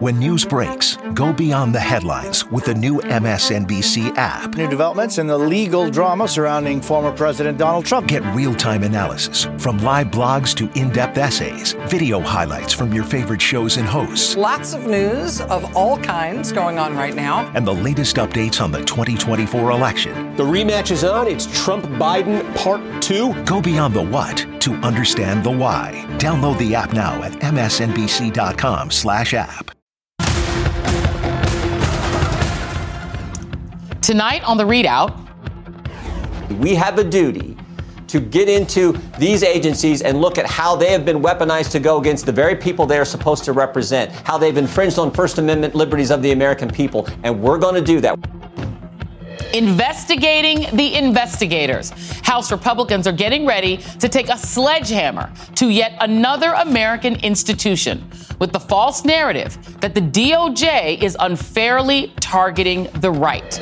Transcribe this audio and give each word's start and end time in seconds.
When 0.00 0.20
news 0.20 0.44
breaks, 0.44 0.96
go 1.12 1.32
beyond 1.32 1.74
the 1.74 1.80
headlines 1.80 2.44
with 2.52 2.66
the 2.66 2.74
new 2.74 3.00
MSNBC 3.00 4.16
app. 4.16 4.54
New 4.54 4.68
developments 4.68 5.18
in 5.18 5.26
the 5.26 5.36
legal 5.36 5.90
drama 5.90 6.28
surrounding 6.28 6.80
former 6.80 7.10
President 7.10 7.58
Donald 7.58 7.84
Trump. 7.84 8.06
Get 8.06 8.22
real 8.32 8.54
time 8.54 8.84
analysis 8.84 9.48
from 9.58 9.78
live 9.78 10.06
blogs 10.06 10.54
to 10.54 10.70
in 10.78 10.90
depth 10.90 11.18
essays, 11.18 11.72
video 11.88 12.20
highlights 12.20 12.72
from 12.72 12.92
your 12.92 13.02
favorite 13.02 13.42
shows 13.42 13.76
and 13.76 13.88
hosts. 13.88 14.36
Lots 14.36 14.72
of 14.72 14.86
news 14.86 15.40
of 15.40 15.76
all 15.76 15.98
kinds 15.98 16.52
going 16.52 16.78
on 16.78 16.96
right 16.96 17.16
now. 17.16 17.50
And 17.56 17.66
the 17.66 17.74
latest 17.74 18.14
updates 18.16 18.60
on 18.62 18.70
the 18.70 18.84
2024 18.84 19.72
election. 19.72 20.36
The 20.36 20.44
rematch 20.44 20.92
is 20.92 21.02
on. 21.02 21.26
It's 21.26 21.46
Trump 21.64 21.84
Biden 21.84 22.54
Part 22.54 23.02
2. 23.02 23.42
Go 23.42 23.60
beyond 23.60 23.94
the 23.94 24.04
what 24.04 24.46
to 24.60 24.74
understand 24.74 25.42
the 25.42 25.50
why. 25.50 26.04
Download 26.18 26.56
the 26.56 26.76
app 26.76 26.92
now 26.92 27.20
at 27.24 27.32
msnbc.com 27.32 28.92
slash 28.92 29.34
app. 29.34 29.72
Tonight 34.08 34.42
on 34.44 34.56
the 34.56 34.64
ReidOut, 34.64 35.14
we 36.60 36.74
have 36.74 36.98
a 36.98 37.04
duty 37.04 37.54
to 38.06 38.18
get 38.18 38.48
into 38.48 38.92
these 39.18 39.42
agencies 39.42 40.00
and 40.00 40.18
look 40.18 40.38
at 40.38 40.46
how 40.46 40.74
they 40.74 40.90
have 40.92 41.04
been 41.04 41.20
weaponized 41.20 41.72
to 41.72 41.78
go 41.78 41.98
against 41.98 42.24
the 42.24 42.32
very 42.32 42.56
people 42.56 42.86
they 42.86 42.98
are 42.98 43.04
supposed 43.04 43.44
to 43.44 43.52
represent, 43.52 44.10
how 44.26 44.38
they've 44.38 44.56
infringed 44.56 44.98
on 44.98 45.10
First 45.10 45.36
Amendment 45.36 45.74
liberties 45.74 46.10
of 46.10 46.22
the 46.22 46.32
American 46.32 46.70
people. 46.70 47.06
And 47.22 47.38
we're 47.38 47.58
going 47.58 47.74
to 47.74 47.82
do 47.82 48.00
that. 48.00 48.18
Investigating 49.52 50.74
the 50.74 50.94
investigators. 50.94 51.90
House 52.22 52.50
Republicans 52.50 53.06
are 53.06 53.12
getting 53.12 53.44
ready 53.44 53.76
to 54.00 54.08
take 54.08 54.30
a 54.30 54.38
sledgehammer 54.38 55.30
to 55.56 55.68
yet 55.68 55.98
another 56.00 56.52
American 56.52 57.16
institution 57.16 58.10
with 58.38 58.52
the 58.52 58.60
false 58.60 59.04
narrative 59.04 59.58
that 59.82 59.94
the 59.94 60.00
DOJ 60.00 61.02
is 61.02 61.14
unfairly 61.20 62.14
targeting 62.20 62.84
the 63.00 63.10
right. 63.10 63.60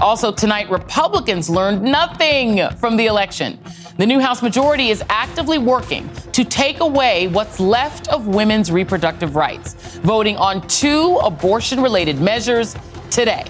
Also, 0.00 0.30
tonight, 0.30 0.70
Republicans 0.70 1.48
learned 1.48 1.82
nothing 1.82 2.68
from 2.76 2.96
the 2.96 3.06
election. 3.06 3.58
The 3.96 4.06
new 4.06 4.20
House 4.20 4.42
majority 4.42 4.90
is 4.90 5.02
actively 5.08 5.56
working 5.56 6.08
to 6.32 6.44
take 6.44 6.80
away 6.80 7.28
what's 7.28 7.58
left 7.58 8.08
of 8.08 8.26
women's 8.26 8.70
reproductive 8.70 9.36
rights, 9.36 9.72
voting 9.98 10.36
on 10.36 10.66
two 10.68 11.16
abortion 11.22 11.80
related 11.80 12.20
measures 12.20 12.76
today. 13.10 13.44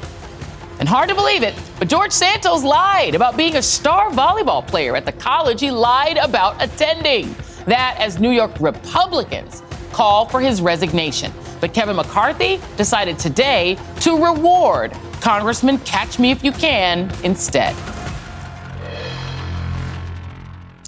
And 0.79 0.89
hard 0.89 1.09
to 1.09 1.17
believe 1.17 1.43
it, 1.43 1.55
but 1.81 1.89
George 1.89 2.13
Santos 2.13 2.63
lied 2.63 3.17
about 3.17 3.37
being 3.37 3.57
a 3.57 3.63
star 3.63 4.11
volleyball 4.11 4.65
player 4.65 4.95
at 4.95 5.05
the 5.05 5.13
college 5.13 5.61
he 5.61 5.73
lied 5.73 6.17
about 6.17 6.63
attending. 6.63 7.35
That 7.67 7.97
as 7.99 8.21
New 8.21 8.31
York 8.31 8.53
Republicans 8.61 9.63
call 9.93 10.27
for 10.27 10.41
his 10.41 10.63
resignation. 10.63 11.33
But 11.61 11.75
Kevin 11.75 11.97
McCarthy 11.97 12.61
decided 12.77 13.19
today 13.19 13.79
to 14.01 14.23
reward 14.23 14.93
Congressman 15.21 15.79
Catch 15.79 16.19
Me 16.19 16.31
If 16.31 16.45
You 16.45 16.53
Can 16.53 17.13
instead. 17.25 17.75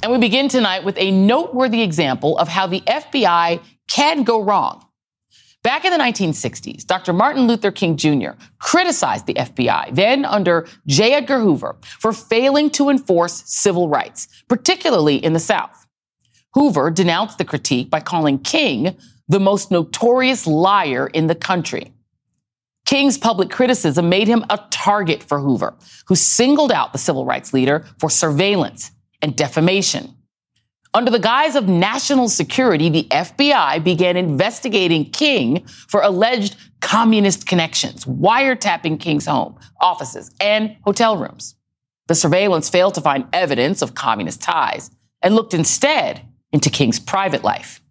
And 0.02 0.12
we 0.12 0.18
begin 0.18 0.48
tonight 0.48 0.84
with 0.84 0.96
a 0.98 1.10
noteworthy 1.10 1.82
example 1.82 2.38
of 2.38 2.48
how 2.48 2.66
the 2.66 2.80
FBI 2.82 3.60
can 3.90 4.22
go 4.22 4.42
wrong. 4.42 4.84
Back 5.64 5.84
in 5.84 5.90
the 5.90 5.98
1960s, 5.98 6.86
Dr. 6.86 7.12
Martin 7.12 7.48
Luther 7.48 7.72
King 7.72 7.96
Jr. 7.96 8.30
criticized 8.60 9.26
the 9.26 9.34
FBI, 9.34 9.94
then 9.94 10.24
under 10.24 10.68
J. 10.86 11.14
Edgar 11.14 11.40
Hoover, 11.40 11.76
for 11.98 12.12
failing 12.12 12.70
to 12.70 12.88
enforce 12.88 13.42
civil 13.44 13.88
rights, 13.88 14.28
particularly 14.48 15.16
in 15.16 15.32
the 15.32 15.40
South. 15.40 15.86
Hoover 16.54 16.90
denounced 16.90 17.38
the 17.38 17.44
critique 17.44 17.90
by 17.90 18.00
calling 18.00 18.38
King 18.38 18.96
the 19.28 19.40
most 19.40 19.70
notorious 19.70 20.46
liar 20.46 21.06
in 21.06 21.26
the 21.26 21.34
country. 21.34 21.92
King's 22.86 23.18
public 23.18 23.50
criticism 23.50 24.08
made 24.08 24.28
him 24.28 24.44
a 24.48 24.58
target 24.70 25.22
for 25.22 25.40
Hoover, 25.40 25.76
who 26.06 26.14
singled 26.14 26.72
out 26.72 26.92
the 26.92 26.98
civil 26.98 27.26
rights 27.26 27.52
leader 27.52 27.84
for 27.98 28.08
surveillance 28.08 28.92
and 29.20 29.36
defamation. 29.36 30.14
Under 30.94 31.10
the 31.10 31.18
guise 31.18 31.54
of 31.54 31.68
national 31.68 32.30
security, 32.30 32.88
the 32.88 33.06
FBI 33.10 33.84
began 33.84 34.16
investigating 34.16 35.10
King 35.10 35.66
for 35.66 36.00
alleged 36.00 36.56
communist 36.80 37.46
connections, 37.46 38.06
wiretapping 38.06 38.98
King's 38.98 39.26
home, 39.26 39.58
offices, 39.80 40.30
and 40.40 40.76
hotel 40.82 41.18
rooms. 41.18 41.56
The 42.06 42.14
surveillance 42.14 42.70
failed 42.70 42.94
to 42.94 43.02
find 43.02 43.26
evidence 43.34 43.82
of 43.82 43.94
communist 43.94 44.40
ties 44.40 44.90
and 45.20 45.34
looked 45.34 45.52
instead 45.52 46.22
into 46.52 46.70
King's 46.70 46.98
private 46.98 47.44
life. 47.44 47.82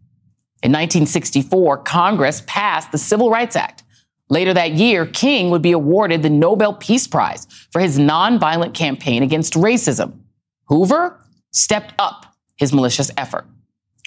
In 0.64 0.72
1964, 0.72 1.78
Congress 1.80 2.42
passed 2.48 2.92
the 2.92 2.98
Civil 2.98 3.30
Rights 3.30 3.56
Act, 3.56 3.84
Later 4.30 4.54
that 4.54 4.74
year, 4.74 5.06
King 5.06 5.50
would 5.52 5.62
be 5.62 5.72
awarded 5.72 6.22
the 6.22 6.30
Nobel 6.30 6.74
Peace 6.74 7.08
Prize 7.08 7.48
for 7.72 7.80
his 7.80 7.98
nonviolent 7.98 8.74
campaign 8.74 9.24
against 9.24 9.54
racism. 9.54 10.20
Hoover 10.66 11.24
stepped 11.52 11.94
up 11.98 12.36
his 12.58 12.74
malicious 12.74 13.10
effort, 13.16 13.46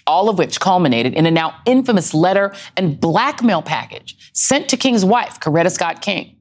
all 0.06 0.28
of 0.28 0.36
which 0.36 0.60
culminated 0.60 1.14
in 1.14 1.24
a 1.24 1.30
now 1.30 1.56
infamous 1.64 2.12
letter 2.12 2.54
and 2.76 3.00
blackmail 3.00 3.62
package 3.62 4.30
sent 4.34 4.68
to 4.68 4.76
King's 4.76 5.04
wife, 5.04 5.40
Coretta 5.40 5.70
Scott 5.70 6.02
King. 6.02 6.36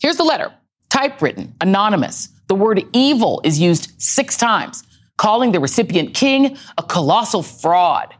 Here's 0.00 0.16
the 0.16 0.24
letter, 0.24 0.54
typewritten, 0.88 1.54
anonymous. 1.60 2.28
The 2.46 2.54
word 2.54 2.84
evil 2.92 3.40
is 3.42 3.58
used 3.58 4.00
six 4.00 4.36
times, 4.36 4.84
calling 5.18 5.50
the 5.50 5.60
recipient 5.60 6.14
King 6.14 6.56
a 6.78 6.82
colossal 6.84 7.42
fraud. 7.42 8.14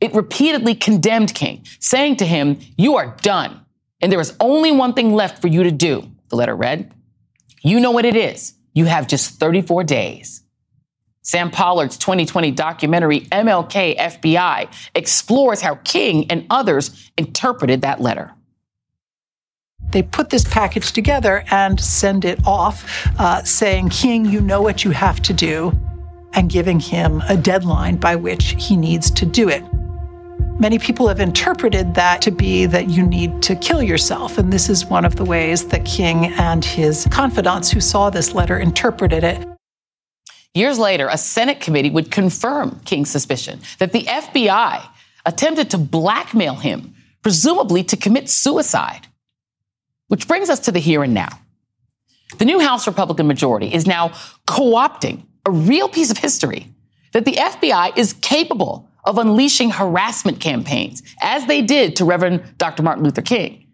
It 0.00 0.14
repeatedly 0.14 0.74
condemned 0.74 1.34
King, 1.34 1.64
saying 1.80 2.16
to 2.16 2.26
him, 2.26 2.58
You 2.76 2.96
are 2.96 3.16
done 3.22 3.64
and 4.04 4.12
there 4.12 4.20
is 4.20 4.36
only 4.38 4.70
one 4.70 4.92
thing 4.92 5.14
left 5.14 5.40
for 5.40 5.48
you 5.48 5.62
to 5.62 5.70
do, 5.70 6.10
the 6.28 6.36
letter 6.36 6.54
read. 6.54 6.92
You 7.62 7.80
know 7.80 7.90
what 7.90 8.04
it 8.04 8.14
is. 8.14 8.52
You 8.74 8.84
have 8.84 9.06
just 9.06 9.40
34 9.40 9.82
days. 9.84 10.42
Sam 11.22 11.50
Pollard's 11.50 11.96
2020 11.96 12.50
documentary, 12.50 13.20
MLK 13.20 13.96
FBI, 13.96 14.68
explores 14.94 15.62
how 15.62 15.76
King 15.76 16.30
and 16.30 16.44
others 16.50 17.10
interpreted 17.16 17.80
that 17.80 17.98
letter. 17.98 18.34
They 19.88 20.02
put 20.02 20.28
this 20.28 20.44
package 20.44 20.92
together 20.92 21.42
and 21.50 21.80
send 21.80 22.26
it 22.26 22.46
off, 22.46 23.08
uh, 23.18 23.42
saying, 23.44 23.88
King, 23.88 24.26
you 24.26 24.42
know 24.42 24.60
what 24.60 24.84
you 24.84 24.90
have 24.90 25.22
to 25.22 25.32
do, 25.32 25.72
and 26.34 26.50
giving 26.50 26.78
him 26.78 27.22
a 27.26 27.38
deadline 27.38 27.96
by 27.96 28.16
which 28.16 28.54
he 28.58 28.76
needs 28.76 29.10
to 29.12 29.24
do 29.24 29.48
it. 29.48 29.64
Many 30.58 30.78
people 30.78 31.08
have 31.08 31.18
interpreted 31.18 31.94
that 31.94 32.22
to 32.22 32.30
be 32.30 32.66
that 32.66 32.88
you 32.88 33.04
need 33.04 33.42
to 33.42 33.56
kill 33.56 33.82
yourself. 33.82 34.38
And 34.38 34.52
this 34.52 34.70
is 34.70 34.86
one 34.86 35.04
of 35.04 35.16
the 35.16 35.24
ways 35.24 35.66
that 35.68 35.84
King 35.84 36.26
and 36.26 36.64
his 36.64 37.08
confidants 37.10 37.72
who 37.72 37.80
saw 37.80 38.08
this 38.08 38.34
letter 38.34 38.56
interpreted 38.58 39.24
it. 39.24 39.46
Years 40.54 40.78
later, 40.78 41.08
a 41.08 41.18
Senate 41.18 41.60
committee 41.60 41.90
would 41.90 42.12
confirm 42.12 42.78
King's 42.84 43.10
suspicion 43.10 43.60
that 43.80 43.90
the 43.90 44.04
FBI 44.04 44.86
attempted 45.26 45.70
to 45.70 45.78
blackmail 45.78 46.54
him, 46.54 46.94
presumably 47.22 47.82
to 47.82 47.96
commit 47.96 48.30
suicide. 48.30 49.08
Which 50.06 50.28
brings 50.28 50.50
us 50.50 50.60
to 50.60 50.72
the 50.72 50.78
here 50.78 51.02
and 51.02 51.14
now. 51.14 51.40
The 52.38 52.44
new 52.44 52.60
House 52.60 52.86
Republican 52.86 53.26
majority 53.26 53.74
is 53.74 53.88
now 53.88 54.12
co 54.46 54.74
opting 54.74 55.24
a 55.44 55.50
real 55.50 55.88
piece 55.88 56.12
of 56.12 56.18
history 56.18 56.68
that 57.12 57.24
the 57.24 57.32
FBI 57.32 57.98
is 57.98 58.12
capable 58.12 58.88
of 59.04 59.18
unleashing 59.18 59.70
harassment 59.70 60.40
campaigns, 60.40 61.02
as 61.20 61.46
they 61.46 61.62
did 61.62 61.96
to 61.96 62.04
Reverend 62.04 62.42
Dr. 62.58 62.82
Martin 62.82 63.04
Luther 63.04 63.22
King, 63.22 63.68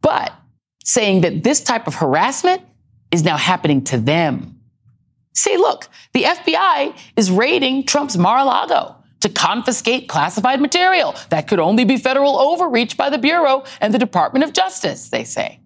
but 0.00 0.32
saying 0.84 1.22
that 1.22 1.42
this 1.42 1.60
type 1.60 1.86
of 1.86 1.96
harassment 1.96 2.62
is 3.10 3.24
now 3.24 3.36
happening 3.36 3.82
to 3.84 3.98
them. 3.98 4.60
See, 5.34 5.56
look, 5.56 5.88
the 6.14 6.22
FBI 6.22 6.96
is 7.16 7.30
raiding 7.30 7.84
Trump's 7.84 8.16
Mar-a-Lago 8.16 8.96
to 9.20 9.28
confiscate 9.28 10.08
classified 10.08 10.60
material 10.60 11.14
that 11.30 11.48
could 11.48 11.58
only 11.58 11.84
be 11.84 11.96
federal 11.96 12.38
overreach 12.38 12.96
by 12.96 13.10
the 13.10 13.18
Bureau 13.18 13.64
and 13.80 13.92
the 13.92 13.98
Department 13.98 14.44
of 14.44 14.52
Justice, 14.52 15.08
they 15.08 15.24
say. 15.24 15.60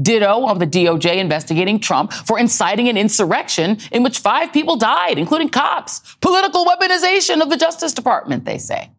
Ditto 0.00 0.44
on 0.44 0.58
the 0.58 0.66
DOJ 0.66 1.16
investigating 1.16 1.80
Trump 1.80 2.12
for 2.12 2.38
inciting 2.38 2.88
an 2.88 2.96
insurrection 2.96 3.78
in 3.90 4.02
which 4.02 4.18
five 4.18 4.52
people 4.52 4.76
died, 4.76 5.18
including 5.18 5.48
cops. 5.48 6.00
Political 6.20 6.64
weaponization 6.64 7.40
of 7.40 7.50
the 7.50 7.56
Justice 7.56 7.92
Department, 7.92 8.44
they 8.44 8.58
say. 8.58 8.90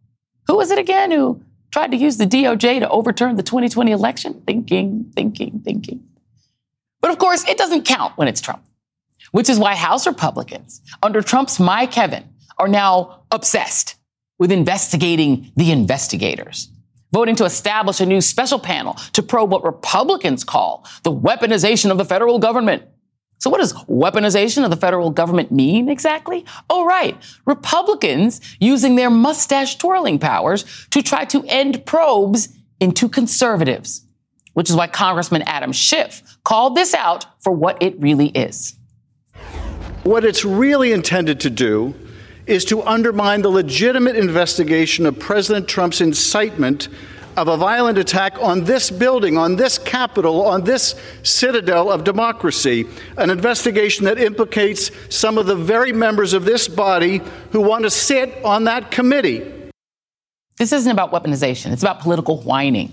Who 0.47 0.57
was 0.57 0.71
it 0.71 0.79
again 0.79 1.11
who 1.11 1.41
tried 1.71 1.91
to 1.91 1.97
use 1.97 2.17
the 2.17 2.25
DOJ 2.25 2.79
to 2.79 2.89
overturn 2.89 3.35
the 3.35 3.43
2020 3.43 3.91
election? 3.91 4.41
Thinking, 4.45 5.11
thinking, 5.15 5.61
thinking. 5.63 6.03
But 7.01 7.11
of 7.11 7.17
course, 7.17 7.47
it 7.47 7.57
doesn't 7.57 7.85
count 7.85 8.17
when 8.17 8.27
it's 8.27 8.41
Trump, 8.41 8.63
which 9.31 9.49
is 9.49 9.59
why 9.59 9.75
House 9.75 10.07
Republicans 10.07 10.81
under 11.01 11.21
Trump's 11.21 11.59
My 11.59 11.85
Kevin 11.85 12.23
are 12.57 12.67
now 12.67 13.23
obsessed 13.31 13.95
with 14.39 14.51
investigating 14.51 15.51
the 15.55 15.71
investigators 15.71 16.69
voting 17.13 17.35
to 17.35 17.45
establish 17.45 18.01
a 18.01 18.05
new 18.05 18.19
special 18.19 18.59
panel 18.59 18.95
to 19.13 19.23
probe 19.23 19.51
what 19.51 19.63
Republicans 19.63 20.43
call 20.43 20.85
the 21.03 21.11
weaponization 21.11 21.91
of 21.91 21.97
the 21.97 22.05
federal 22.05 22.39
government. 22.39 22.83
So 23.37 23.49
what 23.49 23.59
does 23.59 23.73
weaponization 23.87 24.63
of 24.63 24.71
the 24.71 24.77
federal 24.77 25.11
government 25.11 25.51
mean 25.51 25.89
exactly? 25.89 26.43
Oh, 26.69 26.85
right. 26.85 27.15
Republicans 27.45 28.41
using 28.59 28.95
their 28.95 29.09
mustache 29.09 29.77
twirling 29.77 30.17
powers 30.17 30.87
to 30.91 31.01
try 31.01 31.25
to 31.25 31.43
end 31.47 31.85
probes 31.85 32.49
into 32.79 33.07
conservatives. 33.07 34.05
which 34.53 34.69
is 34.69 34.75
why 34.75 34.87
Congressman 34.87 35.41
Adam 35.43 35.71
Schiff 35.71 36.21
called 36.43 36.75
this 36.75 36.93
out 36.93 37.25
for 37.41 37.51
what 37.51 37.81
it 37.81 37.99
really 37.99 38.27
is. 38.27 38.75
What 40.03 40.25
it's 40.25 40.45
really 40.45 40.91
intended 40.91 41.39
to 41.41 41.49
do 41.49 41.95
is 42.45 42.65
to 42.65 42.83
undermine 42.83 43.41
the 43.41 43.49
legitimate 43.49 44.15
investigation 44.15 45.05
of 45.05 45.17
President 45.19 45.67
Trump's 45.67 46.01
incitement 46.01 46.89
of 47.35 47.47
a 47.47 47.57
violent 47.57 47.97
attack 47.97 48.37
on 48.39 48.63
this 48.63 48.91
building, 48.91 49.37
on 49.37 49.55
this 49.55 49.77
Capitol, 49.77 50.45
on 50.45 50.63
this 50.63 50.95
citadel 51.23 51.91
of 51.91 52.03
democracy, 52.03 52.85
an 53.17 53.29
investigation 53.29 54.05
that 54.05 54.19
implicates 54.19 54.91
some 55.09 55.37
of 55.37 55.45
the 55.45 55.55
very 55.55 55.91
members 55.91 56.33
of 56.33 56.45
this 56.45 56.67
body 56.67 57.21
who 57.51 57.61
want 57.61 57.83
to 57.83 57.89
sit 57.89 58.43
on 58.43 58.65
that 58.65 58.91
committee. 58.91 59.51
This 60.57 60.71
isn't 60.71 60.91
about 60.91 61.11
weaponization, 61.11 61.71
it's 61.71 61.81
about 61.81 62.01
political 62.01 62.41
whining. 62.41 62.91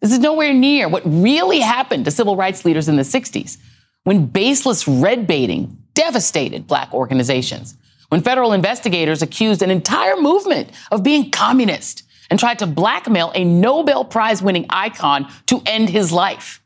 This 0.00 0.12
is 0.12 0.18
nowhere 0.18 0.52
near 0.52 0.88
what 0.88 1.02
really 1.06 1.60
happened 1.60 2.04
to 2.04 2.10
civil 2.10 2.36
rights 2.36 2.66
leaders 2.66 2.88
in 2.88 2.96
the 2.96 3.02
60s 3.02 3.56
when 4.02 4.26
baseless 4.26 4.86
red 4.86 5.26
baiting 5.26 5.78
devastated 5.94 6.66
black 6.66 6.92
organizations, 6.92 7.74
when 8.14 8.22
federal 8.22 8.52
investigators 8.52 9.22
accused 9.22 9.60
an 9.60 9.72
entire 9.72 10.16
movement 10.16 10.70
of 10.92 11.02
being 11.02 11.32
communist 11.32 12.04
and 12.30 12.38
tried 12.38 12.60
to 12.60 12.64
blackmail 12.64 13.32
a 13.34 13.44
Nobel 13.44 14.04
Prize 14.04 14.40
winning 14.40 14.66
icon 14.70 15.28
to 15.46 15.60
end 15.66 15.88
his 15.88 16.12
life. 16.12 16.62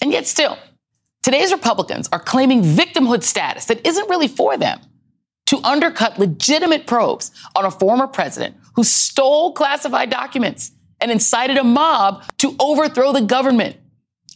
And 0.00 0.12
yet, 0.12 0.28
still, 0.28 0.56
today's 1.24 1.50
Republicans 1.50 2.08
are 2.12 2.20
claiming 2.20 2.62
victimhood 2.62 3.24
status 3.24 3.64
that 3.64 3.84
isn't 3.84 4.08
really 4.08 4.28
for 4.28 4.56
them 4.56 4.78
to 5.46 5.58
undercut 5.64 6.20
legitimate 6.20 6.86
probes 6.86 7.32
on 7.56 7.64
a 7.64 7.70
former 7.72 8.06
president 8.06 8.54
who 8.76 8.84
stole 8.84 9.52
classified 9.52 10.08
documents 10.08 10.70
and 11.00 11.10
incited 11.10 11.56
a 11.56 11.64
mob 11.64 12.22
to 12.38 12.54
overthrow 12.60 13.12
the 13.12 13.22
government. 13.22 13.76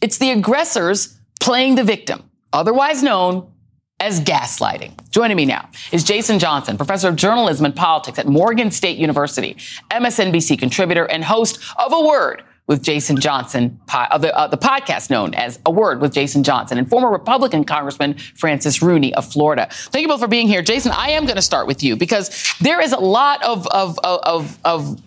It's 0.01 0.17
the 0.17 0.31
aggressors 0.31 1.17
playing 1.39 1.75
the 1.75 1.85
victim, 1.85 2.29
otherwise 2.51 3.01
known 3.01 3.53
as 3.99 4.19
gaslighting. 4.21 4.91
Joining 5.09 5.37
me 5.37 5.45
now 5.45 5.69
is 5.91 6.03
Jason 6.03 6.37
Johnson, 6.37 6.77
professor 6.77 7.07
of 7.07 7.15
journalism 7.15 7.65
and 7.65 7.75
politics 7.75 8.19
at 8.19 8.27
Morgan 8.27 8.69
State 8.71 8.97
University, 8.97 9.55
MSNBC 9.89 10.59
contributor 10.59 11.05
and 11.05 11.23
host 11.23 11.59
of 11.77 11.93
A 11.93 12.05
Word 12.05 12.43
with 12.67 12.81
Jason 12.81 13.19
Johnson, 13.19 13.79
of 14.11 14.21
the, 14.21 14.35
uh, 14.35 14.47
the 14.47 14.57
podcast 14.57 15.09
known 15.09 15.33
as 15.35 15.59
A 15.65 15.71
Word 15.71 16.01
with 16.01 16.13
Jason 16.13 16.43
Johnson, 16.43 16.77
and 16.77 16.89
former 16.89 17.09
Republican 17.11 17.63
Congressman 17.63 18.15
Francis 18.15 18.81
Rooney 18.81 19.13
of 19.13 19.25
Florida. 19.25 19.67
Thank 19.71 20.01
you 20.01 20.07
both 20.07 20.19
for 20.19 20.27
being 20.27 20.47
here. 20.47 20.63
Jason, 20.63 20.91
I 20.91 21.11
am 21.11 21.25
going 21.25 21.35
to 21.35 21.43
start 21.43 21.67
with 21.67 21.83
you 21.83 21.95
because 21.95 22.55
there 22.59 22.81
is 22.81 22.91
a 22.91 22.99
lot 22.99 23.43
of, 23.43 23.67
of, 23.67 23.99
of, 23.99 24.57
of 24.65 25.01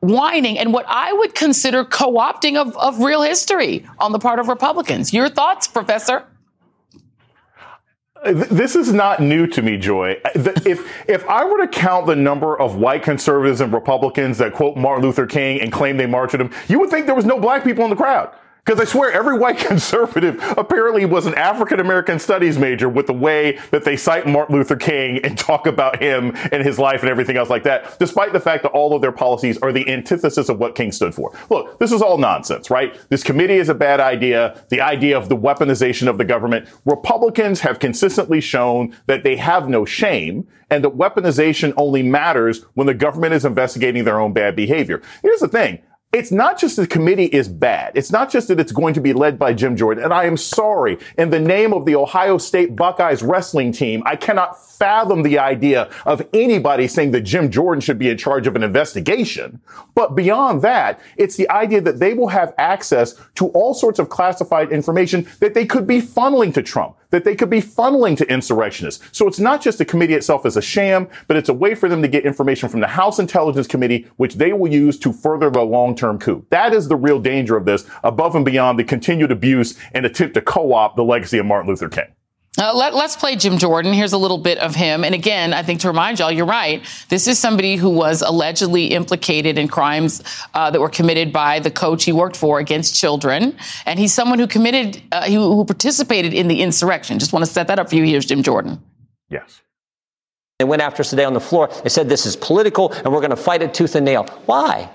whining 0.00 0.58
and 0.58 0.72
what 0.72 0.86
I 0.88 1.12
would 1.12 1.34
consider 1.34 1.84
co 1.84 2.14
opting 2.14 2.56
of, 2.56 2.76
of 2.76 2.98
real 3.00 3.22
history 3.22 3.86
on 3.98 4.12
the 4.12 4.18
part 4.18 4.38
of 4.38 4.48
Republicans. 4.48 5.12
Your 5.12 5.28
thoughts, 5.28 5.68
Professor? 5.68 6.26
This 8.32 8.74
is 8.76 8.92
not 8.92 9.20
new 9.20 9.46
to 9.48 9.62
me, 9.62 9.76
Joy. 9.76 10.20
If 10.34 11.08
if 11.08 11.28
I 11.28 11.44
were 11.44 11.58
to 11.58 11.68
count 11.68 12.06
the 12.06 12.16
number 12.16 12.58
of 12.58 12.76
white 12.76 13.02
conservatives 13.02 13.60
and 13.60 13.72
Republicans 13.72 14.38
that 14.38 14.52
quote 14.52 14.76
Martin 14.76 15.04
Luther 15.04 15.26
King 15.26 15.60
and 15.60 15.72
claim 15.72 15.96
they 15.96 16.06
marched 16.06 16.32
with 16.32 16.40
him, 16.40 16.50
you 16.68 16.78
would 16.80 16.90
think 16.90 17.06
there 17.06 17.14
was 17.14 17.24
no 17.24 17.38
black 17.38 17.62
people 17.64 17.84
in 17.84 17.90
the 17.90 17.96
crowd. 17.96 18.34
Because 18.66 18.80
I 18.80 18.84
swear 18.84 19.12
every 19.12 19.38
white 19.38 19.58
conservative 19.66 20.42
apparently 20.58 21.04
was 21.04 21.26
an 21.26 21.34
African 21.36 21.78
American 21.78 22.18
studies 22.18 22.58
major 22.58 22.88
with 22.88 23.06
the 23.06 23.12
way 23.12 23.60
that 23.70 23.84
they 23.84 23.96
cite 23.96 24.26
Martin 24.26 24.56
Luther 24.56 24.74
King 24.74 25.20
and 25.24 25.38
talk 25.38 25.68
about 25.68 26.02
him 26.02 26.32
and 26.50 26.64
his 26.64 26.76
life 26.76 27.00
and 27.02 27.08
everything 27.08 27.36
else 27.36 27.48
like 27.48 27.62
that, 27.62 27.96
despite 28.00 28.32
the 28.32 28.40
fact 28.40 28.64
that 28.64 28.70
all 28.70 28.94
of 28.94 29.02
their 29.02 29.12
policies 29.12 29.56
are 29.58 29.70
the 29.70 29.88
antithesis 29.88 30.48
of 30.48 30.58
what 30.58 30.74
King 30.74 30.90
stood 30.90 31.14
for. 31.14 31.32
Look, 31.48 31.78
this 31.78 31.92
is 31.92 32.02
all 32.02 32.18
nonsense, 32.18 32.68
right? 32.68 32.98
This 33.08 33.22
committee 33.22 33.54
is 33.54 33.68
a 33.68 33.74
bad 33.74 34.00
idea. 34.00 34.60
The 34.68 34.80
idea 34.80 35.16
of 35.16 35.28
the 35.28 35.36
weaponization 35.36 36.08
of 36.08 36.18
the 36.18 36.24
government. 36.24 36.68
Republicans 36.84 37.60
have 37.60 37.78
consistently 37.78 38.40
shown 38.40 38.96
that 39.06 39.22
they 39.22 39.36
have 39.36 39.68
no 39.68 39.84
shame 39.84 40.48
and 40.70 40.82
that 40.82 40.96
weaponization 40.96 41.72
only 41.76 42.02
matters 42.02 42.64
when 42.74 42.88
the 42.88 42.94
government 42.94 43.32
is 43.32 43.44
investigating 43.44 44.02
their 44.02 44.18
own 44.18 44.32
bad 44.32 44.56
behavior. 44.56 45.00
Here's 45.22 45.38
the 45.38 45.46
thing 45.46 45.78
it's 46.12 46.32
not 46.32 46.58
just 46.58 46.76
the 46.76 46.86
committee 46.86 47.26
is 47.26 47.48
bad. 47.48 47.92
It's 47.94 48.10
not 48.10 48.30
just 48.30 48.48
that 48.48 48.58
it's 48.58 48.72
going 48.72 48.94
to 48.94 49.00
be 49.00 49.12
led 49.12 49.38
by 49.38 49.52
Jim 49.52 49.76
Jordan. 49.76 50.04
And 50.04 50.14
I 50.14 50.24
am 50.24 50.36
sorry, 50.36 50.98
in 51.18 51.30
the 51.30 51.40
name 51.40 51.74
of 51.74 51.84
the 51.84 51.94
Ohio 51.96 52.38
State 52.38 52.74
Buckeyes 52.74 53.22
wrestling 53.22 53.72
team, 53.72 54.02
I 54.06 54.16
cannot 54.16 54.58
fathom 54.76 55.22
the 55.22 55.38
idea 55.38 55.90
of 56.04 56.26
anybody 56.32 56.86
saying 56.86 57.10
that 57.10 57.22
Jim 57.22 57.50
Jordan 57.50 57.80
should 57.80 57.98
be 57.98 58.08
in 58.08 58.18
charge 58.18 58.46
of 58.46 58.56
an 58.56 58.62
investigation. 58.62 59.60
But 59.94 60.14
beyond 60.14 60.62
that, 60.62 61.00
it's 61.16 61.36
the 61.36 61.48
idea 61.50 61.80
that 61.80 61.98
they 61.98 62.14
will 62.14 62.28
have 62.28 62.54
access 62.58 63.14
to 63.36 63.48
all 63.48 63.74
sorts 63.74 63.98
of 63.98 64.08
classified 64.08 64.72
information 64.72 65.26
that 65.40 65.54
they 65.54 65.66
could 65.66 65.86
be 65.86 66.00
funneling 66.00 66.52
to 66.54 66.62
Trump, 66.62 66.96
that 67.10 67.24
they 67.24 67.34
could 67.34 67.50
be 67.50 67.62
funneling 67.62 68.16
to 68.18 68.30
insurrectionists. 68.30 69.06
So 69.12 69.26
it's 69.26 69.40
not 69.40 69.62
just 69.62 69.78
the 69.78 69.84
committee 69.84 70.14
itself 70.14 70.44
as 70.44 70.56
a 70.56 70.62
sham, 70.62 71.08
but 71.26 71.36
it's 71.36 71.48
a 71.48 71.54
way 71.54 71.74
for 71.74 71.88
them 71.88 72.02
to 72.02 72.08
get 72.08 72.26
information 72.26 72.68
from 72.68 72.80
the 72.80 72.86
House 72.86 73.18
Intelligence 73.18 73.66
Committee, 73.66 74.06
which 74.16 74.34
they 74.34 74.52
will 74.52 74.70
use 74.70 74.98
to 74.98 75.12
further 75.12 75.50
the 75.50 75.62
long-term 75.62 76.05
coup. 76.18 76.46
That 76.50 76.72
is 76.72 76.88
the 76.88 76.96
real 76.96 77.18
danger 77.18 77.56
of 77.56 77.64
this, 77.64 77.88
above 78.02 78.34
and 78.34 78.44
beyond 78.44 78.78
the 78.78 78.84
continued 78.84 79.32
abuse 79.32 79.78
and 79.92 80.06
attempt 80.06 80.34
to 80.34 80.40
co-opt 80.40 80.96
the 80.96 81.04
legacy 81.04 81.38
of 81.38 81.46
Martin 81.46 81.70
Luther 81.70 81.88
King. 81.88 82.12
Uh, 82.58 82.74
let, 82.74 82.94
us 82.94 83.16
play 83.16 83.36
Jim 83.36 83.58
Jordan. 83.58 83.92
Here's 83.92 84.14
a 84.14 84.18
little 84.18 84.38
bit 84.38 84.56
of 84.58 84.74
him. 84.74 85.04
And 85.04 85.14
again, 85.14 85.52
I 85.52 85.62
think 85.62 85.80
to 85.80 85.88
remind 85.88 86.18
y'all, 86.18 86.32
you're 86.32 86.46
right. 86.46 86.82
This 87.10 87.26
is 87.26 87.38
somebody 87.38 87.76
who 87.76 87.90
was 87.90 88.22
allegedly 88.22 88.86
implicated 88.86 89.58
in 89.58 89.68
crimes 89.68 90.22
uh, 90.54 90.70
that 90.70 90.80
were 90.80 90.88
committed 90.88 91.34
by 91.34 91.58
the 91.58 91.70
coach 91.70 92.04
he 92.04 92.12
worked 92.12 92.36
for 92.36 92.58
against 92.58 92.98
children. 92.98 93.56
And 93.84 93.98
he's 93.98 94.14
someone 94.14 94.38
who 94.38 94.46
committed, 94.46 95.02
uh, 95.12 95.26
who, 95.26 95.54
who 95.54 95.64
participated 95.66 96.32
in 96.32 96.48
the 96.48 96.62
insurrection. 96.62 97.18
Just 97.18 97.32
want 97.32 97.44
to 97.44 97.50
set 97.50 97.66
that 97.68 97.78
up 97.78 97.90
for 97.90 97.96
you. 97.96 98.04
Here's 98.04 98.24
Jim 98.24 98.42
Jordan. 98.42 98.82
Yes. 99.28 99.60
They 100.58 100.64
went 100.64 100.80
after 100.80 101.02
us 101.02 101.10
today 101.10 101.24
on 101.24 101.34
the 101.34 101.40
floor. 101.40 101.68
They 101.82 101.90
said 101.90 102.08
this 102.08 102.24
is 102.24 102.36
political 102.36 102.90
and 102.92 103.12
we're 103.12 103.20
going 103.20 103.30
to 103.30 103.36
fight 103.36 103.60
it 103.60 103.74
tooth 103.74 103.94
and 103.94 104.04
nail. 104.06 104.24
Why? 104.46 104.88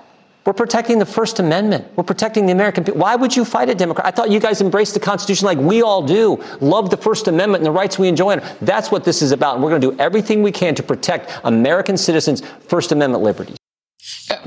We're 0.43 0.53
protecting 0.53 0.97
the 0.97 1.05
First 1.05 1.39
Amendment. 1.39 1.85
We're 1.95 2.03
protecting 2.03 2.47
the 2.47 2.51
American 2.51 2.83
people. 2.83 2.99
Why 2.99 3.15
would 3.15 3.35
you 3.35 3.45
fight 3.45 3.69
a 3.69 3.75
Democrat? 3.75 4.07
I 4.07 4.11
thought 4.11 4.31
you 4.31 4.39
guys 4.39 4.59
embraced 4.59 4.95
the 4.95 4.99
Constitution 4.99 5.45
like 5.45 5.59
we 5.59 5.83
all 5.83 6.01
do. 6.01 6.43
Love 6.61 6.89
the 6.89 6.97
First 6.97 7.27
Amendment 7.27 7.61
and 7.61 7.65
the 7.67 7.71
rights 7.71 7.99
we 7.99 8.07
enjoy. 8.07 8.38
That's 8.61 8.89
what 8.89 9.03
this 9.03 9.21
is 9.21 9.31
about. 9.31 9.55
And 9.55 9.63
we're 9.63 9.69
going 9.69 9.81
to 9.81 9.91
do 9.91 9.99
everything 9.99 10.41
we 10.41 10.51
can 10.51 10.73
to 10.75 10.83
protect 10.83 11.39
American 11.43 11.95
citizens' 11.95 12.41
First 12.67 12.91
Amendment 12.91 13.23
liberties. 13.23 13.57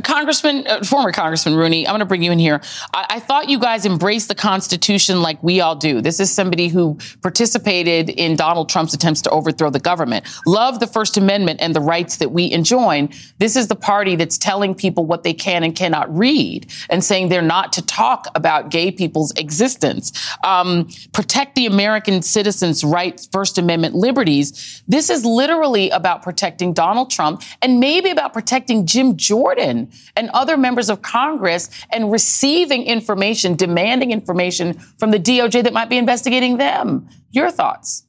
Congressman, 0.02 0.66
uh, 0.66 0.82
former 0.82 1.12
Congressman 1.12 1.54
Rooney, 1.54 1.86
I'm 1.86 1.92
going 1.92 2.00
to 2.00 2.06
bring 2.06 2.22
you 2.22 2.32
in 2.32 2.38
here. 2.38 2.60
I-, 2.92 3.06
I 3.10 3.20
thought 3.20 3.48
you 3.48 3.58
guys 3.58 3.86
embraced 3.86 4.28
the 4.28 4.34
Constitution 4.34 5.22
like 5.22 5.42
we 5.42 5.60
all 5.60 5.76
do. 5.76 6.00
This 6.00 6.20
is 6.20 6.32
somebody 6.32 6.68
who 6.68 6.98
participated 7.22 8.10
in 8.10 8.36
Donald 8.36 8.68
Trump's 8.68 8.94
attempts 8.94 9.22
to 9.22 9.30
overthrow 9.30 9.70
the 9.70 9.80
government. 9.80 10.26
Love 10.46 10.80
the 10.80 10.86
First 10.86 11.16
Amendment 11.16 11.60
and 11.60 11.74
the 11.74 11.80
rights 11.80 12.16
that 12.16 12.32
we 12.32 12.50
enjoy. 12.50 13.08
This 13.38 13.56
is 13.56 13.68
the 13.68 13.76
party 13.76 14.16
that's 14.16 14.38
telling 14.38 14.74
people 14.74 15.06
what 15.06 15.22
they 15.22 15.34
can 15.34 15.62
and 15.62 15.74
cannot 15.74 16.14
read 16.16 16.70
and 16.90 17.04
saying 17.04 17.28
they're 17.28 17.42
not 17.42 17.72
to 17.74 17.82
talk 17.82 18.26
about 18.34 18.70
gay 18.70 18.90
people's 18.90 19.32
existence. 19.32 20.12
Um, 20.44 20.88
protect 21.12 21.54
the 21.54 21.66
American 21.66 22.22
citizens' 22.22 22.82
rights, 22.82 23.28
First 23.30 23.58
Amendment 23.58 23.94
liberties. 23.94 24.82
This 24.88 25.10
is 25.10 25.24
literally 25.24 25.90
about 25.90 26.22
protecting 26.22 26.72
Donald 26.72 27.10
Trump 27.10 27.42
and 27.62 27.78
maybe 27.78 28.10
about 28.10 28.32
protecting 28.32 28.86
Jim 28.86 29.16
Jordan 29.16 29.43
and 29.52 30.30
other 30.32 30.56
members 30.56 30.88
of 30.88 31.02
Congress 31.02 31.70
and 31.90 32.10
receiving 32.10 32.84
information, 32.84 33.54
demanding 33.54 34.10
information 34.10 34.74
from 34.98 35.10
the 35.10 35.18
DOJ 35.18 35.62
that 35.64 35.72
might 35.72 35.88
be 35.88 35.98
investigating 35.98 36.56
them. 36.56 37.08
Your 37.30 37.50
thoughts? 37.50 38.04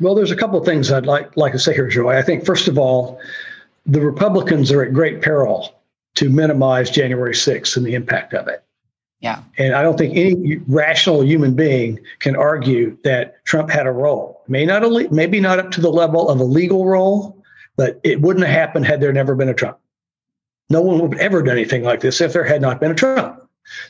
Well, 0.00 0.14
there's 0.14 0.30
a 0.30 0.36
couple 0.36 0.58
of 0.58 0.64
things 0.64 0.90
I'd 0.90 1.06
like, 1.06 1.36
like 1.36 1.52
to 1.52 1.58
say 1.58 1.72
here, 1.72 1.88
Joy. 1.88 2.16
I 2.16 2.22
think, 2.22 2.44
first 2.44 2.68
of 2.68 2.76
all, 2.78 3.20
the 3.86 4.00
Republicans 4.00 4.70
are 4.72 4.82
at 4.82 4.92
great 4.92 5.22
peril 5.22 5.74
to 6.16 6.28
minimize 6.28 6.90
January 6.90 7.34
6th 7.34 7.76
and 7.76 7.86
the 7.86 7.94
impact 7.94 8.34
of 8.34 8.48
it. 8.48 8.62
Yeah. 9.20 9.42
And 9.56 9.74
I 9.74 9.82
don't 9.82 9.96
think 9.96 10.16
any 10.16 10.56
rational 10.66 11.24
human 11.24 11.54
being 11.54 11.98
can 12.18 12.36
argue 12.36 12.98
that 13.04 13.42
Trump 13.44 13.70
had 13.70 13.86
a 13.86 13.92
role. 13.92 14.42
May 14.48 14.66
not 14.66 14.82
maybe 15.10 15.40
not 15.40 15.58
up 15.58 15.70
to 15.72 15.80
the 15.80 15.90
level 15.90 16.28
of 16.28 16.38
a 16.38 16.44
legal 16.44 16.84
role, 16.84 17.42
but 17.76 17.98
it 18.04 18.20
wouldn't 18.20 18.44
have 18.44 18.54
happened 18.54 18.84
had 18.86 19.00
there 19.00 19.12
never 19.12 19.34
been 19.34 19.48
a 19.48 19.54
Trump. 19.54 19.78
No 20.68 20.80
one 20.80 20.98
would 21.00 21.12
have 21.12 21.20
ever 21.20 21.42
done 21.42 21.56
anything 21.56 21.84
like 21.84 22.00
this 22.00 22.20
if 22.20 22.32
there 22.32 22.44
had 22.44 22.60
not 22.60 22.80
been 22.80 22.90
a 22.90 22.94
Trump. 22.94 23.40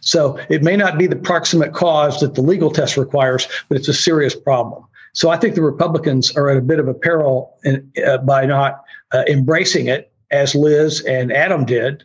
So 0.01 0.39
it 0.49 0.63
may 0.63 0.77
not 0.77 0.99
be 0.99 1.07
the 1.07 1.17
proximate 1.17 1.73
cause 1.73 2.21
that 2.21 2.35
the 2.35 2.43
legal 2.43 2.71
test 2.71 2.97
requires, 2.97 3.47
but 3.69 3.77
it's 3.79 3.89
a 3.89 3.95
serious 3.95 4.35
problem. 4.35 4.85
So 5.13 5.31
I 5.31 5.37
think 5.37 5.55
the 5.55 5.63
Republicans 5.63 6.35
are 6.37 6.51
at 6.51 6.57
a 6.57 6.63
bit 6.63 6.79
of 6.79 6.89
a 6.89 6.95
peril 6.95 7.57
in, 7.65 7.91
uh, 8.07 8.19
by 8.19 8.45
not 8.45 8.85
uh, 9.13 9.25
embracing 9.29 9.87
it 9.87 10.13
as 10.31 10.55
Liz 10.55 11.01
and 11.03 11.33
Adam 11.33 11.65
did. 11.65 12.05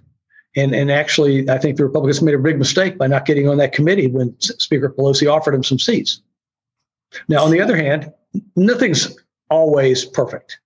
And, 0.56 0.74
and 0.76 0.92
actually, 0.92 1.50
I 1.50 1.58
think 1.58 1.78
the 1.78 1.86
Republicans 1.86 2.22
made 2.22 2.36
a 2.36 2.40
big 2.40 2.58
mistake 2.58 2.98
by 2.98 3.08
not 3.08 3.26
getting 3.26 3.48
on 3.48 3.58
that 3.58 3.74
committee 3.74 4.08
when 4.08 4.36
Speaker 4.40 4.94
Pelosi 4.98 5.32
offered 5.32 5.54
them 5.54 5.64
some 5.64 5.80
seats. 5.80 6.22
Now, 7.28 7.44
on 7.44 7.52
the 7.52 7.62
other 7.62 7.76
hand, 7.76 8.12
nothing's 8.56 9.18
always 9.50 10.06
perfect. 10.06 10.60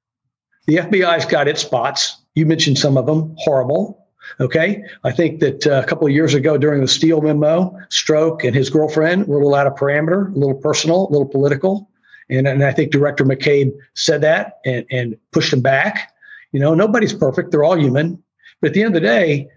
The 0.67 0.77
FBI's 0.77 1.25
got 1.25 1.47
its 1.47 1.61
spots. 1.61 2.17
You 2.35 2.45
mentioned 2.45 2.77
some 2.77 2.97
of 2.97 3.05
them, 3.05 3.33
horrible. 3.39 4.05
Okay. 4.39 4.83
I 5.03 5.11
think 5.11 5.39
that 5.39 5.67
uh, 5.67 5.81
a 5.83 5.87
couple 5.87 6.07
of 6.07 6.13
years 6.13 6.33
ago 6.33 6.57
during 6.57 6.81
the 6.81 6.87
Steele 6.87 7.21
memo, 7.21 7.77
Strzok 7.89 8.43
and 8.43 8.55
his 8.55 8.69
girlfriend 8.69 9.27
were 9.27 9.37
a 9.37 9.39
little 9.39 9.55
out 9.55 9.67
of 9.67 9.73
parameter, 9.73 10.33
a 10.33 10.37
little 10.37 10.55
personal, 10.55 11.07
a 11.07 11.11
little 11.11 11.27
political. 11.27 11.89
And, 12.29 12.47
and 12.47 12.63
I 12.63 12.71
think 12.71 12.91
Director 12.91 13.23
McCabe 13.23 13.71
said 13.93 14.21
that 14.21 14.59
and, 14.65 14.85
and 14.89 15.15
pushed 15.31 15.53
him 15.53 15.61
back. 15.61 16.11
You 16.51 16.59
know, 16.59 16.73
nobody's 16.73 17.13
perfect. 17.13 17.51
They're 17.51 17.63
all 17.63 17.77
human. 17.77 18.21
But 18.61 18.69
at 18.69 18.73
the 18.73 18.81
end 18.81 18.95
of 18.95 19.01
the 19.01 19.07
day, 19.07 19.47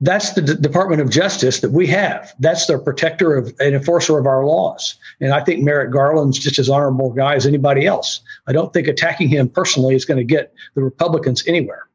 that's 0.00 0.32
the 0.32 0.42
D- 0.42 0.54
Department 0.60 1.00
of 1.00 1.10
Justice 1.10 1.60
that 1.60 1.70
we 1.70 1.86
have. 1.86 2.32
That's 2.38 2.66
the 2.66 2.78
protector 2.78 3.34
of 3.34 3.52
and 3.58 3.74
enforcer 3.74 4.18
of 4.18 4.26
our 4.26 4.44
laws. 4.44 4.96
And 5.20 5.32
I 5.32 5.42
think 5.42 5.64
Merrick 5.64 5.90
Garland's 5.90 6.38
just 6.38 6.58
as 6.58 6.68
honorable 6.68 7.12
guy 7.12 7.34
as 7.34 7.46
anybody 7.46 7.86
else. 7.86 8.20
I 8.46 8.52
don't 8.52 8.72
think 8.72 8.86
attacking 8.86 9.28
him 9.28 9.48
personally 9.48 9.94
is 9.94 10.04
going 10.04 10.18
to 10.18 10.24
get 10.24 10.52
the 10.74 10.82
Republicans 10.82 11.42
anywhere. 11.46 11.87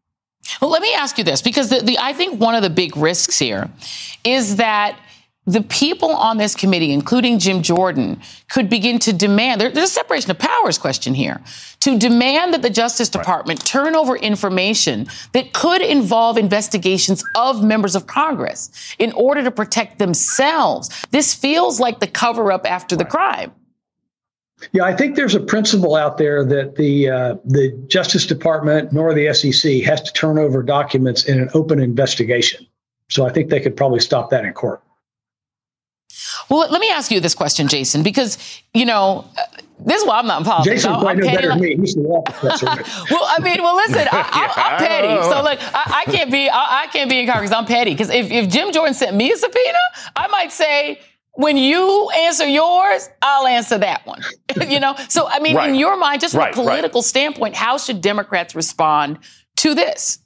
Well, 0.61 0.69
let 0.69 0.81
me 0.81 0.93
ask 0.93 1.17
you 1.17 1.23
this 1.23 1.41
because 1.41 1.69
the, 1.69 1.79
the, 1.79 1.97
I 1.99 2.13
think 2.13 2.39
one 2.39 2.55
of 2.55 2.63
the 2.63 2.69
big 2.69 2.97
risks 2.97 3.39
here 3.39 3.69
is 4.23 4.57
that 4.57 4.99
the 5.45 5.61
people 5.61 6.11
on 6.11 6.37
this 6.37 6.55
committee, 6.55 6.93
including 6.93 7.37
Jim 7.37 7.61
Jordan, 7.61 8.21
could 8.49 8.69
begin 8.69 8.97
to 8.99 9.11
demand 9.11 9.59
there's 9.59 9.77
a 9.77 9.87
separation 9.87 10.31
of 10.31 10.39
powers 10.39 10.77
question 10.77 11.13
here 11.13 11.41
to 11.81 11.97
demand 11.97 12.53
that 12.53 12.61
the 12.61 12.69
Justice 12.69 13.09
Department 13.09 13.59
right. 13.59 13.65
turn 13.65 13.95
over 13.95 14.15
information 14.15 15.07
that 15.33 15.51
could 15.51 15.81
involve 15.81 16.37
investigations 16.37 17.25
of 17.35 17.61
members 17.61 17.93
of 17.95 18.07
Congress 18.07 18.95
in 18.99 19.11
order 19.13 19.43
to 19.43 19.51
protect 19.51 19.99
themselves. 19.99 20.89
This 21.11 21.33
feels 21.33 21.77
like 21.77 21.99
the 21.99 22.07
cover 22.07 22.51
up 22.51 22.65
after 22.65 22.95
right. 22.95 23.03
the 23.03 23.09
crime. 23.09 23.51
Yeah, 24.71 24.83
I 24.83 24.95
think 24.95 25.15
there's 25.15 25.35
a 25.35 25.39
principle 25.39 25.95
out 25.95 26.17
there 26.17 26.43
that 26.45 26.75
the 26.75 27.09
uh, 27.09 27.35
the 27.45 27.71
Justice 27.87 28.25
Department 28.25 28.93
nor 28.93 29.13
the 29.13 29.33
SEC 29.33 29.81
has 29.83 30.01
to 30.01 30.13
turn 30.13 30.37
over 30.37 30.63
documents 30.63 31.25
in 31.25 31.39
an 31.39 31.49
open 31.53 31.79
investigation. 31.79 32.65
So 33.09 33.25
I 33.25 33.31
think 33.31 33.49
they 33.49 33.59
could 33.59 33.75
probably 33.75 33.99
stop 33.99 34.29
that 34.31 34.45
in 34.45 34.53
court. 34.53 34.81
Well, 36.49 36.69
let 36.69 36.81
me 36.81 36.89
ask 36.89 37.11
you 37.11 37.19
this 37.19 37.35
question, 37.35 37.67
Jason, 37.67 38.03
because 38.03 38.37
you 38.73 38.85
know. 38.85 39.25
This 39.85 40.01
is 40.01 40.07
why 40.07 40.19
I'm 40.19 40.27
not 40.27 40.39
in 40.39 40.45
politics. 40.45 40.83
Jason 40.83 40.93
I'm, 40.93 41.19
better 41.19 41.49
than 41.49 41.59
me. 41.59 41.75
He's 41.75 41.95
the 41.95 42.01
law 42.03 42.21
professor. 42.21 42.65
well, 43.11 43.25
I 43.27 43.39
mean, 43.41 43.61
well, 43.61 43.75
listen, 43.75 44.07
I, 44.09 44.45
am 44.45 44.77
petty, 44.77 45.21
so 45.23 45.41
like, 45.41 45.59
I, 45.61 46.03
I 46.07 46.11
can't 46.11 46.31
be, 46.31 46.47
I, 46.47 46.83
I, 46.83 46.87
can't 46.87 47.09
be 47.09 47.19
in 47.19 47.27
Congress. 47.27 47.51
I'm 47.51 47.65
petty 47.65 47.91
because 47.91 48.09
if, 48.09 48.31
if 48.31 48.49
Jim 48.49 48.71
Jordan 48.71 48.93
sent 48.93 49.13
me 49.17 49.33
a 49.33 49.35
subpoena, 49.35 49.79
I 50.15 50.27
might 50.27 50.53
say, 50.53 51.01
when 51.33 51.57
you 51.57 52.09
answer 52.11 52.47
yours, 52.47 53.09
I'll 53.21 53.47
answer 53.47 53.77
that 53.77 54.05
one. 54.05 54.21
you 54.67 54.79
know? 54.79 54.95
So, 55.09 55.27
I 55.27 55.39
mean, 55.39 55.55
right. 55.55 55.69
in 55.69 55.75
your 55.75 55.97
mind, 55.97 56.21
just 56.21 56.33
from 56.33 56.41
right, 56.41 56.53
a 56.53 56.55
political 56.55 57.01
right. 57.01 57.05
standpoint, 57.05 57.55
how 57.55 57.77
should 57.77 58.01
Democrats 58.01 58.55
respond 58.55 59.19
to 59.57 59.73
this? 59.73 60.19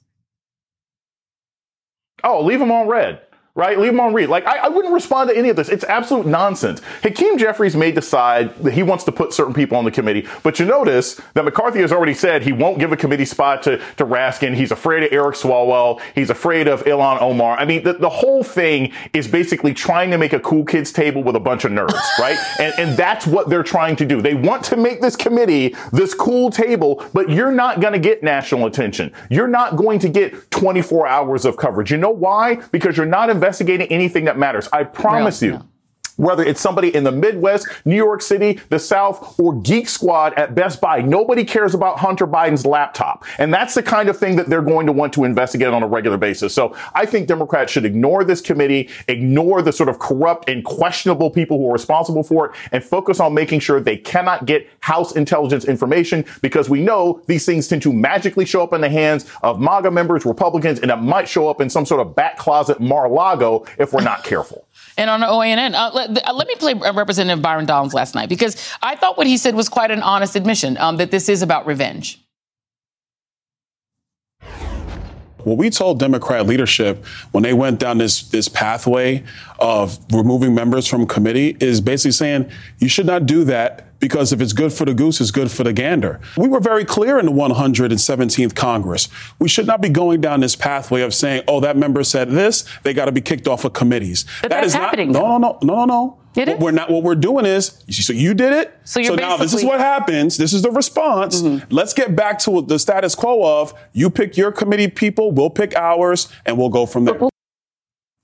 Oh, 2.22 2.44
leave 2.44 2.58
them 2.58 2.70
on 2.70 2.88
read 2.88 3.22
right? 3.58 3.76
Leave 3.76 3.92
him 3.92 3.98
on 3.98 4.14
read. 4.14 4.28
Like, 4.28 4.46
I, 4.46 4.58
I, 4.58 4.68
wouldn't 4.68 4.94
respond 4.94 5.30
to 5.30 5.36
any 5.36 5.48
of 5.48 5.56
this. 5.56 5.68
It's 5.68 5.82
absolute 5.84 6.26
nonsense. 6.26 6.80
Hakeem 7.02 7.38
Jeffries 7.38 7.74
may 7.74 7.90
decide 7.90 8.56
that 8.62 8.72
he 8.72 8.84
wants 8.84 9.02
to 9.04 9.12
put 9.12 9.32
certain 9.32 9.52
people 9.52 9.76
on 9.76 9.84
the 9.84 9.90
committee, 9.90 10.28
but 10.44 10.60
you 10.60 10.64
notice 10.64 11.20
that 11.34 11.44
McCarthy 11.44 11.80
has 11.80 11.90
already 11.90 12.14
said 12.14 12.42
he 12.42 12.52
won't 12.52 12.78
give 12.78 12.92
a 12.92 12.96
committee 12.96 13.24
spot 13.24 13.64
to, 13.64 13.78
to 13.96 14.06
Raskin. 14.06 14.54
He's 14.54 14.70
afraid 14.70 15.02
of 15.02 15.12
Eric 15.12 15.34
Swalwell. 15.34 16.00
He's 16.14 16.30
afraid 16.30 16.68
of 16.68 16.84
Ilhan 16.84 17.20
Omar. 17.20 17.58
I 17.58 17.64
mean, 17.64 17.82
the, 17.82 17.94
the 17.94 18.08
whole 18.08 18.44
thing 18.44 18.92
is 19.12 19.26
basically 19.26 19.74
trying 19.74 20.12
to 20.12 20.18
make 20.18 20.32
a 20.32 20.40
cool 20.40 20.64
kids 20.64 20.92
table 20.92 21.24
with 21.24 21.34
a 21.34 21.40
bunch 21.40 21.64
of 21.64 21.72
nerds, 21.72 21.98
right? 22.20 22.38
and, 22.60 22.72
and 22.78 22.96
that's 22.96 23.26
what 23.26 23.48
they're 23.50 23.64
trying 23.64 23.96
to 23.96 24.06
do. 24.06 24.22
They 24.22 24.34
want 24.34 24.62
to 24.66 24.76
make 24.76 25.00
this 25.00 25.16
committee 25.16 25.74
this 25.92 26.14
cool 26.14 26.50
table, 26.50 27.04
but 27.12 27.28
you're 27.28 27.50
not 27.50 27.80
going 27.80 27.92
to 27.92 27.98
get 27.98 28.22
national 28.22 28.66
attention. 28.66 29.12
You're 29.30 29.48
not 29.48 29.74
going 29.74 29.98
to 29.98 30.08
get 30.08 30.48
24 30.52 31.08
hours 31.08 31.44
of 31.44 31.56
coverage. 31.56 31.90
You 31.90 31.96
know 31.96 32.10
why? 32.10 32.56
Because 32.70 32.96
you're 32.96 33.04
not 33.04 33.30
investing 33.30 33.47
investigating 33.48 33.88
anything 33.88 34.26
that 34.26 34.38
matters. 34.38 34.68
I 34.72 34.84
promise 34.84 35.40
you. 35.42 35.64
Whether 36.18 36.44
it's 36.44 36.60
somebody 36.60 36.94
in 36.94 37.04
the 37.04 37.12
Midwest, 37.12 37.66
New 37.84 37.96
York 37.96 38.20
City, 38.20 38.60
the 38.68 38.78
South, 38.78 39.38
or 39.40 39.54
Geek 39.60 39.88
Squad 39.88 40.34
at 40.34 40.54
Best 40.54 40.80
Buy. 40.80 41.00
Nobody 41.00 41.44
cares 41.44 41.74
about 41.74 41.98
Hunter 41.98 42.26
Biden's 42.26 42.66
laptop. 42.66 43.24
And 43.38 43.54
that's 43.54 43.74
the 43.74 43.82
kind 43.82 44.08
of 44.08 44.18
thing 44.18 44.36
that 44.36 44.48
they're 44.48 44.60
going 44.60 44.86
to 44.86 44.92
want 44.92 45.12
to 45.14 45.24
investigate 45.24 45.68
on 45.68 45.82
a 45.82 45.86
regular 45.86 46.18
basis. 46.18 46.52
So 46.54 46.76
I 46.94 47.06
think 47.06 47.28
Democrats 47.28 47.72
should 47.72 47.84
ignore 47.84 48.24
this 48.24 48.40
committee, 48.40 48.90
ignore 49.06 49.62
the 49.62 49.72
sort 49.72 49.88
of 49.88 49.98
corrupt 49.98 50.48
and 50.48 50.64
questionable 50.64 51.30
people 51.30 51.58
who 51.58 51.68
are 51.68 51.72
responsible 51.72 52.22
for 52.22 52.46
it, 52.46 52.56
and 52.72 52.84
focus 52.84 53.20
on 53.20 53.32
making 53.32 53.60
sure 53.60 53.80
they 53.80 53.96
cannot 53.96 54.44
get 54.44 54.68
House 54.80 55.12
intelligence 55.12 55.64
information 55.64 56.24
because 56.42 56.68
we 56.68 56.80
know 56.82 57.22
these 57.26 57.46
things 57.46 57.68
tend 57.68 57.82
to 57.82 57.92
magically 57.92 58.44
show 58.44 58.62
up 58.62 58.72
in 58.72 58.80
the 58.80 58.88
hands 58.88 59.30
of 59.42 59.60
MAGA 59.60 59.90
members, 59.90 60.26
Republicans, 60.26 60.80
and 60.80 60.90
it 60.90 60.96
might 60.96 61.28
show 61.28 61.48
up 61.48 61.60
in 61.60 61.70
some 61.70 61.86
sort 61.86 62.00
of 62.00 62.16
back 62.16 62.36
closet 62.36 62.80
Mar-a-Lago 62.80 63.64
if 63.78 63.92
we're 63.92 64.02
not 64.02 64.24
careful 64.24 64.67
and 64.98 65.08
on 65.08 65.20
OANN. 65.20 65.74
Uh, 65.74 65.90
let, 65.94 66.28
uh, 66.28 66.32
let, 66.34 66.46
me 66.46 66.54
play 66.56 66.74
Representative 66.74 67.40
Byron 67.40 67.64
Donalds 67.64 67.94
last 67.94 68.14
night 68.14 68.28
because 68.28 68.70
I 68.82 68.96
thought 68.96 69.16
what 69.16 69.26
he 69.26 69.38
said 69.38 69.54
was 69.54 69.68
quite 69.68 69.90
an 69.90 70.02
honest 70.02 70.36
admission 70.36 70.76
um, 70.76 70.98
that 70.98 71.10
this 71.10 71.28
is 71.28 71.40
about 71.40 71.66
revenge. 71.66 72.20
What 75.48 75.56
we 75.56 75.70
told 75.70 75.98
Democrat 75.98 76.46
leadership 76.46 77.04
when 77.32 77.42
they 77.42 77.54
went 77.54 77.80
down 77.80 77.96
this 77.96 78.22
this 78.22 78.48
pathway 78.48 79.24
of 79.58 79.98
removing 80.12 80.54
members 80.54 80.86
from 80.86 81.06
committee 81.06 81.56
is 81.58 81.80
basically 81.80 82.12
saying 82.12 82.50
you 82.78 82.88
should 82.88 83.06
not 83.06 83.24
do 83.24 83.44
that 83.44 83.98
because 83.98 84.32
if 84.32 84.40
it's 84.40 84.52
good 84.52 84.72
for 84.72 84.84
the 84.84 84.94
goose, 84.94 85.20
it's 85.20 85.30
good 85.30 85.50
for 85.50 85.64
the 85.64 85.72
gander. 85.72 86.20
We 86.36 86.48
were 86.48 86.60
very 86.60 86.84
clear 86.84 87.18
in 87.18 87.26
the 87.26 87.32
117th 87.32 88.54
Congress. 88.54 89.08
We 89.38 89.48
should 89.48 89.66
not 89.66 89.80
be 89.80 89.88
going 89.88 90.20
down 90.20 90.40
this 90.40 90.54
pathway 90.54 91.00
of 91.00 91.14
saying, 91.14 91.42
oh, 91.48 91.60
that 91.60 91.76
member 91.76 92.04
said 92.04 92.30
this, 92.30 92.64
they 92.84 92.94
got 92.94 93.06
to 93.06 93.12
be 93.12 93.20
kicked 93.20 93.48
off 93.48 93.64
of 93.64 93.72
committees. 93.72 94.24
But 94.42 94.50
that 94.50 94.64
is 94.64 94.74
happening. 94.74 95.12
Not, 95.12 95.22
no, 95.22 95.38
no, 95.38 95.38
no, 95.38 95.58
no, 95.62 95.74
no, 95.74 95.84
no. 95.84 96.18
It 96.38 96.60
we're 96.60 96.70
not. 96.70 96.90
What 96.90 97.02
we're 97.02 97.14
doing 97.14 97.46
is, 97.46 97.82
so 97.90 98.12
you 98.12 98.34
did 98.34 98.52
it. 98.52 98.78
So, 98.84 99.02
so 99.02 99.14
now 99.14 99.36
this 99.36 99.54
is 99.54 99.64
what 99.64 99.80
happens. 99.80 100.36
This 100.36 100.52
is 100.52 100.62
the 100.62 100.70
response. 100.70 101.42
Mm-hmm. 101.42 101.74
Let's 101.74 101.94
get 101.94 102.14
back 102.14 102.38
to 102.40 102.62
the 102.62 102.78
status 102.78 103.14
quo 103.14 103.60
of 103.60 103.74
you 103.92 104.10
pick 104.10 104.36
your 104.36 104.52
committee 104.52 104.88
people, 104.88 105.32
we'll 105.32 105.50
pick 105.50 105.74
ours, 105.74 106.30
and 106.46 106.56
we'll 106.56 106.68
go 106.68 106.86
from 106.86 107.06
there. 107.06 107.18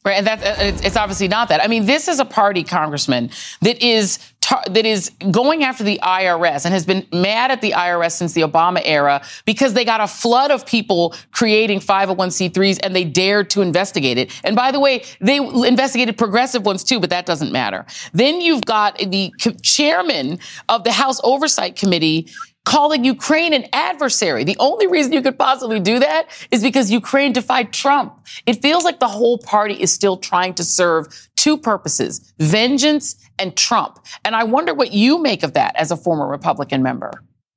Right, 0.04 0.18
and 0.18 0.26
that 0.26 0.84
it's 0.84 0.98
obviously 0.98 1.28
not 1.28 1.48
that. 1.48 1.64
I 1.64 1.66
mean, 1.66 1.86
this 1.86 2.08
is 2.08 2.20
a 2.20 2.26
party, 2.26 2.62
Congressman, 2.62 3.30
that 3.62 3.82
is 3.82 4.18
tar- 4.44 4.62
that 4.70 4.84
is 4.84 5.10
going 5.30 5.64
after 5.64 5.82
the 5.82 5.98
IRS 6.02 6.64
and 6.66 6.74
has 6.74 6.84
been 6.84 7.06
mad 7.12 7.50
at 7.50 7.62
the 7.62 7.72
IRS 7.72 8.12
since 8.12 8.34
the 8.34 8.42
Obama 8.42 8.82
era 8.84 9.22
because 9.46 9.72
they 9.72 9.84
got 9.84 10.00
a 10.00 10.06
flood 10.06 10.50
of 10.50 10.66
people 10.66 11.14
creating 11.32 11.80
501c3s 11.80 12.78
and 12.82 12.94
they 12.94 13.04
dared 13.04 13.48
to 13.50 13.62
investigate 13.62 14.18
it. 14.18 14.30
And 14.44 14.54
by 14.54 14.70
the 14.70 14.80
way, 14.80 15.04
they 15.20 15.38
investigated 15.38 16.18
progressive 16.18 16.66
ones 16.66 16.84
too, 16.84 17.00
but 17.00 17.10
that 17.10 17.24
doesn't 17.24 17.52
matter. 17.52 17.86
Then 18.12 18.42
you've 18.42 18.64
got 18.66 18.98
the 18.98 19.32
chairman 19.62 20.38
of 20.68 20.84
the 20.84 20.92
House 20.92 21.20
Oversight 21.24 21.76
Committee 21.76 22.28
calling 22.64 23.04
Ukraine 23.04 23.52
an 23.52 23.66
adversary. 23.72 24.44
The 24.44 24.56
only 24.58 24.86
reason 24.86 25.12
you 25.12 25.22
could 25.22 25.38
possibly 25.38 25.80
do 25.80 25.98
that 25.98 26.28
is 26.50 26.62
because 26.62 26.90
Ukraine 26.90 27.32
defied 27.32 27.72
Trump. 27.72 28.18
It 28.46 28.62
feels 28.62 28.84
like 28.84 29.00
the 29.00 29.08
whole 29.08 29.38
party 29.38 29.74
is 29.74 29.92
still 29.92 30.16
trying 30.16 30.54
to 30.54 30.64
serve 30.64 31.28
two 31.36 31.58
purposes, 31.58 32.32
vengeance 32.38 33.16
and 33.38 33.56
Trump. 33.56 33.98
And 34.24 34.36
I 34.36 34.44
wonder 34.44 34.74
what 34.74 34.92
you 34.92 35.20
make 35.22 35.42
of 35.42 35.52
that 35.54 35.74
as 35.76 35.90
a 35.90 35.96
former 35.96 36.26
Republican 36.26 36.82
member 36.82 37.12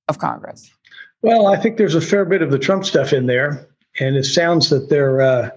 of 0.07 0.19
Congress. 0.19 0.71
Well, 1.21 1.47
I 1.47 1.57
think 1.57 1.77
there's 1.77 1.95
a 1.95 2.01
fair 2.01 2.25
bit 2.25 2.41
of 2.41 2.51
the 2.51 2.59
Trump 2.59 2.85
stuff 2.85 3.13
in 3.13 3.25
there. 3.25 3.67
And 3.99 4.15
it 4.15 4.25
sounds 4.25 4.69
that 4.69 4.89
they're 4.89 5.21
uh, 5.21 5.49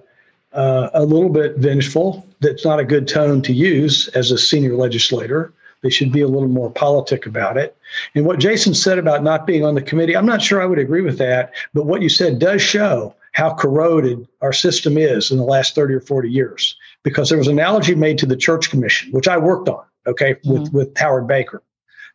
uh, 0.53 0.89
a 0.93 1.05
little 1.05 1.29
bit 1.29 1.57
vengeful. 1.57 2.25
That's 2.39 2.65
not 2.65 2.79
a 2.79 2.85
good 2.85 3.07
tone 3.07 3.41
to 3.43 3.53
use 3.53 4.07
as 4.09 4.31
a 4.31 4.37
senior 4.37 4.75
legislator. 4.75 5.53
They 5.81 5.89
should 5.89 6.11
be 6.11 6.21
a 6.21 6.27
little 6.27 6.47
more 6.47 6.71
politic 6.71 7.25
about 7.25 7.57
it. 7.57 7.75
And 8.13 8.25
what 8.25 8.39
Jason 8.39 8.73
said 8.73 8.99
about 8.99 9.23
not 9.23 9.47
being 9.47 9.65
on 9.65 9.75
the 9.75 9.81
committee, 9.81 10.15
I'm 10.15 10.25
not 10.25 10.41
sure 10.41 10.61
I 10.61 10.65
would 10.65 10.79
agree 10.79 11.01
with 11.01 11.17
that. 11.17 11.53
But 11.73 11.85
what 11.85 12.01
you 12.01 12.09
said 12.09 12.39
does 12.39 12.61
show 12.61 13.15
how 13.33 13.53
corroded 13.53 14.27
our 14.41 14.53
system 14.53 14.97
is 14.97 15.31
in 15.31 15.37
the 15.37 15.43
last 15.43 15.73
30 15.73 15.93
or 15.95 16.01
40 16.01 16.29
years. 16.29 16.75
Because 17.03 17.29
there 17.29 17.37
was 17.37 17.47
an 17.47 17.57
analogy 17.57 17.95
made 17.95 18.17
to 18.19 18.25
the 18.25 18.35
Church 18.35 18.69
Commission, 18.69 19.11
which 19.11 19.27
I 19.27 19.37
worked 19.37 19.69
on, 19.69 19.83
okay, 20.07 20.35
mm-hmm. 20.35 20.51
with, 20.51 20.73
with 20.73 20.97
Howard 20.97 21.27
Baker. 21.27 21.63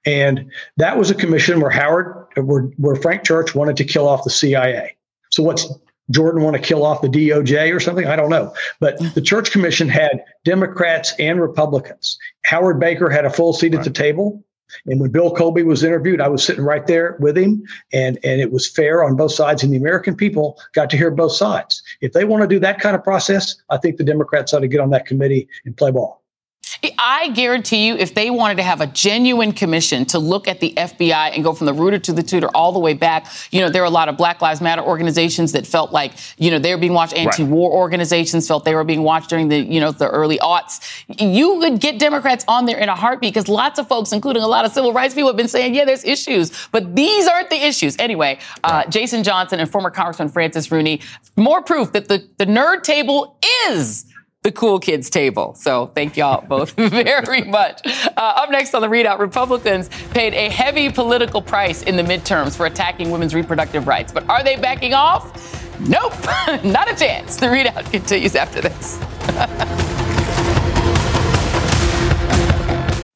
And 0.04 0.50
that 0.76 0.96
was 0.96 1.10
a 1.10 1.14
commission 1.14 1.60
where 1.60 1.70
Howard, 1.70 2.28
where, 2.36 2.62
where 2.76 2.96
Frank 2.96 3.24
Church 3.24 3.54
wanted 3.54 3.76
to 3.78 3.84
kill 3.84 4.06
off 4.08 4.24
the 4.24 4.30
CIA. 4.30 4.96
So 5.30 5.42
what's 5.42 5.66
Jordan 6.10 6.42
want 6.42 6.56
to 6.56 6.62
kill 6.62 6.84
off 6.84 7.02
the 7.02 7.08
DOJ 7.08 7.74
or 7.74 7.80
something? 7.80 8.06
I 8.06 8.14
don't 8.14 8.30
know. 8.30 8.54
But 8.78 8.98
the 9.14 9.20
Church 9.20 9.50
Commission 9.50 9.88
had 9.88 10.24
Democrats 10.44 11.12
and 11.18 11.40
Republicans. 11.40 12.18
Howard 12.44 12.78
Baker 12.78 13.10
had 13.10 13.24
a 13.24 13.30
full 13.30 13.52
seat 13.52 13.72
right. 13.72 13.80
at 13.80 13.84
the 13.84 13.90
table. 13.90 14.42
And 14.86 15.00
when 15.00 15.10
Bill 15.10 15.32
Colby 15.32 15.62
was 15.62 15.84
interviewed, 15.84 16.20
I 16.20 16.28
was 16.28 16.42
sitting 16.42 16.64
right 16.64 16.86
there 16.86 17.16
with 17.20 17.38
him, 17.38 17.62
and, 17.92 18.18
and 18.24 18.40
it 18.40 18.50
was 18.50 18.68
fair 18.68 19.04
on 19.04 19.14
both 19.14 19.32
sides. 19.32 19.62
And 19.62 19.72
the 19.72 19.76
American 19.76 20.16
people 20.16 20.60
got 20.74 20.90
to 20.90 20.96
hear 20.96 21.10
both 21.10 21.32
sides. 21.32 21.82
If 22.00 22.12
they 22.12 22.24
want 22.24 22.42
to 22.42 22.48
do 22.48 22.58
that 22.60 22.80
kind 22.80 22.96
of 22.96 23.04
process, 23.04 23.56
I 23.70 23.78
think 23.78 23.96
the 23.96 24.04
Democrats 24.04 24.52
ought 24.52 24.60
to 24.60 24.68
get 24.68 24.80
on 24.80 24.90
that 24.90 25.06
committee 25.06 25.48
and 25.64 25.76
play 25.76 25.92
ball. 25.92 26.22
I 26.98 27.28
guarantee 27.30 27.86
you, 27.86 27.96
if 27.96 28.14
they 28.14 28.30
wanted 28.30 28.56
to 28.56 28.62
have 28.62 28.80
a 28.80 28.86
genuine 28.86 29.52
commission 29.52 30.04
to 30.06 30.18
look 30.18 30.48
at 30.48 30.60
the 30.60 30.74
FBI 30.76 31.34
and 31.34 31.42
go 31.42 31.52
from 31.52 31.66
the 31.66 31.72
rooter 31.72 31.98
to 31.98 32.12
the 32.12 32.22
tutor 32.22 32.48
all 32.54 32.72
the 32.72 32.78
way 32.78 32.94
back, 32.94 33.26
you 33.50 33.60
know, 33.60 33.68
there 33.68 33.82
are 33.82 33.86
a 33.86 33.90
lot 33.90 34.08
of 34.08 34.16
Black 34.16 34.40
Lives 34.40 34.60
Matter 34.60 34.82
organizations 34.82 35.52
that 35.52 35.66
felt 35.66 35.92
like, 35.92 36.12
you 36.38 36.50
know, 36.50 36.58
they 36.58 36.74
were 36.74 36.80
being 36.80 36.92
watched. 36.92 37.14
Anti-war 37.14 37.70
right. 37.70 37.76
organizations 37.76 38.46
felt 38.46 38.64
they 38.64 38.74
were 38.74 38.84
being 38.84 39.02
watched 39.02 39.30
during 39.30 39.48
the, 39.48 39.58
you 39.58 39.80
know, 39.80 39.92
the 39.92 40.08
early 40.08 40.38
aughts. 40.38 41.04
You 41.18 41.56
would 41.56 41.80
get 41.80 41.98
Democrats 41.98 42.44
on 42.48 42.66
there 42.66 42.78
in 42.78 42.88
a 42.88 42.94
heartbeat 42.94 43.32
because 43.32 43.48
lots 43.48 43.78
of 43.78 43.88
folks, 43.88 44.12
including 44.12 44.42
a 44.42 44.48
lot 44.48 44.64
of 44.64 44.72
civil 44.72 44.92
rights 44.92 45.14
people, 45.14 45.28
have 45.28 45.36
been 45.36 45.48
saying, 45.48 45.74
yeah, 45.74 45.84
there's 45.84 46.04
issues, 46.04 46.68
but 46.72 46.94
these 46.94 47.26
aren't 47.26 47.50
the 47.50 47.64
issues. 47.64 47.96
Anyway, 47.98 48.38
uh, 48.64 48.84
Jason 48.86 49.22
Johnson 49.22 49.60
and 49.60 49.70
former 49.70 49.90
Congressman 49.90 50.28
Francis 50.28 50.70
Rooney, 50.70 51.00
more 51.36 51.62
proof 51.62 51.92
that 51.92 52.08
the, 52.08 52.26
the 52.38 52.46
nerd 52.46 52.82
table 52.82 53.38
is 53.68 54.06
the 54.46 54.52
cool 54.52 54.78
kids 54.78 55.10
table. 55.10 55.54
So 55.54 55.90
thank 55.96 56.16
y'all 56.16 56.46
both 56.46 56.70
very 56.76 57.42
much. 57.42 57.80
Uh, 57.84 58.10
up 58.16 58.48
next 58.48 58.74
on 58.74 58.80
the 58.80 58.86
ReidOut, 58.86 59.18
Republicans 59.18 59.88
paid 60.12 60.34
a 60.34 60.48
heavy 60.50 60.88
political 60.88 61.42
price 61.42 61.82
in 61.82 61.96
the 61.96 62.04
midterms 62.04 62.56
for 62.56 62.66
attacking 62.66 63.10
women's 63.10 63.34
reproductive 63.34 63.88
rights. 63.88 64.12
But 64.12 64.28
are 64.30 64.44
they 64.44 64.54
backing 64.54 64.94
off? 64.94 65.24
Nope, 65.80 66.14
not 66.64 66.88
a 66.88 66.94
chance. 66.94 67.38
The 67.38 67.46
ReidOut 67.46 67.90
continues 67.90 68.36
after 68.36 68.60
this. 68.60 69.00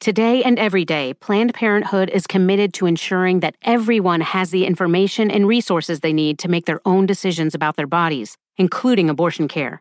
Today 0.01 0.43
and 0.43 0.59
every 0.59 0.85
day, 0.85 1.15
Planned 1.15 1.55
Parenthood 1.55 2.11
is 2.11 2.27
committed 2.27 2.75
to 2.75 2.87
ensuring 2.87 3.39
that 3.39 3.55
everyone 3.63 4.23
has 4.23 4.51
the 4.51 4.67
information 4.67 5.31
and 5.31 5.47
resources 5.47 6.01
they 6.01 6.13
need 6.13 6.41
to 6.41 6.49
make 6.49 6.67
their 6.67 6.81
own 6.85 7.07
decisions 7.07 7.55
about 7.55 7.77
their 7.77 7.87
bodies, 7.87 8.37
including 8.57 9.09
abortion 9.09 9.47
care. 9.47 9.81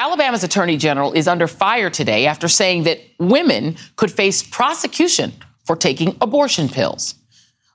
Alabama's 0.00 0.42
attorney 0.42 0.78
general 0.78 1.12
is 1.12 1.28
under 1.28 1.46
fire 1.46 1.90
today 1.90 2.24
after 2.24 2.48
saying 2.48 2.84
that 2.84 3.00
women 3.18 3.76
could 3.96 4.10
face 4.10 4.42
prosecution 4.42 5.30
for 5.66 5.76
taking 5.76 6.16
abortion 6.22 6.70
pills. 6.70 7.16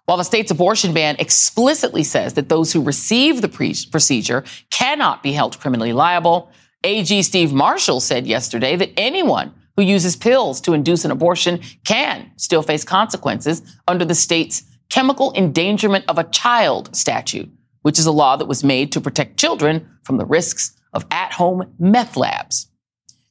While 0.05 0.17
the 0.17 0.23
state's 0.23 0.49
abortion 0.49 0.91
ban 0.91 1.17
explicitly 1.19 2.03
says 2.03 2.33
that 2.33 2.49
those 2.49 2.73
who 2.73 2.81
receive 2.81 3.43
the 3.43 3.47
pre- 3.47 3.75
procedure 3.91 4.43
cannot 4.71 5.21
be 5.21 5.33
held 5.33 5.59
criminally 5.59 5.93
liable, 5.93 6.49
AG 6.83 7.21
Steve 7.21 7.53
Marshall 7.53 7.99
said 7.99 8.25
yesterday 8.25 8.75
that 8.75 8.93
anyone 8.97 9.53
who 9.75 9.83
uses 9.83 10.15
pills 10.15 10.59
to 10.61 10.73
induce 10.73 11.05
an 11.05 11.11
abortion 11.11 11.61
can 11.85 12.31
still 12.37 12.63
face 12.63 12.83
consequences 12.83 13.61
under 13.87 14.03
the 14.03 14.15
state's 14.15 14.63
chemical 14.89 15.31
endangerment 15.35 16.05
of 16.07 16.17
a 16.17 16.23
child 16.23 16.95
statute, 16.95 17.51
which 17.83 17.99
is 17.99 18.07
a 18.07 18.11
law 18.11 18.35
that 18.35 18.47
was 18.47 18.63
made 18.63 18.91
to 18.93 18.99
protect 18.99 19.37
children 19.37 19.87
from 20.01 20.17
the 20.17 20.25
risks 20.25 20.75
of 20.95 21.05
at 21.11 21.33
home 21.33 21.73
meth 21.77 22.17
labs. 22.17 22.67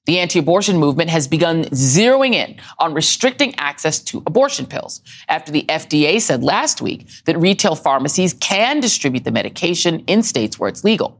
The 0.06 0.18
anti 0.18 0.38
abortion 0.38 0.78
movement 0.78 1.08
has 1.08 1.26
begun 1.26 1.64
zeroing 1.64 2.34
in 2.34 2.56
on 2.78 2.92
restricting 2.92 3.54
access 3.56 4.00
to 4.04 4.22
abortion 4.26 4.66
pills 4.66 5.00
after 5.28 5.50
the 5.50 5.64
FDA 5.66 6.20
said 6.20 6.44
last 6.44 6.82
week 6.82 7.08
that 7.24 7.38
retail 7.38 7.74
pharmacies 7.74 8.34
can 8.34 8.80
distribute 8.80 9.24
the 9.24 9.30
medication 9.30 10.00
in 10.00 10.22
states 10.22 10.58
where 10.58 10.68
it's 10.68 10.84
legal. 10.84 11.18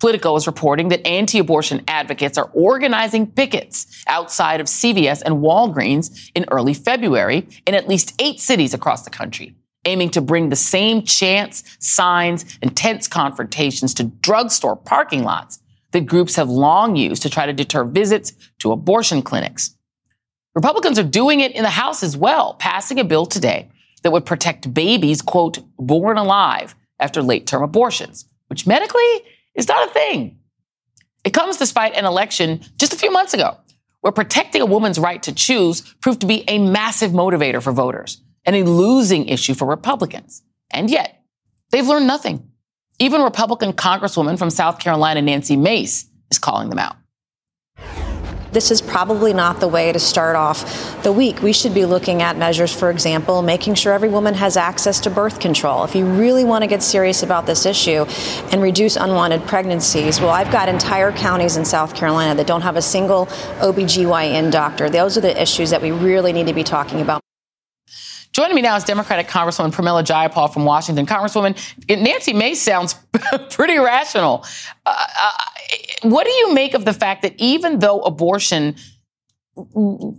Politico 0.00 0.34
is 0.34 0.48
reporting 0.48 0.88
that 0.88 1.06
anti 1.06 1.38
abortion 1.38 1.84
advocates 1.86 2.36
are 2.38 2.50
organizing 2.54 3.26
pickets 3.26 4.04
outside 4.08 4.60
of 4.60 4.66
CVS 4.66 5.22
and 5.22 5.36
Walgreens 5.36 6.30
in 6.34 6.44
early 6.50 6.74
February 6.74 7.46
in 7.66 7.74
at 7.76 7.88
least 7.88 8.20
eight 8.20 8.40
cities 8.40 8.74
across 8.74 9.02
the 9.02 9.10
country, 9.10 9.54
aiming 9.84 10.10
to 10.10 10.20
bring 10.20 10.48
the 10.48 10.56
same 10.56 11.02
chants, 11.02 11.62
signs, 11.78 12.58
and 12.62 12.76
tense 12.76 13.06
confrontations 13.06 13.94
to 13.94 14.04
drugstore 14.04 14.74
parking 14.74 15.22
lots 15.22 15.60
that 15.92 16.06
groups 16.06 16.36
have 16.36 16.48
long 16.48 16.96
used 16.96 17.22
to 17.22 17.30
try 17.30 17.46
to 17.46 17.52
deter 17.52 17.84
visits 17.84 18.32
to 18.58 18.72
abortion 18.72 19.22
clinics. 19.22 19.76
Republicans 20.54 20.98
are 20.98 21.04
doing 21.04 21.40
it 21.40 21.52
in 21.52 21.62
the 21.62 21.70
House 21.70 22.02
as 22.02 22.16
well, 22.16 22.54
passing 22.54 22.98
a 22.98 23.04
bill 23.04 23.26
today 23.26 23.70
that 24.02 24.10
would 24.10 24.26
protect 24.26 24.72
babies, 24.74 25.22
quote, 25.22 25.58
born 25.76 26.18
alive 26.18 26.74
after 26.98 27.22
late 27.22 27.46
term 27.46 27.62
abortions, 27.62 28.24
which 28.48 28.66
medically 28.66 29.22
is 29.54 29.68
not 29.68 29.88
a 29.88 29.92
thing. 29.92 30.38
It 31.24 31.30
comes 31.30 31.56
despite 31.56 31.94
an 31.94 32.04
election 32.04 32.60
just 32.78 32.92
a 32.92 32.96
few 32.96 33.10
months 33.10 33.34
ago 33.34 33.56
where 34.00 34.12
protecting 34.12 34.62
a 34.62 34.66
woman's 34.66 34.98
right 34.98 35.22
to 35.24 35.32
choose 35.32 35.80
proved 36.00 36.20
to 36.20 36.26
be 36.26 36.44
a 36.48 36.58
massive 36.58 37.10
motivator 37.12 37.62
for 37.62 37.72
voters 37.72 38.22
and 38.44 38.56
a 38.56 38.64
losing 38.64 39.28
issue 39.28 39.54
for 39.54 39.66
Republicans. 39.66 40.42
And 40.70 40.90
yet, 40.90 41.22
they've 41.70 41.86
learned 41.86 42.06
nothing. 42.06 42.47
Even 43.00 43.22
Republican 43.22 43.72
Congresswoman 43.72 44.36
from 44.36 44.50
South 44.50 44.80
Carolina, 44.80 45.22
Nancy 45.22 45.56
Mace, 45.56 46.06
is 46.32 46.38
calling 46.40 46.68
them 46.68 46.80
out. 46.80 46.96
This 48.50 48.72
is 48.72 48.82
probably 48.82 49.32
not 49.32 49.60
the 49.60 49.68
way 49.68 49.92
to 49.92 50.00
start 50.00 50.34
off 50.34 51.02
the 51.04 51.12
week. 51.12 51.40
We 51.42 51.52
should 51.52 51.74
be 51.74 51.84
looking 51.84 52.22
at 52.22 52.36
measures, 52.36 52.74
for 52.74 52.90
example, 52.90 53.42
making 53.42 53.74
sure 53.74 53.92
every 53.92 54.08
woman 54.08 54.34
has 54.34 54.56
access 54.56 54.98
to 55.00 55.10
birth 55.10 55.38
control. 55.38 55.84
If 55.84 55.94
you 55.94 56.06
really 56.06 56.44
want 56.44 56.62
to 56.62 56.66
get 56.66 56.82
serious 56.82 57.22
about 57.22 57.46
this 57.46 57.66
issue 57.66 58.04
and 58.50 58.60
reduce 58.60 58.96
unwanted 58.96 59.46
pregnancies, 59.46 60.20
well, 60.20 60.30
I've 60.30 60.50
got 60.50 60.68
entire 60.68 61.12
counties 61.12 61.56
in 61.56 61.64
South 61.64 61.94
Carolina 61.94 62.34
that 62.34 62.48
don't 62.48 62.62
have 62.62 62.76
a 62.76 62.82
single 62.82 63.26
OBGYN 63.60 64.50
doctor. 64.50 64.90
Those 64.90 65.16
are 65.16 65.20
the 65.20 65.40
issues 65.40 65.70
that 65.70 65.82
we 65.82 65.92
really 65.92 66.32
need 66.32 66.48
to 66.48 66.54
be 66.54 66.64
talking 66.64 67.00
about. 67.00 67.22
Joining 68.38 68.54
me 68.54 68.62
now 68.62 68.76
is 68.76 68.84
Democratic 68.84 69.26
Congresswoman 69.26 69.72
Pramila 69.72 70.04
Jayapal 70.04 70.52
from 70.52 70.64
Washington. 70.64 71.06
Congresswoman, 71.06 71.58
Nancy 71.88 72.32
Mace 72.32 72.62
sounds 72.62 72.94
pretty 73.50 73.76
rational. 73.78 74.44
Uh, 74.86 75.06
uh, 75.20 75.32
what 76.02 76.24
do 76.24 76.30
you 76.30 76.54
make 76.54 76.74
of 76.74 76.84
the 76.84 76.92
fact 76.92 77.22
that 77.22 77.34
even 77.38 77.80
though 77.80 78.00
abortion 78.02 78.76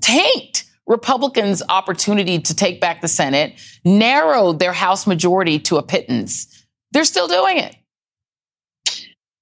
tanked 0.01 0.65
Republicans' 0.85 1.63
opportunity 1.69 2.39
to 2.39 2.53
take 2.53 2.81
back 2.81 2.99
the 2.99 3.07
Senate, 3.07 3.57
narrowed 3.85 4.59
their 4.59 4.73
House 4.73 5.07
majority 5.07 5.57
to 5.59 5.77
a 5.77 5.81
pittance, 5.81 6.65
they're 6.91 7.05
still 7.05 7.29
doing 7.29 7.57
it? 7.57 7.73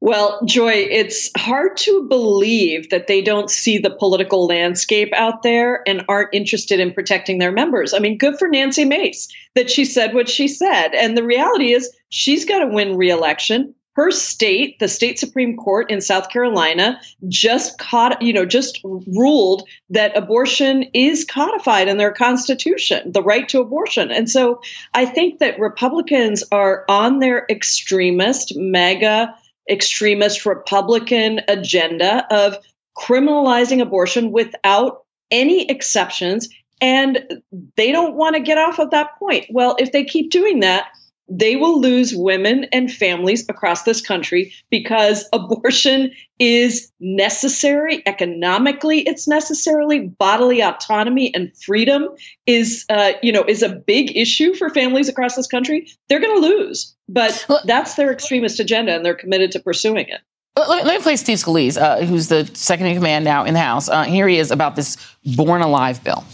Well, 0.08 0.39
Joy, 0.46 0.72
it's 0.72 1.30
hard 1.36 1.76
to 1.80 2.08
believe 2.08 2.91
that 2.91 3.08
they 3.08 3.22
don't 3.22 3.52
see 3.52 3.78
the 3.78 3.89
political 3.89 4.48
landscape 4.48 5.12
out 5.12 5.43
there 5.43 5.84
and 5.86 6.06
aren't 6.08 6.34
interested 6.34 6.80
in 6.80 6.93
protecting 6.93 7.39
their 7.39 7.52
members. 7.52 7.93
I 7.93 8.00
mean, 8.00 8.17
good 8.17 8.39
for 8.39 8.48
Nancy 8.48 8.86
Mace 8.86 9.28
that 9.56 9.70
she 9.70 9.84
said 9.84 10.13
what 10.13 10.30
she 10.30 10.48
said. 10.48 10.96
And 10.96 11.17
the 11.17 11.26
reality 11.26 11.74
is, 11.74 11.93
she's 12.08 12.46
got 12.46 12.60
to 12.60 12.67
win 12.67 12.96
reelection. 12.96 13.76
Her 13.96 14.10
state, 14.12 14.80
the 14.80 14.88
state 14.88 15.20
Supreme 15.20 15.58
Court 15.58 15.91
in 15.91 16.00
South 16.00 16.30
Carolina, 16.30 17.02
just 17.28 17.78
caught, 17.78 18.22
you 18.22 18.32
know, 18.32 18.46
just 18.46 18.80
ruled 18.84 19.67
that 19.89 20.15
abortion 20.15 20.84
is 20.93 21.26
codified 21.26 21.89
in 21.89 21.98
their 21.98 22.13
constitution, 22.13 23.12
the 23.12 23.24
right 23.24 23.50
to 23.50 23.60
abortion. 23.60 24.10
And 24.12 24.30
so 24.30 24.62
I 24.93 25.06
think 25.06 25.39
that 25.39 25.60
Republicans 25.60 26.46
are 26.54 26.86
on 26.88 27.20
their 27.20 27.46
extremist, 27.50 28.54
MAGA 28.56 29.36
extremist 29.69 30.45
Republican 30.45 31.41
agenda 31.47 32.25
of 32.34 32.58
criminalizing 32.97 33.82
abortion 33.82 34.32
without 34.32 35.03
any 35.32 35.69
exceptions. 35.69 36.49
And 36.80 37.41
they 37.75 37.91
don't 37.91 38.15
want 38.15 38.36
to 38.36 38.41
get 38.41 38.58
off 38.58 38.80
of 38.80 38.91
that 38.91 39.17
point. 39.17 39.47
Well, 39.49 39.75
if 39.80 39.91
they 39.91 40.03
keep 40.03 40.32
doing 40.32 40.60
that, 40.60 40.88
they 41.30 41.56
will 41.56 41.80
lose 41.80 42.16
women 42.16 42.66
and 42.72 42.92
families 42.92 43.46
across 43.50 43.84
this 43.84 44.02
country 44.02 44.54
because 44.70 45.28
abortion 45.34 46.12
is 46.40 46.92
necessary 47.00 48.04
economically 48.06 49.00
it's 49.02 49.28
necessarily 49.28 50.08
bodily 50.08 50.62
autonomy 50.62 51.34
and 51.34 51.52
freedom 51.58 52.08
is 52.46 52.86
uh, 52.90 53.13
you 53.22 53.32
know 53.32 53.44
is 53.48 53.63
a 53.63 53.70
big 53.70 54.16
issue 54.16 54.54
for 54.54 54.70
families 54.70 55.10
across 55.10 55.36
this 55.36 55.48
country 55.48 55.88
they're 56.10 56.20
going 56.20 56.42
to 56.42 56.48
lose 56.48 56.96
but 57.10 57.46
that's 57.66 57.96
their 57.96 58.12
extremist 58.12 58.60
agenda 58.60 58.96
and 58.96 59.04
they're 59.04 59.16
committed 59.16 59.52
to 59.52 59.60
pursuing 59.60 60.08
it 60.08 60.22
let 60.56 60.88
me, 60.88 61.00
play 61.04 61.16
Steve 61.16 61.38
Scalise, 61.38 61.80
uh, 61.80 62.04
who's 62.04 62.30
the 62.30 62.50
second 62.56 62.88
in 62.88 62.96
command 62.96 63.24
now 63.24 63.46
in 63.46 63.54
the 63.54 63.60
House. 63.60 63.90
Uh, 63.90 64.06
here 64.06 64.28
he 64.28 64.40
is 64.40 64.50
about 64.50 64.76
this 64.76 64.98
Born 65.24 65.62
Alive 65.62 66.04
bill. 66.04 66.26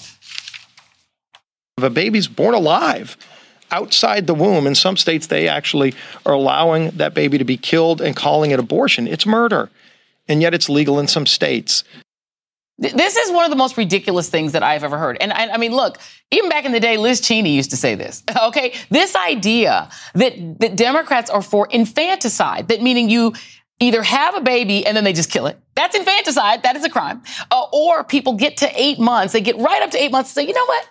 If 1.78 1.84
a 1.84 1.90
baby's 1.90 2.30
born 2.30 2.54
alive 2.54 3.18
outside 3.74 4.28
the 4.28 4.36
womb, 4.36 4.68
in 4.68 4.76
some 4.76 4.96
states 4.96 5.28
they 5.28 5.48
actually 5.50 5.94
are 6.26 6.34
allowing 6.34 6.92
that 6.92 7.14
baby 7.14 7.38
to 7.38 7.44
be 7.44 7.58
killed 7.58 8.00
and 8.00 8.16
calling 8.16 8.52
it 8.52 8.60
abortion. 8.60 9.08
It's 9.08 9.26
murder. 9.26 9.70
And 10.28 10.42
yet 10.42 10.54
it's 10.54 10.70
legal 10.70 11.00
in 11.00 11.08
some 11.08 11.26
states. 11.26 11.84
This 12.78 13.18
is 13.18 13.32
one 13.32 13.46
of 13.46 13.52
the 13.52 13.58
most 13.58 13.78
ridiculous 13.78 14.30
things 14.30 14.54
that 14.54 14.64
I've 14.64 14.84
ever 14.84 14.98
heard. 14.98 15.18
And 15.20 15.32
I, 15.32 15.50
I, 15.50 15.58
mean, 15.58 15.74
look, 15.74 15.98
even 16.32 16.50
back 16.50 16.66
in 16.66 16.72
the 16.72 16.80
day, 16.80 16.98
Liz 16.98 17.22
Cheney 17.22 17.56
used 17.56 17.72
to 17.72 17.78
say 17.78 17.96
this. 17.96 18.24
Okay. 18.44 18.74
This 18.90 19.16
idea 19.16 19.90
that, 20.16 20.60
that 20.60 20.76
Democrats 20.76 21.30
are 21.30 21.42
for 21.42 21.68
infanticide, 21.70 22.68
that 22.70 22.82
meaning 22.82 23.10
you 23.10 23.34
either 23.80 24.04
have 24.04 24.36
a 24.36 24.42
baby 24.42 24.86
and 24.86 24.96
then 24.96 25.04
they 25.04 25.14
just 25.14 25.32
kill 25.32 25.48
it. 25.48 25.60
That's 25.76 25.96
infanticide. 25.96 26.64
That 26.64 26.76
is 26.76 26.84
a 26.84 26.90
crime. 26.90 27.22
Uh, 27.52 27.66
or 27.72 28.04
people 28.04 28.34
get 28.34 28.58
to 28.58 28.82
eight 28.82 29.00
months. 29.00 29.34
They 29.34 29.42
get 29.42 29.58
right 29.58 29.82
up 29.82 29.92
to 29.92 30.02
eight 30.02 30.12
months 30.12 30.32
and 30.32 30.44
say, 30.44 30.48
you 30.48 30.54
know 30.54 30.66
what? 30.66 30.90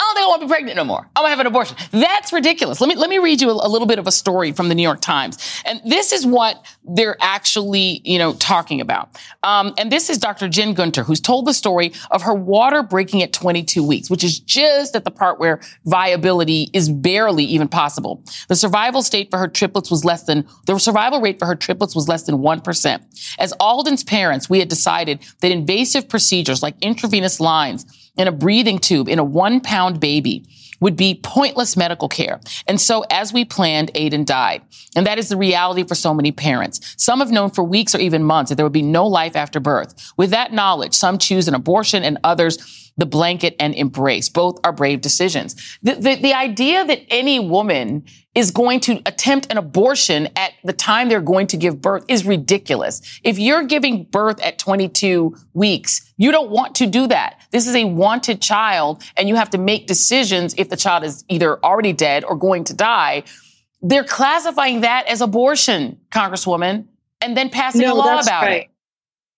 I 0.00 0.02
don't 0.02 0.14
think 0.14 0.24
I 0.24 0.28
want 0.28 0.40
to 0.40 0.46
be 0.46 0.50
pregnant 0.50 0.76
no 0.76 0.84
more. 0.84 1.00
I'm 1.14 1.22
gonna 1.22 1.28
have 1.28 1.40
an 1.40 1.46
abortion. 1.46 1.76
That's 1.90 2.32
ridiculous. 2.32 2.80
Let 2.80 2.88
me 2.88 2.96
let 2.96 3.10
me 3.10 3.18
read 3.18 3.42
you 3.42 3.50
a, 3.50 3.52
a, 3.52 3.68
little 3.68 3.86
bit 3.86 3.98
of 3.98 4.06
a 4.06 4.12
story 4.12 4.50
from 4.52 4.70
the 4.70 4.74
New 4.74 4.82
York 4.82 5.02
Times, 5.02 5.62
and 5.66 5.78
this 5.84 6.12
is 6.12 6.24
what 6.24 6.64
they're 6.84 7.18
actually 7.20 8.00
you 8.04 8.18
know 8.18 8.32
talking 8.32 8.80
about. 8.80 9.20
Um, 9.42 9.74
and 9.76 9.92
this 9.92 10.08
is 10.08 10.16
Dr. 10.16 10.48
Jen 10.48 10.72
Gunter, 10.72 11.02
who's 11.02 11.20
told 11.20 11.46
the 11.46 11.52
story 11.52 11.92
of 12.10 12.22
her 12.22 12.32
water 12.32 12.82
breaking 12.82 13.22
at 13.22 13.34
22 13.34 13.86
weeks, 13.86 14.08
which 14.08 14.24
is 14.24 14.40
just 14.40 14.96
at 14.96 15.04
the 15.04 15.10
part 15.10 15.38
where 15.38 15.60
viability 15.84 16.70
is 16.72 16.88
barely 16.88 17.44
even 17.44 17.68
possible. 17.68 18.24
The 18.48 18.56
survival 18.56 19.02
state 19.02 19.30
for 19.30 19.38
her 19.38 19.48
triplets 19.48 19.90
was 19.90 20.02
less 20.02 20.22
than 20.22 20.46
the 20.64 20.78
survival 20.78 21.20
rate 21.20 21.38
for 21.38 21.44
her 21.44 21.56
triplets 21.56 21.94
was 21.94 22.08
less 22.08 22.22
than 22.22 22.38
one 22.38 22.62
percent. 22.62 23.02
As 23.38 23.52
Aiden's 23.60 24.04
parents, 24.04 24.48
we 24.48 24.60
had 24.60 24.68
decided 24.68 25.20
that 25.40 25.50
invasive 25.50 26.08
procedures 26.08 26.62
like 26.62 26.76
intravenous 26.80 27.38
lines 27.38 27.84
in 28.20 28.28
a 28.28 28.32
breathing 28.32 28.78
tube 28.78 29.08
in 29.08 29.18
a 29.18 29.24
one 29.24 29.60
pound 29.60 29.98
baby 29.98 30.44
would 30.80 30.94
be 30.94 31.18
pointless 31.22 31.76
medical 31.76 32.08
care. 32.08 32.40
And 32.66 32.80
so 32.80 33.04
as 33.10 33.32
we 33.32 33.44
planned, 33.44 33.92
Aiden 33.94 34.26
died. 34.26 34.62
And 34.94 35.06
that 35.06 35.18
is 35.18 35.28
the 35.28 35.36
reality 35.36 35.84
for 35.84 35.94
so 35.94 36.12
many 36.12 36.32
parents. 36.32 36.94
Some 36.96 37.20
have 37.20 37.30
known 37.30 37.50
for 37.50 37.64
weeks 37.64 37.94
or 37.94 37.98
even 37.98 38.22
months 38.22 38.50
that 38.50 38.56
there 38.56 38.64
would 38.64 38.72
be 38.72 38.82
no 38.82 39.06
life 39.06 39.36
after 39.36 39.58
birth. 39.58 40.12
With 40.16 40.30
that 40.30 40.52
knowledge, 40.52 40.94
some 40.94 41.18
choose 41.18 41.48
an 41.48 41.54
abortion 41.54 42.02
and 42.02 42.18
others 42.24 42.89
the 42.96 43.06
blanket 43.06 43.56
and 43.58 43.74
embrace. 43.74 44.28
Both 44.28 44.58
are 44.64 44.72
brave 44.72 45.00
decisions. 45.00 45.78
The, 45.82 45.94
the, 45.94 46.14
the 46.16 46.34
idea 46.34 46.84
that 46.84 47.00
any 47.08 47.40
woman 47.40 48.04
is 48.34 48.50
going 48.50 48.80
to 48.80 49.02
attempt 49.06 49.50
an 49.50 49.58
abortion 49.58 50.28
at 50.36 50.52
the 50.62 50.72
time 50.72 51.08
they're 51.08 51.20
going 51.20 51.48
to 51.48 51.56
give 51.56 51.80
birth 51.80 52.04
is 52.08 52.24
ridiculous. 52.24 53.20
If 53.24 53.38
you're 53.38 53.64
giving 53.64 54.04
birth 54.04 54.40
at 54.40 54.58
22 54.58 55.36
weeks, 55.52 56.12
you 56.16 56.30
don't 56.30 56.50
want 56.50 56.76
to 56.76 56.86
do 56.86 57.08
that. 57.08 57.40
This 57.50 57.66
is 57.66 57.74
a 57.74 57.84
wanted 57.84 58.40
child 58.40 59.02
and 59.16 59.28
you 59.28 59.34
have 59.34 59.50
to 59.50 59.58
make 59.58 59.86
decisions 59.86 60.54
if 60.58 60.68
the 60.68 60.76
child 60.76 61.02
is 61.02 61.24
either 61.28 61.58
already 61.64 61.92
dead 61.92 62.24
or 62.24 62.36
going 62.36 62.64
to 62.64 62.74
die. 62.74 63.24
They're 63.82 64.04
classifying 64.04 64.82
that 64.82 65.06
as 65.08 65.20
abortion, 65.20 65.98
Congresswoman, 66.10 66.86
and 67.20 67.36
then 67.36 67.50
passing 67.50 67.82
no, 67.82 67.94
a 67.94 67.96
law 67.96 68.20
about 68.20 68.42
right. 68.42 68.62
it. 68.62 68.69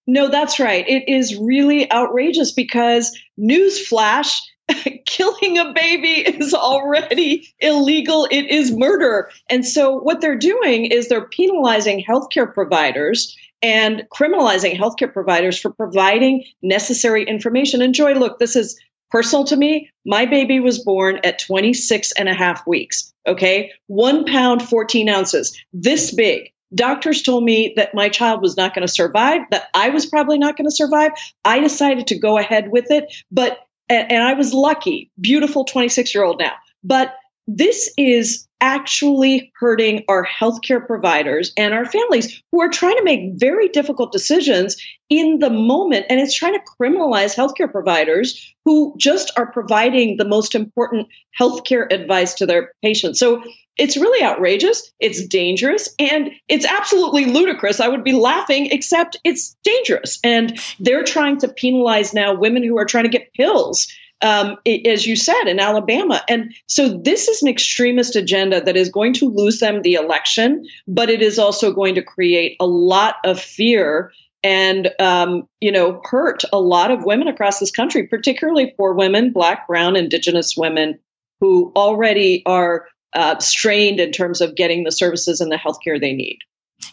No, 0.06 0.28
that's 0.28 0.58
right. 0.58 0.88
It 0.88 1.08
is 1.08 1.36
really 1.36 1.90
outrageous 1.92 2.52
because 2.52 3.16
newsflash, 3.38 4.36
killing 5.06 5.58
a 5.58 5.72
baby 5.72 6.28
is 6.28 6.54
already 6.54 7.48
illegal. 7.60 8.26
It 8.30 8.46
is 8.46 8.76
murder. 8.76 9.30
And 9.48 9.66
so 9.66 9.98
what 10.00 10.20
they're 10.20 10.36
doing 10.36 10.86
is 10.86 11.08
they're 11.08 11.28
penalizing 11.28 12.04
healthcare 12.08 12.52
providers 12.52 13.36
and 13.62 14.02
criminalizing 14.12 14.76
healthcare 14.76 15.12
providers 15.12 15.58
for 15.58 15.70
providing 15.70 16.44
necessary 16.62 17.24
information. 17.24 17.80
And 17.80 17.94
Joy, 17.94 18.14
look, 18.14 18.40
this 18.40 18.56
is 18.56 18.78
personal 19.10 19.44
to 19.44 19.56
me. 19.56 19.88
My 20.04 20.26
baby 20.26 20.58
was 20.58 20.82
born 20.82 21.20
at 21.22 21.38
26 21.38 22.12
and 22.12 22.28
a 22.28 22.34
half 22.34 22.66
weeks. 22.66 23.12
Okay. 23.26 23.70
One 23.86 24.24
pound, 24.24 24.62
14 24.62 25.08
ounces, 25.08 25.56
this 25.72 26.12
big 26.12 26.51
doctors 26.74 27.22
told 27.22 27.44
me 27.44 27.72
that 27.76 27.94
my 27.94 28.08
child 28.08 28.42
was 28.42 28.56
not 28.56 28.74
going 28.74 28.86
to 28.86 28.92
survive, 28.92 29.42
that 29.50 29.68
I 29.74 29.90
was 29.90 30.06
probably 30.06 30.38
not 30.38 30.56
going 30.56 30.68
to 30.68 30.74
survive. 30.74 31.12
I 31.44 31.60
decided 31.60 32.06
to 32.08 32.18
go 32.18 32.38
ahead 32.38 32.70
with 32.70 32.90
it, 32.90 33.12
but 33.30 33.58
and, 33.88 34.10
and 34.10 34.22
I 34.22 34.32
was 34.34 34.54
lucky, 34.54 35.10
beautiful 35.20 35.64
26 35.64 36.14
year 36.14 36.24
old 36.24 36.38
now. 36.38 36.52
But 36.84 37.14
this 37.48 37.92
is 37.98 38.46
actually 38.60 39.52
hurting 39.56 40.04
our 40.08 40.24
healthcare 40.24 40.86
providers 40.86 41.52
and 41.56 41.74
our 41.74 41.84
families 41.84 42.40
who 42.52 42.60
are 42.60 42.68
trying 42.68 42.96
to 42.96 43.02
make 43.02 43.32
very 43.34 43.68
difficult 43.68 44.12
decisions 44.12 44.76
in 45.10 45.40
the 45.40 45.50
moment. 45.50 46.06
And 46.08 46.20
it's 46.20 46.34
trying 46.34 46.54
to 46.54 46.64
criminalize 46.80 47.34
healthcare 47.34 47.70
providers 47.70 48.54
who 48.64 48.94
just 48.96 49.32
are 49.36 49.50
providing 49.50 50.16
the 50.16 50.24
most 50.24 50.54
important 50.54 51.08
healthcare 51.38 51.92
advice 51.92 52.34
to 52.34 52.46
their 52.46 52.72
patients. 52.82 53.18
So 53.18 53.42
it's 53.78 53.96
really 53.96 54.24
outrageous. 54.24 54.92
It's 55.00 55.26
dangerous 55.26 55.88
and 55.98 56.30
it's 56.48 56.66
absolutely 56.66 57.24
ludicrous. 57.24 57.80
I 57.80 57.88
would 57.88 58.04
be 58.04 58.12
laughing, 58.12 58.66
except 58.70 59.16
it's 59.24 59.56
dangerous. 59.64 60.18
And 60.22 60.58
they're 60.78 61.04
trying 61.04 61.38
to 61.38 61.48
penalize 61.48 62.12
now 62.12 62.34
women 62.34 62.62
who 62.62 62.78
are 62.78 62.84
trying 62.84 63.04
to 63.04 63.10
get 63.10 63.32
pills 63.34 63.88
um, 64.22 64.56
as 64.86 65.04
you 65.04 65.16
said, 65.16 65.44
in 65.48 65.58
Alabama. 65.58 66.22
And 66.28 66.54
so 66.68 66.96
this 66.96 67.28
is 67.28 67.42
an 67.42 67.48
extremist 67.48 68.14
agenda 68.14 68.60
that 68.60 68.76
is 68.76 68.88
going 68.88 69.12
to 69.14 69.28
lose 69.28 69.58
them 69.58 69.82
the 69.82 69.94
election, 69.94 70.64
but 70.86 71.10
it 71.10 71.22
is 71.22 71.38
also 71.38 71.72
going 71.72 71.96
to 71.96 72.02
create 72.02 72.56
a 72.60 72.66
lot 72.66 73.16
of 73.24 73.40
fear 73.40 74.12
and 74.44 74.90
um, 74.98 75.46
you 75.60 75.70
know 75.70 76.00
hurt 76.04 76.42
a 76.52 76.58
lot 76.58 76.90
of 76.90 77.04
women 77.04 77.28
across 77.28 77.58
this 77.58 77.70
country, 77.70 78.06
particularly 78.06 78.72
poor 78.76 78.94
women, 78.94 79.32
Black, 79.32 79.66
Brown, 79.66 79.96
Indigenous 79.96 80.56
women 80.56 80.98
who 81.40 81.72
already 81.74 82.42
are 82.46 82.86
uh, 83.14 83.38
strained 83.38 84.00
in 84.00 84.10
terms 84.10 84.40
of 84.40 84.54
getting 84.54 84.84
the 84.84 84.92
services 84.92 85.40
and 85.40 85.50
the 85.50 85.56
health 85.56 85.78
care 85.84 85.98
they 85.98 86.12
need. 86.12 86.38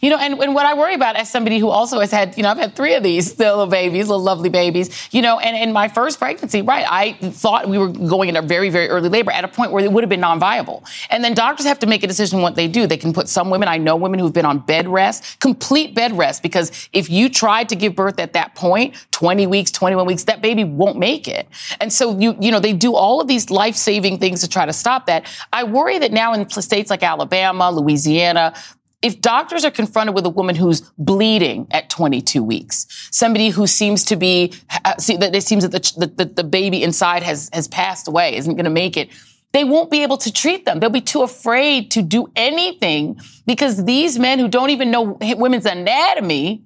You 0.01 0.09
know, 0.09 0.17
and, 0.17 0.39
and 0.39 0.55
what 0.55 0.65
I 0.65 0.75
worry 0.75 0.93
about 0.93 1.17
as 1.17 1.29
somebody 1.29 1.59
who 1.59 1.67
also 1.67 1.99
has 1.99 2.11
had, 2.11 2.37
you 2.37 2.43
know, 2.43 2.49
I've 2.49 2.57
had 2.57 2.75
three 2.75 2.95
of 2.95 3.03
these 3.03 3.37
little 3.39 3.67
babies, 3.67 4.07
little 4.07 4.23
lovely 4.23 4.49
babies, 4.49 5.09
you 5.11 5.21
know, 5.21 5.39
and 5.39 5.57
in 5.57 5.73
my 5.73 5.87
first 5.87 6.19
pregnancy, 6.19 6.61
right, 6.61 6.85
I 6.89 7.13
thought 7.13 7.67
we 7.67 7.77
were 7.77 7.89
going 7.89 8.29
into 8.29 8.41
very, 8.41 8.69
very 8.69 8.87
early 8.87 9.09
labor 9.09 9.31
at 9.31 9.43
a 9.43 9.47
point 9.47 9.71
where 9.71 9.83
it 9.83 9.91
would 9.91 10.03
have 10.03 10.09
been 10.09 10.21
non-viable. 10.21 10.83
And 11.09 11.23
then 11.23 11.33
doctors 11.33 11.65
have 11.65 11.79
to 11.79 11.87
make 11.87 12.03
a 12.03 12.07
decision 12.07 12.41
what 12.41 12.55
they 12.55 12.67
do. 12.67 12.87
They 12.87 12.97
can 12.97 13.11
put 13.11 13.27
some 13.27 13.49
women, 13.49 13.67
I 13.67 13.77
know 13.77 13.95
women 13.95 14.19
who've 14.19 14.33
been 14.33 14.45
on 14.45 14.59
bed 14.59 14.87
rest, 14.87 15.39
complete 15.39 15.95
bed 15.95 16.17
rest, 16.17 16.43
because 16.43 16.89
if 16.93 17.09
you 17.09 17.29
tried 17.29 17.69
to 17.69 17.75
give 17.75 17.95
birth 17.95 18.19
at 18.19 18.33
that 18.33 18.55
point, 18.55 18.95
20 19.11 19.47
weeks, 19.47 19.71
21 19.71 20.05
weeks, 20.05 20.23
that 20.25 20.41
baby 20.41 20.63
won't 20.63 20.97
make 20.97 21.27
it. 21.27 21.47
And 21.81 21.91
so 21.91 22.17
you, 22.17 22.37
you 22.39 22.51
know, 22.51 22.59
they 22.59 22.73
do 22.73 22.95
all 22.95 23.19
of 23.19 23.27
these 23.27 23.49
life-saving 23.49 24.19
things 24.19 24.41
to 24.41 24.47
try 24.47 24.65
to 24.65 24.73
stop 24.73 25.07
that. 25.07 25.25
I 25.51 25.63
worry 25.63 25.99
that 25.99 26.13
now 26.13 26.33
in 26.33 26.49
states 26.49 26.89
like 26.89 27.03
Alabama, 27.03 27.71
Louisiana, 27.71 28.53
if 29.01 29.21
doctors 29.21 29.63
are 29.63 29.71
confronted 29.71 30.13
with 30.13 30.25
a 30.25 30.29
woman 30.29 30.55
who's 30.55 30.81
bleeding 30.97 31.67
at 31.71 31.89
22 31.89 32.43
weeks, 32.43 32.85
somebody 33.11 33.49
who 33.49 33.65
seems 33.65 34.03
to 34.05 34.15
be, 34.15 34.53
that 34.83 35.31
it 35.33 35.43
seems 35.43 35.67
that 35.67 35.71
the, 35.71 36.07
the, 36.07 36.25
the 36.25 36.43
baby 36.43 36.83
inside 36.83 37.23
has, 37.23 37.49
has 37.53 37.67
passed 37.67 38.07
away, 38.07 38.35
isn't 38.35 38.55
going 38.55 38.65
to 38.65 38.69
make 38.69 38.97
it, 38.97 39.09
they 39.51 39.63
won't 39.63 39.89
be 39.89 40.03
able 40.03 40.17
to 40.17 40.31
treat 40.31 40.65
them. 40.65 40.79
They'll 40.79 40.89
be 40.89 41.01
too 41.01 41.21
afraid 41.21 41.91
to 41.91 42.01
do 42.01 42.31
anything 42.35 43.19
because 43.47 43.83
these 43.85 44.19
men 44.19 44.37
who 44.37 44.47
don't 44.47 44.69
even 44.69 44.91
know 44.91 45.17
women's 45.21 45.65
anatomy 45.65 46.63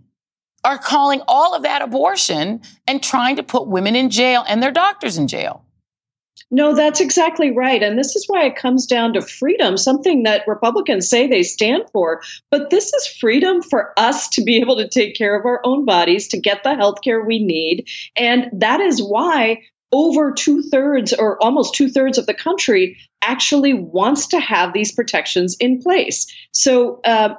are 0.63 0.77
calling 0.77 1.21
all 1.27 1.53
of 1.53 1.63
that 1.63 1.81
abortion 1.81 2.61
and 2.87 3.01
trying 3.01 3.35
to 3.35 3.43
put 3.43 3.67
women 3.67 3.95
in 3.95 4.09
jail 4.09 4.43
and 4.47 4.61
their 4.61 4.71
doctors 4.71 5.17
in 5.17 5.27
jail. 5.27 5.63
No, 6.51 6.75
that's 6.75 6.99
exactly 6.99 7.51
right. 7.51 7.82
And 7.82 7.97
this 7.97 8.15
is 8.15 8.25
why 8.27 8.45
it 8.45 8.56
comes 8.56 8.86
down 8.86 9.13
to 9.13 9.21
freedom, 9.21 9.77
something 9.77 10.23
that 10.23 10.47
Republicans 10.47 11.10
say 11.10 11.27
they 11.27 11.43
stand 11.43 11.84
for. 11.91 12.21
But 12.51 12.69
this 12.69 12.93
is 12.93 13.08
freedom 13.08 13.62
for 13.62 13.93
us 13.97 14.27
to 14.29 14.43
be 14.43 14.58
able 14.58 14.77
to 14.77 14.88
take 14.88 15.15
care 15.15 15.38
of 15.38 15.45
our 15.45 15.62
own 15.63 15.86
bodies, 15.86 16.27
to 16.29 16.39
get 16.39 16.63
the 16.63 16.75
health 16.75 17.01
care 17.03 17.23
we 17.23 17.43
need. 17.43 17.88
And 18.15 18.49
that 18.53 18.82
is 18.82 19.01
why 19.01 19.62
over 19.91 20.32
two 20.32 20.62
thirds 20.63 21.13
or 21.13 21.41
almost 21.41 21.75
two 21.75 21.89
thirds 21.89 22.17
of 22.17 22.25
the 22.25 22.34
country 22.34 22.97
actually 23.21 23.73
wants 23.73 24.27
to 24.27 24.39
have 24.39 24.73
these 24.73 24.91
protections 24.91 25.56
in 25.60 25.82
place. 25.82 26.25
So 26.51 26.99
uh, 27.06 27.36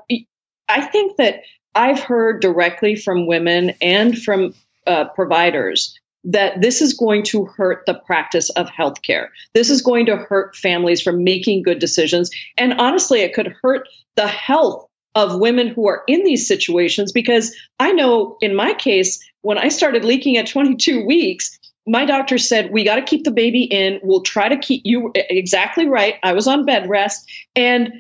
I 0.69 0.81
think 0.81 1.17
that 1.17 1.43
I've 1.75 2.01
heard 2.01 2.41
directly 2.41 2.95
from 2.95 3.27
women 3.27 3.75
and 3.83 4.17
from 4.17 4.55
uh, 4.87 5.07
providers 5.09 5.99
that 6.25 6.61
this 6.61 6.81
is 6.81 6.95
going 6.95 7.23
to 7.23 7.45
hurt 7.45 7.85
the 7.87 7.95
practice 7.95 8.51
of 8.51 8.69
healthcare. 8.69 9.29
This 9.53 9.71
is 9.71 9.83
going 9.83 10.07
to 10.07 10.17
hurt 10.17 10.57
families 10.57 11.03
from 11.03 11.23
making 11.23 11.63
good 11.63 11.79
decisions. 11.79 12.31
And 12.57 12.75
honestly, 12.75 13.21
it 13.21 13.35
could 13.35 13.55
hurt 13.63 13.89
the 14.17 14.27
health 14.27 14.89
of 15.15 15.39
women 15.39 15.69
who 15.69 15.87
are 15.87 16.03
in 16.09 16.25
these 16.25 16.47
situations 16.47 17.13
because 17.13 17.55
I 17.79 17.93
know 17.93 18.37
in 18.41 18.57
my 18.57 18.75
case, 18.75 19.23
when 19.43 19.59
I 19.59 19.69
started 19.69 20.05
leaking 20.05 20.37
at 20.37 20.47
22 20.47 21.05
weeks, 21.05 21.59
my 21.87 22.05
doctor 22.05 22.39
said, 22.39 22.73
We 22.73 22.85
got 22.85 22.97
to 22.97 23.03
keep 23.03 23.25
the 23.25 23.31
baby 23.31 23.65
in. 23.65 24.01
We'll 24.03 24.23
try 24.23 24.49
to 24.49 24.57
keep 24.57 24.83
you 24.85 25.13
exactly 25.15 25.87
right. 25.87 26.15
I 26.23 26.33
was 26.33 26.49
on 26.49 26.65
bed 26.65 26.89
rest. 26.89 27.31
And 27.55 27.93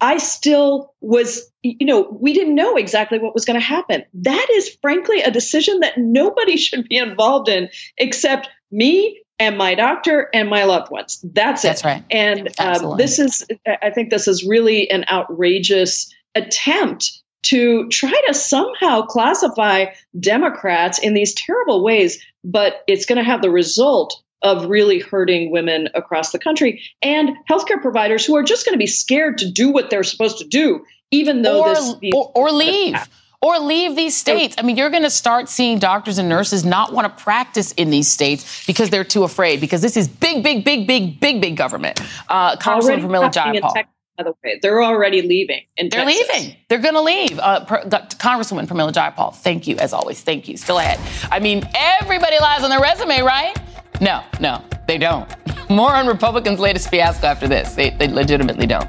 I 0.00 0.18
still 0.18 0.92
was, 1.00 1.50
you 1.62 1.86
know, 1.86 2.08
we 2.20 2.32
didn't 2.32 2.54
know 2.54 2.76
exactly 2.76 3.18
what 3.18 3.34
was 3.34 3.44
going 3.44 3.58
to 3.58 3.64
happen. 3.64 4.04
That 4.14 4.46
is 4.52 4.76
frankly 4.82 5.20
a 5.22 5.30
decision 5.30 5.80
that 5.80 5.98
nobody 5.98 6.56
should 6.56 6.88
be 6.88 6.96
involved 6.96 7.48
in 7.48 7.68
except 7.98 8.48
me 8.70 9.20
and 9.38 9.58
my 9.58 9.74
doctor 9.74 10.28
and 10.32 10.48
my 10.48 10.64
loved 10.64 10.90
ones. 10.90 11.24
That's 11.32 11.64
it. 11.64 11.68
That's 11.68 11.84
right. 11.84 12.04
And 12.10 12.48
um, 12.58 12.96
this 12.96 13.18
is, 13.18 13.44
I 13.82 13.90
think 13.90 14.10
this 14.10 14.26
is 14.26 14.44
really 14.44 14.90
an 14.90 15.04
outrageous 15.10 16.12
attempt 16.34 17.22
to 17.44 17.88
try 17.90 18.20
to 18.26 18.34
somehow 18.34 19.02
classify 19.02 19.86
Democrats 20.18 20.98
in 20.98 21.14
these 21.14 21.32
terrible 21.34 21.84
ways, 21.84 22.22
but 22.44 22.82
it's 22.88 23.06
going 23.06 23.18
to 23.18 23.24
have 23.24 23.40
the 23.40 23.50
result 23.50 24.20
of 24.42 24.66
really 24.66 25.00
hurting 25.00 25.50
women 25.50 25.88
across 25.94 26.32
the 26.32 26.38
country 26.38 26.82
and 27.02 27.30
healthcare 27.50 27.80
providers 27.80 28.24
who 28.24 28.36
are 28.36 28.42
just 28.42 28.64
going 28.64 28.74
to 28.74 28.78
be 28.78 28.86
scared 28.86 29.38
to 29.38 29.50
do 29.50 29.70
what 29.70 29.90
they're 29.90 30.04
supposed 30.04 30.38
to 30.38 30.46
do, 30.46 30.84
even 31.10 31.42
though 31.42 31.62
or, 31.62 31.74
this 31.74 31.94
or, 32.14 32.32
or 32.34 32.50
leave. 32.50 32.96
Or 33.42 33.58
leave 33.60 33.96
these 33.96 34.16
states. 34.16 34.56
I 34.58 34.62
mean, 34.62 34.76
you're 34.76 34.90
going 34.90 35.02
to 35.02 35.10
start 35.10 35.50
seeing 35.50 35.78
doctors 35.78 36.16
and 36.16 36.26
nurses 36.26 36.64
not 36.64 36.94
want 36.94 37.06
to 37.16 37.22
practice 37.22 37.72
in 37.72 37.90
these 37.90 38.10
states 38.10 38.66
because 38.66 38.88
they're 38.88 39.04
too 39.04 39.24
afraid. 39.24 39.60
Because 39.60 39.82
this 39.82 39.96
is 39.96 40.08
big, 40.08 40.42
big, 40.42 40.64
big, 40.64 40.86
big, 40.86 41.20
big, 41.20 41.40
big 41.42 41.56
government. 41.56 42.00
Uh, 42.28 42.56
Congresswoman 42.56 43.02
Pramila 43.02 43.30
Jayapal 43.30 43.84
by 44.16 44.24
the 44.24 44.34
way. 44.44 44.58
They're 44.60 44.82
already 44.82 45.22
leaving. 45.22 45.62
They're 45.76 45.90
Texas. 45.90 46.28
leaving. 46.28 46.56
They're 46.68 46.78
going 46.78 46.94
to 46.94 47.00
leave. 47.00 47.38
Uh, 47.38 47.64
per, 47.64 47.82
Congresswoman 47.84 48.66
Pramila 48.66 48.92
Jayapal, 48.92 49.34
thank 49.34 49.66
you 49.66 49.76
as 49.76 49.92
always. 49.92 50.20
Thank 50.20 50.48
you. 50.48 50.56
Still 50.56 50.78
ahead. 50.78 50.98
I 51.30 51.40
mean, 51.40 51.68
everybody 51.74 52.38
lies 52.38 52.62
on 52.62 52.70
their 52.70 52.80
resume, 52.80 53.20
right? 53.20 53.56
No, 54.00 54.22
no, 54.40 54.62
they 54.86 54.98
don't. 54.98 55.28
More 55.70 55.94
on 55.94 56.06
Republicans' 56.06 56.60
latest 56.60 56.90
fiasco 56.90 57.26
after 57.26 57.48
this. 57.48 57.74
They, 57.74 57.90
they 57.90 58.08
legitimately 58.08 58.66
don't. 58.66 58.88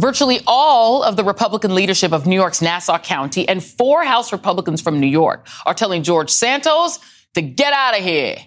Virtually 0.00 0.40
all 0.46 1.02
of 1.02 1.16
the 1.16 1.24
Republican 1.24 1.74
leadership 1.74 2.10
of 2.10 2.26
New 2.26 2.34
York's 2.34 2.62
Nassau 2.62 2.98
County 2.98 3.46
and 3.46 3.62
four 3.62 4.02
House 4.02 4.32
Republicans 4.32 4.80
from 4.80 4.98
New 4.98 5.06
York 5.06 5.46
are 5.66 5.74
telling 5.74 6.02
George 6.02 6.30
Santos 6.30 6.98
to 7.34 7.42
get 7.42 7.74
out 7.74 7.98
of 7.98 8.02
here. 8.02 8.38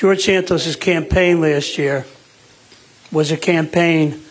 George 0.00 0.22
Santos' 0.22 0.76
campaign 0.76 1.42
last 1.42 1.76
year 1.76 2.06
was 3.12 3.30
a 3.32 3.36
campaign 3.36 4.22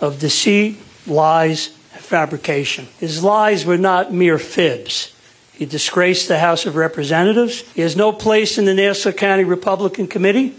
of 0.00 0.18
deceit, 0.18 0.78
lies, 1.06 1.68
and 1.92 2.02
fabrication. 2.02 2.88
His 2.98 3.22
lies 3.22 3.66
were 3.66 3.76
not 3.76 4.10
mere 4.10 4.38
fibs. 4.38 5.14
He 5.52 5.66
disgraced 5.66 6.28
the 6.28 6.38
House 6.38 6.64
of 6.64 6.76
Representatives. 6.76 7.60
He 7.74 7.82
has 7.82 7.94
no 7.94 8.10
place 8.10 8.56
in 8.56 8.64
the 8.64 8.72
Nassau 8.72 9.12
County 9.12 9.44
Republican 9.44 10.06
Committee, 10.06 10.54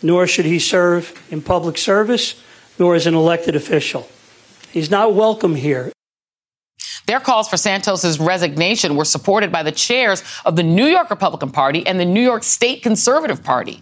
nor 0.00 0.28
should 0.28 0.44
he 0.44 0.60
serve 0.60 1.20
in 1.28 1.42
public 1.42 1.76
service, 1.76 2.40
nor 2.78 2.94
as 2.94 3.08
an 3.08 3.14
elected 3.14 3.56
official. 3.56 4.08
He's 4.78 4.92
not 4.92 5.12
welcome 5.12 5.56
here. 5.56 5.90
Their 7.06 7.18
calls 7.18 7.48
for 7.48 7.56
Santos's 7.56 8.20
resignation 8.20 8.94
were 8.94 9.04
supported 9.04 9.50
by 9.50 9.64
the 9.64 9.72
chairs 9.72 10.22
of 10.44 10.54
the 10.54 10.62
New 10.62 10.86
York 10.86 11.10
Republican 11.10 11.50
Party 11.50 11.84
and 11.84 11.98
the 11.98 12.04
New 12.04 12.20
York 12.20 12.44
State 12.44 12.84
Conservative 12.84 13.42
Party. 13.42 13.80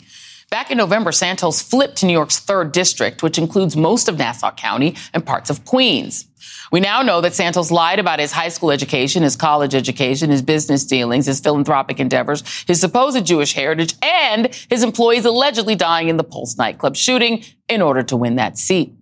Back 0.49 0.71
in 0.71 0.79
November, 0.79 1.13
Santos 1.13 1.61
flipped 1.61 1.97
to 1.97 2.07
New 2.07 2.15
York's 2.15 2.39
third 2.39 2.73
district, 2.73 3.23
which 3.23 3.37
includes 3.37 3.77
most 3.77 4.09
of 4.09 4.17
Nassau 4.17 4.53
County 4.53 4.97
and 5.13 5.27
parts 5.27 5.51
of 5.51 5.67
Queens. 5.67 6.25
We 6.73 6.81
now 6.81 7.03
know 7.03 7.21
that 7.21 7.35
Santos 7.35 7.71
lied 7.71 7.99
about 7.99 8.19
his 8.19 8.33
high 8.33 8.49
school 8.49 8.71
education, 8.71 9.23
his 9.23 9.37
college 9.37 9.75
education, 9.75 10.31
his 10.31 10.41
business 10.41 10.87
dealings, 10.87 11.27
his 11.27 11.41
philanthropic 11.41 12.01
endeavors, 12.01 12.43
his 12.65 12.81
supposed 12.81 13.23
Jewish 13.27 13.53
heritage, 13.53 13.97
and 14.01 14.55
his 14.71 14.83
employees 14.83 15.27
allegedly 15.27 15.75
dying 15.75 16.09
in 16.09 16.17
the 16.17 16.25
Pulse 16.25 16.57
nightclub 16.57 16.97
shooting 16.97 17.45
in 17.69 17.83
order 17.83 18.03
to 18.05 18.17
win 18.17 18.37
that 18.37 18.57
seat. 18.57 18.96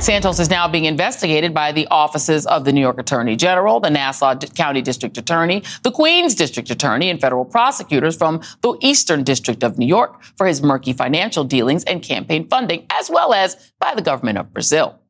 Santos 0.00 0.38
is 0.38 0.50
now 0.50 0.68
being 0.68 0.84
investigated 0.84 1.54
by 1.54 1.72
the 1.72 1.86
offices 1.88 2.46
of 2.46 2.64
the 2.64 2.72
New 2.72 2.80
York 2.80 2.98
Attorney 2.98 3.36
General, 3.36 3.80
the 3.80 3.88
Nassau 3.88 4.34
County 4.36 4.82
District 4.82 5.16
Attorney, 5.16 5.62
the 5.82 5.90
Queens 5.90 6.34
District 6.34 6.68
Attorney, 6.68 7.08
and 7.08 7.20
federal 7.20 7.44
prosecutors 7.44 8.14
from 8.14 8.42
the 8.60 8.76
Eastern 8.82 9.24
District 9.24 9.62
of 9.64 9.78
New 9.78 9.86
York 9.86 10.22
for 10.36 10.46
his 10.46 10.62
murky 10.62 10.92
financial 10.92 11.42
dealings 11.42 11.84
and 11.84 12.02
campaign 12.02 12.46
funding, 12.48 12.86
as 12.90 13.08
well 13.08 13.32
as 13.32 13.72
by 13.80 13.94
the 13.94 14.02
government 14.02 14.36
of 14.36 14.52
Brazil. 14.52 15.00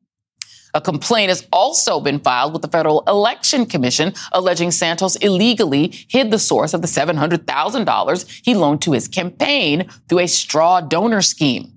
A 0.73 0.81
complaint 0.81 1.29
has 1.29 1.47
also 1.51 1.99
been 1.99 2.19
filed 2.19 2.53
with 2.53 2.61
the 2.61 2.67
Federal 2.67 3.03
Election 3.07 3.65
Commission 3.65 4.13
alleging 4.31 4.71
Santos 4.71 5.15
illegally 5.17 5.93
hid 6.09 6.31
the 6.31 6.39
source 6.39 6.73
of 6.73 6.81
the 6.81 6.87
$700,000 6.87 8.41
he 8.43 8.55
loaned 8.55 8.81
to 8.81 8.91
his 8.91 9.07
campaign 9.07 9.89
through 10.09 10.19
a 10.19 10.27
straw 10.27 10.81
donor 10.81 11.21
scheme. 11.21 11.74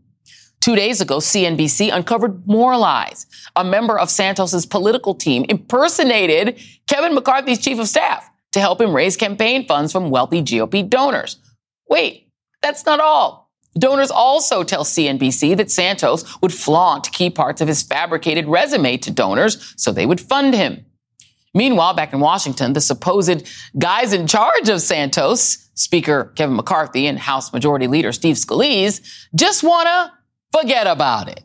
Two 0.61 0.75
days 0.75 1.01
ago, 1.01 1.19
CNBC 1.19 1.95
uncovered 1.95 2.47
more 2.47 2.77
lies. 2.77 3.27
A 3.57 3.65
member 3.65 3.99
of 3.99 4.11
Santos's 4.11 4.67
political 4.67 5.15
team 5.15 5.45
impersonated 5.49 6.61
Kevin 6.87 7.15
McCarthy's 7.15 7.59
chief 7.59 7.79
of 7.79 7.89
staff 7.89 8.29
to 8.53 8.61
help 8.61 8.81
him 8.81 8.95
raise 8.95 9.17
campaign 9.17 9.67
funds 9.67 9.93
from 9.93 10.11
wealthy 10.11 10.43
GOP 10.43 10.89
donors. 10.89 11.37
Wait, 11.89 12.29
that's 12.61 12.85
not 12.85 13.01
all. 13.01 13.51
Donors 13.79 14.11
also 14.11 14.65
tell 14.65 14.85
CNBC 14.85 15.57
that 15.57 15.71
Santos 15.71 16.41
would 16.43 16.53
flaunt 16.53 17.13
key 17.13 17.31
parts 17.31 17.61
of 17.61 17.69
his 17.69 17.83
fabricated 17.83 18.47
resume 18.49 18.97
to 18.99 19.11
donors 19.11 19.75
so 19.77 19.93
they 19.93 20.07
would 20.07 20.21
fund 20.21 20.55
him. 20.55 20.85
Meanwhile, 21.55 21.95
back 21.95 22.13
in 22.13 22.21
Washington, 22.21 22.73
the 22.73 22.81
supposed 22.81 23.47
guys 23.79 24.13
in 24.13 24.27
charge 24.27 24.69
of 24.69 24.81
Santos, 24.81 25.71
Speaker 25.75 26.33
Kevin 26.35 26.57
McCarthy 26.57 27.07
and 27.07 27.19
House 27.19 27.53
Majority 27.53 27.87
Leader 27.87 28.13
Steve 28.13 28.37
Scalise, 28.37 29.01
just 29.35 29.63
want 29.63 29.87
to 29.87 30.18
Forget 30.53 30.87
about 30.87 31.29
it. 31.29 31.45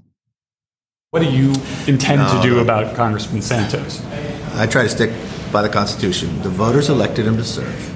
What 1.12 1.22
do 1.22 1.30
you 1.30 1.54
intend 1.88 2.22
no, 2.22 2.42
to 2.42 2.42
do 2.42 2.60
about 2.60 2.96
Congressman 2.96 3.42
Santos? 3.42 4.04
I 4.56 4.66
try 4.66 4.84
to 4.84 4.90
stick 4.90 5.12
by 5.52 5.62
the 5.62 5.70
Constitution. 5.70 6.42
The 6.42 6.50
voters 6.50 6.90
elected 6.90 7.28
him 7.28 7.38
to 7.38 7.44
serve. 7.44 7.92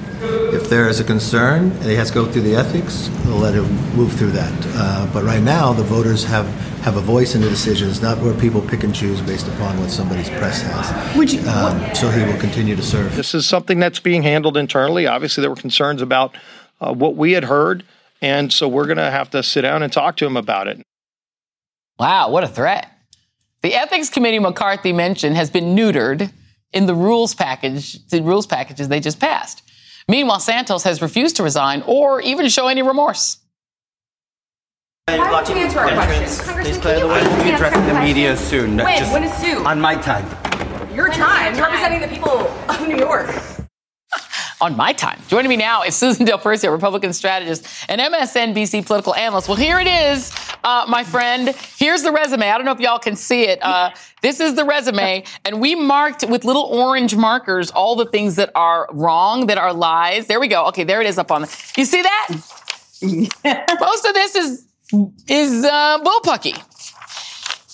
If 0.54 0.70
there 0.70 0.88
is 0.88 1.00
a 1.00 1.04
concern, 1.04 1.72
he 1.82 1.96
has 1.96 2.10
to 2.10 2.13
go 2.13 2.26
through 2.26 2.43
the 2.43 2.56
ethics. 2.56 3.10
We'll 3.26 3.38
let 3.38 3.54
him 3.56 3.65
move 3.96 4.13
through 4.13 4.32
that. 4.32 4.54
Uh, 4.76 5.10
but 5.13 5.24
right 5.24 5.41
now, 5.41 5.74
the 5.74 5.84
voters 5.84 6.24
have, 6.26 6.46
have 6.82 6.98
a 6.98 7.02
voice 7.02 7.36
in 7.36 7.41
the 7.41 7.50
decisions, 7.50 8.02
not 8.02 8.17
where 8.20 8.34
people 8.36 8.62
pick 8.62 8.84
and 8.84 8.93
choose 8.93 9.22
based 9.22 9.48
upon 9.48 9.80
what 9.80 9.89
somebody's 9.89 10.30
press 10.30 10.62
has. 10.62 11.17
Would 11.17 11.32
you, 11.32 11.39
um, 11.50 11.96
so 11.96 12.10
he 12.10 12.24
will 12.24 12.39
continue 12.39 12.76
to 12.76 12.84
serve. 12.84 13.15
This 13.15 13.34
is 13.34 13.48
something 13.48 13.80
that's 13.80 14.00
being 14.00 14.24
handled 14.24 14.58
internally. 14.58 15.08
Obviously, 15.08 15.41
there 15.41 15.50
were 15.50 15.56
concerns 15.56 16.02
about 16.02 16.36
uh, 16.82 16.93
what 16.93 17.15
we 17.15 17.32
had 17.32 17.46
heard, 17.46 17.84
and 18.22 18.52
so 18.52 18.67
we're 18.67 18.86
going 18.86 18.98
to 18.98 19.12
have 19.12 19.30
to 19.32 19.41
sit 19.41 19.62
down 19.62 19.82
and 19.82 19.91
talk 19.91 20.17
to 20.17 20.26
him 20.26 20.38
about 20.38 20.67
it. 20.67 20.84
Wow, 21.99 22.29
what 22.29 22.43
a 22.43 22.47
threat! 22.47 22.91
The 23.62 23.73
ethics 23.73 24.10
committee 24.10 24.39
McCarthy 24.39 24.93
mentioned 24.93 25.36
has 25.36 25.49
been 25.49 25.75
neutered 25.75 26.31
in 26.71 26.86
the 26.86 26.93
rules 26.93 27.33
package, 27.33 28.05
the 28.07 28.21
rules 28.21 28.45
packages 28.45 28.88
they 28.88 28.99
just 28.99 29.19
passed. 29.19 29.63
Meanwhile, 30.07 30.39
Santos 30.39 30.83
has 30.83 31.01
refused 31.01 31.36
to 31.38 31.43
resign 31.43 31.81
or 31.86 32.21
even 32.21 32.47
show 32.49 32.67
any 32.67 32.81
remorse. 32.81 33.39
Why 35.07 35.17
don't 35.17 35.49
you 35.49 35.55
answer 35.55 35.79
our 35.79 35.91
questions? 35.93 36.41
Please 36.41 36.77
clear 36.77 36.99
the 36.99 37.07
way. 37.07 37.21
We'll 37.23 37.43
be 37.43 37.51
addressing 37.51 37.86
the 37.88 37.99
media 37.99 38.38
soon. 38.38 38.77
When? 38.77 38.99
Just 38.99 39.13
When 39.13 39.23
is 39.23 39.33
soon? 39.38 39.65
On 39.65 39.79
my 39.79 39.95
time. 39.95 40.25
Your 40.93 41.10
time. 41.10 41.55
You're 41.55 41.65
representing 41.65 42.01
the 42.01 42.07
people 42.07 42.39
of 42.69 42.88
New 42.88 42.97
York. 42.97 43.29
On 44.60 44.76
my 44.76 44.93
time. 44.93 45.20
Joining 45.28 45.50
me 45.50 45.58
now 45.58 45.84
is 45.84 45.96
Susan 45.96 46.26
Del 46.26 46.39
Percio, 46.39 46.72
Republican 46.72 47.13
strategist 47.13 47.67
and 47.88 48.02
MSNBC 48.02 48.86
political 48.86 49.13
analyst. 49.13 49.48
Well, 49.48 49.58
here 49.58 49.80
it 49.80 49.88
is, 49.88 50.32
uh, 50.63 50.86
my 50.88 51.04
friend. 51.04 51.56
Here's 51.78 52.02
the 52.02 52.12
resume. 52.12 52.50
I 52.50 52.58
don't 52.58 52.65
know 52.65 52.72
if 52.72 52.80
y'all 52.80 53.00
can 53.00 53.15
see 53.15 53.43
it. 53.43 53.60
Uh, 53.62 53.91
this 54.22 54.39
is 54.39 54.56
the 54.56 54.65
resume, 54.65 55.24
and 55.46 55.62
we 55.62 55.76
marked 55.76 56.28
with 56.28 56.43
little 56.43 56.63
orange 56.63 57.15
markers 57.15 57.70
all 57.72 57.96
the 57.96 58.08
things 58.08 58.36
that 58.38 58.52
are 58.56 58.88
wrong, 58.91 59.48
that 59.48 59.58
are 59.58 59.74
lies. 59.74 60.28
There 60.28 60.39
we 60.39 60.48
go. 60.48 60.65
Okay, 60.67 60.84
there 60.84 61.02
it 61.02 61.08
is 61.08 61.17
up 61.17 61.32
on 61.32 61.43
the. 61.43 61.72
You 61.78 61.86
see 61.86 62.02
that? 62.02 62.28
Most 63.80 64.06
of 64.06 64.13
this 64.13 64.36
is 64.36 64.67
is 65.28 65.65
uh, 65.65 66.00
bullpucky. 66.00 66.60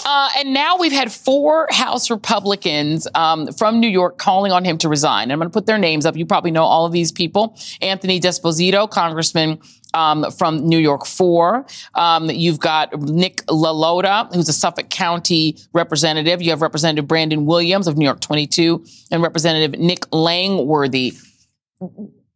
Uh, 0.06 0.30
and 0.38 0.54
now 0.54 0.78
we've 0.78 0.92
had 0.92 1.12
four 1.12 1.68
House 1.72 2.10
Republicans 2.10 3.08
um, 3.16 3.52
from 3.54 3.80
New 3.80 3.88
York 3.88 4.18
calling 4.18 4.52
on 4.52 4.66
him 4.66 4.78
to 4.80 4.89
resign. 4.89 5.32
I'm 5.32 5.39
going 5.39 5.50
to 5.50 5.54
put 5.54 5.66
their 5.66 5.78
names 5.78 6.06
up. 6.06 6.16
You 6.16 6.26
probably 6.26 6.52
know 6.52 6.63
all 6.63 6.86
of 6.86 6.92
these 6.92 7.12
people. 7.12 7.58
Anthony 7.82 8.20
D'Esposito, 8.20 8.89
Congressman 8.89 9.60
um, 9.94 10.30
from 10.32 10.68
New 10.68 10.78
York 10.78 11.06
4. 11.06 11.66
Um, 11.96 12.30
you've 12.30 12.60
got 12.60 13.00
Nick 13.00 13.46
LaLota, 13.46 14.34
who's 14.34 14.50
a 14.50 14.54
Suffolk 14.54 14.89
County 14.89 15.58
representative. 15.74 16.42
You 16.42 16.50
have 16.50 16.62
Representative 16.62 17.08
Brandon 17.08 17.46
Williams 17.46 17.88
of 17.88 17.98
New 17.98 18.06
York 18.06 18.20
22 18.20 18.86
and 19.12 19.22
Representative 19.22 19.80
Nick 19.80 20.06
Langworthy. 20.12 21.13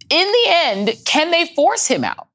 In 0.10 0.32
the 0.32 0.44
end, 0.48 0.92
can 1.06 1.32
they 1.32 1.48
force 1.48 1.88
him 1.88 2.04
out? 2.04 2.27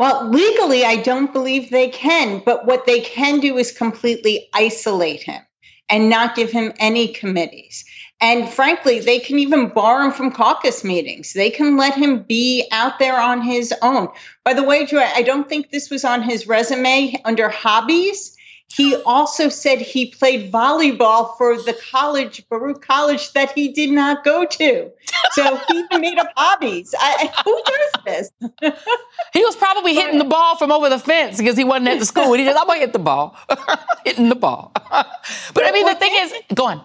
Well, 0.00 0.30
legally, 0.30 0.82
I 0.82 0.96
don't 0.96 1.30
believe 1.30 1.68
they 1.68 1.90
can, 1.90 2.40
but 2.42 2.64
what 2.64 2.86
they 2.86 3.00
can 3.00 3.38
do 3.38 3.58
is 3.58 3.70
completely 3.70 4.48
isolate 4.54 5.22
him 5.22 5.42
and 5.90 6.08
not 6.08 6.34
give 6.34 6.50
him 6.50 6.72
any 6.78 7.08
committees. 7.08 7.84
And 8.18 8.48
frankly, 8.48 9.00
they 9.00 9.18
can 9.18 9.38
even 9.38 9.68
bar 9.68 10.06
him 10.06 10.12
from 10.12 10.32
caucus 10.32 10.84
meetings. 10.84 11.34
They 11.34 11.50
can 11.50 11.76
let 11.76 11.94
him 11.96 12.22
be 12.22 12.66
out 12.72 12.98
there 12.98 13.20
on 13.20 13.42
his 13.42 13.74
own. 13.82 14.08
By 14.42 14.54
the 14.54 14.62
way, 14.62 14.86
Joy, 14.86 15.04
I 15.04 15.20
don't 15.20 15.50
think 15.50 15.68
this 15.68 15.90
was 15.90 16.02
on 16.02 16.22
his 16.22 16.46
resume 16.48 17.20
under 17.26 17.50
hobbies. 17.50 18.34
He 18.72 18.96
also 19.04 19.50
said 19.50 19.80
he 19.82 20.06
played 20.06 20.50
volleyball 20.50 21.36
for 21.36 21.60
the 21.60 21.76
college, 21.90 22.48
Baruch 22.48 22.80
College, 22.80 23.34
that 23.34 23.52
he 23.52 23.68
did 23.68 23.90
not 23.90 24.24
go 24.24 24.46
to. 24.46 24.92
So 25.32 25.60
he 25.68 25.98
made 25.98 26.18
up 26.18 26.32
hobbies. 26.36 26.94
I, 26.98 27.30
who 27.44 27.62
does 27.66 28.04
this? 28.04 28.52
he 29.32 29.44
was 29.44 29.56
probably 29.56 29.94
hitting 29.94 30.18
the 30.18 30.24
ball 30.24 30.56
from 30.56 30.72
over 30.72 30.88
the 30.88 30.98
fence 30.98 31.38
because 31.38 31.56
he 31.56 31.64
wasn't 31.64 31.88
at 31.88 31.98
the 31.98 32.06
school. 32.06 32.32
He 32.32 32.44
just, 32.44 32.58
I'm 32.58 32.66
going 32.66 32.80
to 32.80 32.86
hit 32.86 32.92
the 32.92 32.98
ball, 32.98 33.36
hitting 34.04 34.28
the 34.28 34.34
ball. 34.34 34.72
but 34.90 35.64
I 35.64 35.70
mean, 35.72 35.86
the 35.86 35.94
thing 35.94 36.12
is, 36.14 36.34
go 36.54 36.66
on. 36.66 36.84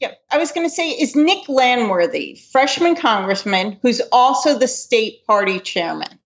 Yeah, 0.00 0.12
I 0.30 0.36
was 0.36 0.52
going 0.52 0.66
to 0.66 0.74
say, 0.74 0.90
is 0.90 1.16
Nick 1.16 1.48
Langworthy, 1.48 2.38
freshman 2.52 2.96
congressman, 2.96 3.78
who's 3.80 4.02
also 4.12 4.58
the 4.58 4.68
state 4.68 5.26
party 5.26 5.58
chairman? 5.58 6.18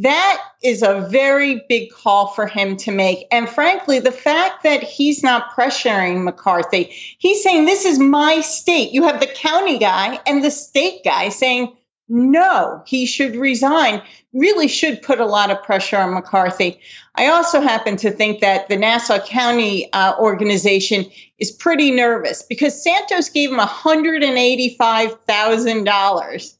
That 0.00 0.42
is 0.62 0.82
a 0.82 1.06
very 1.10 1.64
big 1.68 1.90
call 1.90 2.28
for 2.28 2.46
him 2.46 2.78
to 2.78 2.90
make. 2.90 3.26
And 3.30 3.46
frankly, 3.46 3.98
the 3.98 4.10
fact 4.10 4.62
that 4.62 4.82
he's 4.82 5.22
not 5.22 5.54
pressuring 5.54 6.24
McCarthy, 6.24 6.84
he's 7.18 7.42
saying, 7.42 7.66
This 7.66 7.84
is 7.84 7.98
my 7.98 8.40
state. 8.40 8.92
You 8.92 9.02
have 9.02 9.20
the 9.20 9.26
county 9.26 9.76
guy 9.78 10.18
and 10.26 10.42
the 10.42 10.50
state 10.50 11.04
guy 11.04 11.28
saying, 11.28 11.76
No, 12.08 12.82
he 12.86 13.04
should 13.04 13.36
resign, 13.36 14.00
really 14.32 14.68
should 14.68 15.02
put 15.02 15.20
a 15.20 15.26
lot 15.26 15.50
of 15.50 15.62
pressure 15.62 15.98
on 15.98 16.14
McCarthy. 16.14 16.80
I 17.16 17.26
also 17.26 17.60
happen 17.60 17.98
to 17.98 18.10
think 18.10 18.40
that 18.40 18.70
the 18.70 18.78
Nassau 18.78 19.18
County 19.18 19.92
uh, 19.92 20.14
organization 20.18 21.04
is 21.38 21.50
pretty 21.50 21.90
nervous 21.90 22.42
because 22.42 22.82
Santos 22.82 23.28
gave 23.28 23.50
him 23.50 23.58
$185,000. 23.58 26.56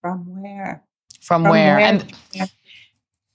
From 0.00 0.42
where? 0.42 0.82
From, 1.20 1.44
From 1.44 1.52
where? 1.52 1.76
where? 1.76 1.86
And 1.86 2.12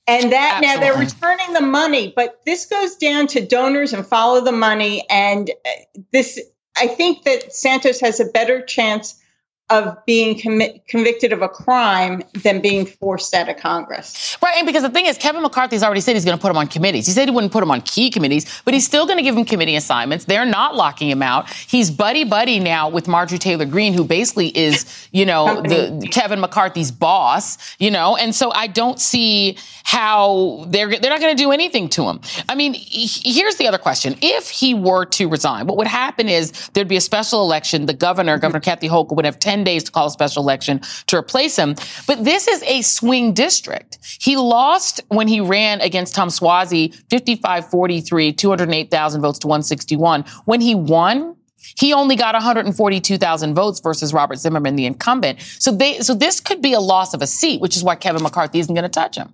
and 0.09 0.31
that 0.31 0.61
Absolutely. 0.63 0.67
now 0.67 0.79
they're 0.79 0.99
returning 0.99 1.53
the 1.53 1.61
money, 1.61 2.13
but 2.15 2.41
this 2.45 2.65
goes 2.65 2.95
down 2.95 3.27
to 3.27 3.45
donors 3.45 3.93
and 3.93 4.05
follow 4.05 4.41
the 4.41 4.51
money. 4.51 5.05
And 5.09 5.49
uh, 5.49 5.69
this, 6.11 6.39
I 6.77 6.87
think 6.87 7.23
that 7.23 7.53
Santos 7.53 7.99
has 8.01 8.19
a 8.19 8.25
better 8.25 8.61
chance 8.65 9.21
of 9.69 9.97
being 10.05 10.39
convicted 10.87 11.31
of 11.31 11.41
a 11.41 11.49
crime 11.49 12.23
than 12.43 12.59
being 12.59 12.85
forced 12.85 13.33
out 13.33 13.49
of 13.49 13.57
Congress. 13.57 14.37
Right, 14.41 14.55
and 14.57 14.65
because 14.65 14.83
the 14.83 14.89
thing 14.89 15.05
is, 15.05 15.17
Kevin 15.17 15.41
McCarthy's 15.41 15.83
already 15.83 16.01
said 16.01 16.15
he's 16.15 16.25
going 16.25 16.37
to 16.37 16.41
put 16.41 16.49
him 16.49 16.57
on 16.57 16.67
committees. 16.67 17.05
He 17.05 17.11
said 17.11 17.27
he 17.27 17.33
wouldn't 17.33 17.53
put 17.53 17.61
him 17.61 17.71
on 17.71 17.81
key 17.81 18.09
committees, 18.09 18.61
but 18.65 18.73
he's 18.73 18.85
still 18.85 19.05
going 19.05 19.17
to 19.17 19.23
give 19.23 19.37
him 19.37 19.45
committee 19.45 19.75
assignments. 19.75 20.25
They're 20.25 20.45
not 20.45 20.75
locking 20.75 21.09
him 21.09 21.21
out. 21.21 21.49
He's 21.49 21.91
buddy 21.91 22.23
buddy 22.23 22.59
now 22.59 22.89
with 22.89 23.07
Marjorie 23.07 23.37
Taylor 23.37 23.65
Greene, 23.65 23.93
who 23.93 24.03
basically 24.03 24.57
is, 24.57 25.07
you 25.11 25.25
know, 25.25 25.61
the 25.61 26.07
Kevin 26.11 26.39
McCarthy's 26.39 26.91
boss. 26.91 27.57
You 27.79 27.91
know, 27.91 28.15
and 28.15 28.33
so 28.33 28.51
I 28.51 28.67
don't 28.67 28.99
see 28.99 29.57
how 29.83 30.65
they're 30.67 30.89
they're 30.89 31.11
not 31.11 31.19
going 31.19 31.35
to 31.35 31.43
do 31.43 31.51
anything 31.51 31.89
to 31.89 32.03
him. 32.03 32.21
I 32.47 32.55
mean, 32.55 32.73
here's 32.75 33.55
the 33.55 33.67
other 33.67 33.77
question: 33.77 34.15
If 34.21 34.49
he 34.49 34.73
were 34.73 35.05
to 35.05 35.27
resign, 35.27 35.67
what 35.67 35.77
would 35.77 35.87
happen 35.87 36.29
is 36.29 36.69
there'd 36.69 36.87
be 36.87 36.97
a 36.97 37.01
special 37.01 37.41
election. 37.41 37.85
The 37.85 37.93
governor, 37.93 38.37
Governor 38.37 38.61
Kathy 38.61 38.87
Hochul, 38.87 39.15
would 39.15 39.25
have 39.25 39.39
ten 39.39 39.58
10 39.59 39.63
days 39.65 39.83
to 39.83 39.91
call 39.91 40.07
a 40.07 40.11
special 40.11 40.41
election 40.41 40.79
to 41.07 41.17
replace 41.17 41.57
him. 41.57 41.75
But 42.07 42.23
this 42.23 42.47
is 42.47 42.63
a 42.63 42.81
swing 42.81 43.33
district. 43.33 43.99
He 44.19 44.37
lost 44.37 45.01
when 45.09 45.27
he 45.27 45.41
ran 45.41 45.81
against 45.81 46.15
Tom 46.15 46.29
Suozzi 46.29 46.93
55 47.09 47.69
43, 47.69 48.33
208,000 48.33 49.21
votes 49.21 49.39
to 49.39 49.47
161. 49.47 50.23
When 50.45 50.61
he 50.61 50.75
won, 50.75 51.35
he 51.77 51.93
only 51.93 52.15
got 52.15 52.33
142,000 52.35 53.53
votes 53.53 53.79
versus 53.81 54.13
Robert 54.13 54.37
Zimmerman, 54.37 54.75
the 54.75 54.85
incumbent. 54.85 55.41
So 55.59 55.71
they, 55.71 55.99
so 55.99 56.13
this 56.13 56.39
could 56.39 56.61
be 56.61 56.73
a 56.73 56.79
loss 56.79 57.13
of 57.13 57.21
a 57.21 57.27
seat, 57.27 57.61
which 57.61 57.75
is 57.75 57.83
why 57.83 57.95
Kevin 57.95 58.23
McCarthy 58.23 58.59
isn't 58.59 58.73
going 58.73 58.83
to 58.83 58.89
touch 58.89 59.17
him. 59.17 59.33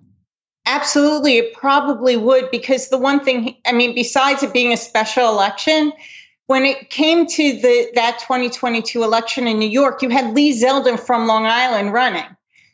Absolutely, 0.68 1.38
it 1.38 1.54
probably 1.54 2.16
would 2.16 2.50
because 2.50 2.88
the 2.88 2.98
one 2.98 3.24
thing, 3.24 3.56
I 3.64 3.72
mean, 3.72 3.94
besides 3.94 4.42
it 4.42 4.52
being 4.52 4.72
a 4.72 4.76
special 4.76 5.28
election, 5.28 5.92
when 6.46 6.64
it 6.64 6.90
came 6.90 7.26
to 7.26 7.52
the 7.60 7.90
that 7.94 8.18
2022 8.20 9.02
election 9.02 9.46
in 9.46 9.58
New 9.58 9.68
York, 9.68 10.02
you 10.02 10.08
had 10.08 10.34
Lee 10.34 10.52
Zeldin 10.52 10.98
from 10.98 11.26
Long 11.26 11.46
Island 11.46 11.92
running. 11.92 12.24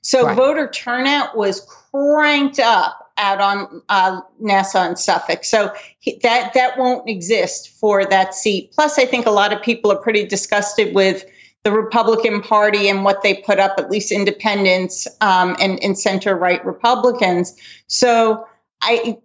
So 0.02 0.26
right. 0.26 0.36
voter 0.36 0.68
turnout 0.68 1.36
was 1.36 1.60
cranked 1.92 2.58
up 2.58 3.12
out 3.18 3.40
on 3.40 3.82
uh, 3.88 4.20
Nassau 4.40 4.80
and 4.80 4.98
Suffolk. 4.98 5.44
So 5.44 5.72
he, 6.00 6.18
that 6.22 6.52
that 6.54 6.78
won't 6.78 7.08
exist 7.08 7.68
for 7.68 8.04
that 8.04 8.34
seat. 8.34 8.72
Plus, 8.72 8.98
I 8.98 9.06
think 9.06 9.26
a 9.26 9.30
lot 9.30 9.52
of 9.52 9.62
people 9.62 9.92
are 9.92 9.96
pretty 9.96 10.26
disgusted 10.26 10.94
with 10.94 11.24
the 11.64 11.70
Republican 11.70 12.42
Party 12.42 12.88
and 12.88 13.04
what 13.04 13.22
they 13.22 13.34
put 13.34 13.60
up, 13.60 13.74
at 13.78 13.90
least 13.90 14.10
independents 14.10 15.06
um, 15.20 15.56
and, 15.60 15.82
and 15.82 15.96
center 15.96 16.34
right 16.34 16.64
Republicans. 16.66 17.54
So 17.86 18.46
I 18.82 19.18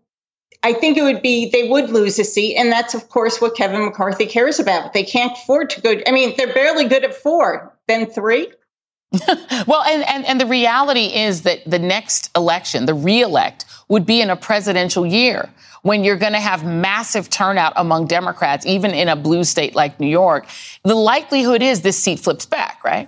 I 0.68 0.74
think 0.74 0.98
it 0.98 1.04
would 1.04 1.22
be 1.22 1.50
they 1.50 1.70
would 1.70 1.90
lose 1.92 2.20
a 2.20 2.26
seat, 2.26 2.58
and 2.58 2.70
that's 2.70 2.94
of 2.94 3.08
course 3.08 3.40
what 3.40 3.56
Kevin 3.56 3.86
McCarthy 3.86 4.26
cares 4.26 4.60
about. 4.60 4.92
They 4.92 5.04
can't 5.04 5.32
afford 5.32 5.70
to 5.70 5.82
go. 5.82 5.96
I 6.06 6.12
mean, 6.12 6.34
they're 6.36 6.54
barely 6.54 6.90
good 6.90 7.06
at 7.06 7.14
four, 7.14 7.74
then 7.88 8.06
three. 8.06 8.52
well, 9.66 9.82
and, 9.84 10.04
and 10.06 10.26
and 10.26 10.42
the 10.42 10.46
reality 10.46 11.06
is 11.06 11.44
that 11.44 11.60
the 11.66 11.80
next 11.80 12.30
election, 12.36 12.86
the 12.86 12.94
reelect, 12.94 13.64
would 13.88 14.06
be 14.06 14.20
in 14.20 14.30
a 14.30 14.36
presidential 14.36 15.06
year 15.06 15.50
when 15.84 16.04
you're 16.04 16.18
going 16.18 16.34
to 16.34 16.40
have 16.40 16.66
massive 16.66 17.30
turnout 17.30 17.72
among 17.78 18.08
Democrats, 18.08 18.66
even 18.66 18.92
in 18.92 19.08
a 19.08 19.16
blue 19.16 19.46
state 19.46 19.74
like 19.74 20.02
New 20.02 20.10
York. 20.10 20.48
The 20.84 20.96
likelihood 20.96 21.64
is 21.64 21.82
this 21.82 21.98
seat 21.98 22.20
flips 22.20 22.46
back, 22.46 22.84
right? 22.84 23.08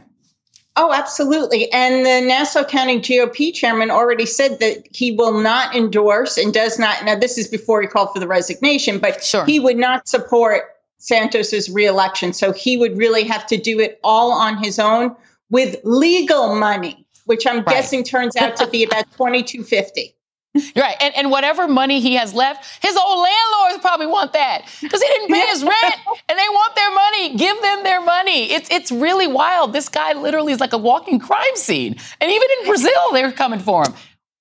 Oh, 0.82 0.94
absolutely. 0.94 1.70
And 1.74 2.06
the 2.06 2.22
Nassau 2.26 2.64
County 2.64 3.02
GOP 3.02 3.54
chairman 3.54 3.92
already 3.92 4.26
said 4.26 4.60
that 4.62 4.88
he 4.96 5.12
will 5.12 5.34
not 5.34 5.76
endorse 5.76 6.38
and 6.38 6.54
does 6.54 6.80
not. 6.80 7.04
Now, 7.04 7.16
this 7.16 7.38
is 7.38 7.50
before 7.50 7.82
he 7.82 7.88
called 7.90 8.14
for 8.14 8.20
the 8.22 8.30
resignation, 8.30 8.98
but 8.98 9.22
sure. 9.22 9.44
he 9.44 9.60
would 9.60 9.76
not 9.76 10.08
support 10.08 10.64
Santos's 10.98 11.70
reelection. 11.70 12.32
So 12.32 12.54
he 12.54 12.78
would 12.78 12.98
really 12.98 13.26
have 13.26 13.46
to 13.48 13.58
do 13.58 13.78
it 13.82 14.00
all 14.06 14.32
on 14.32 14.64
his 14.64 14.80
own, 14.80 15.18
with 15.50 15.76
legal 15.84 16.56
money, 16.56 17.06
which 17.26 17.46
I'm 17.46 17.58
right. 17.58 17.68
guessing 17.68 18.06
turns 18.06 18.38
out 18.38 18.56
to 18.56 18.68
be 18.68 18.86
about 18.86 19.12
2250. 19.12 20.16
Right. 20.56 20.96
And, 21.00 21.16
and 21.16 21.32
whatever 21.32 21.68
money 21.68 22.00
he 22.00 22.16
has 22.16 22.34
left, 22.34 22.84
his 22.84 22.98
old 22.98 23.20
landlords 23.20 23.82
probably 23.82 24.08
want 24.08 24.34
that 24.34 24.64
because 24.82 25.02
he 25.02 25.08
didn't 25.08 25.30
pay 25.30 25.46
his 25.48 25.64
rent 25.64 25.96
and 26.28 26.40
they 26.40 26.50
want 26.50 26.76
their 26.76 26.92
money. 26.92 27.36
Give 27.38 27.62
them 27.62 27.84
their 27.84 28.02
money. 28.02 28.52
It's, 28.52 28.70
it's 28.72 28.92
really 28.92 29.28
wild. 29.28 29.74
This 29.74 29.90
guy 29.90 30.14
literally 30.14 30.52
is 30.52 30.60
like 30.60 30.74
a 30.74 30.78
walking 30.78 31.20
crime 31.20 31.56
scene. 31.56 31.96
And 32.20 32.32
even 32.32 32.48
in 32.60 32.68
Brazil, 32.68 33.12
they're 33.14 33.32
coming 33.32 33.60
for 33.60 33.84
him. 33.86 33.94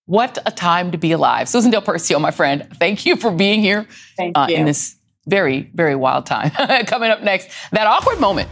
What 0.06 0.38
a 0.46 0.50
time 0.50 0.92
to 0.92 0.98
be 0.98 1.12
alive. 1.12 1.48
Susan 1.48 1.70
Del 1.70 1.82
Percio, 1.82 2.18
my 2.18 2.30
friend, 2.30 2.66
thank 2.78 3.04
you 3.04 3.16
for 3.16 3.30
being 3.30 3.60
here 3.60 3.86
uh, 4.18 4.46
in 4.48 4.64
this 4.64 4.96
very, 5.26 5.70
very 5.74 5.94
wild 5.94 6.24
time. 6.24 6.50
Coming 6.86 7.10
up 7.10 7.22
next, 7.22 7.50
that 7.72 7.86
awkward 7.86 8.18
moment 8.18 8.48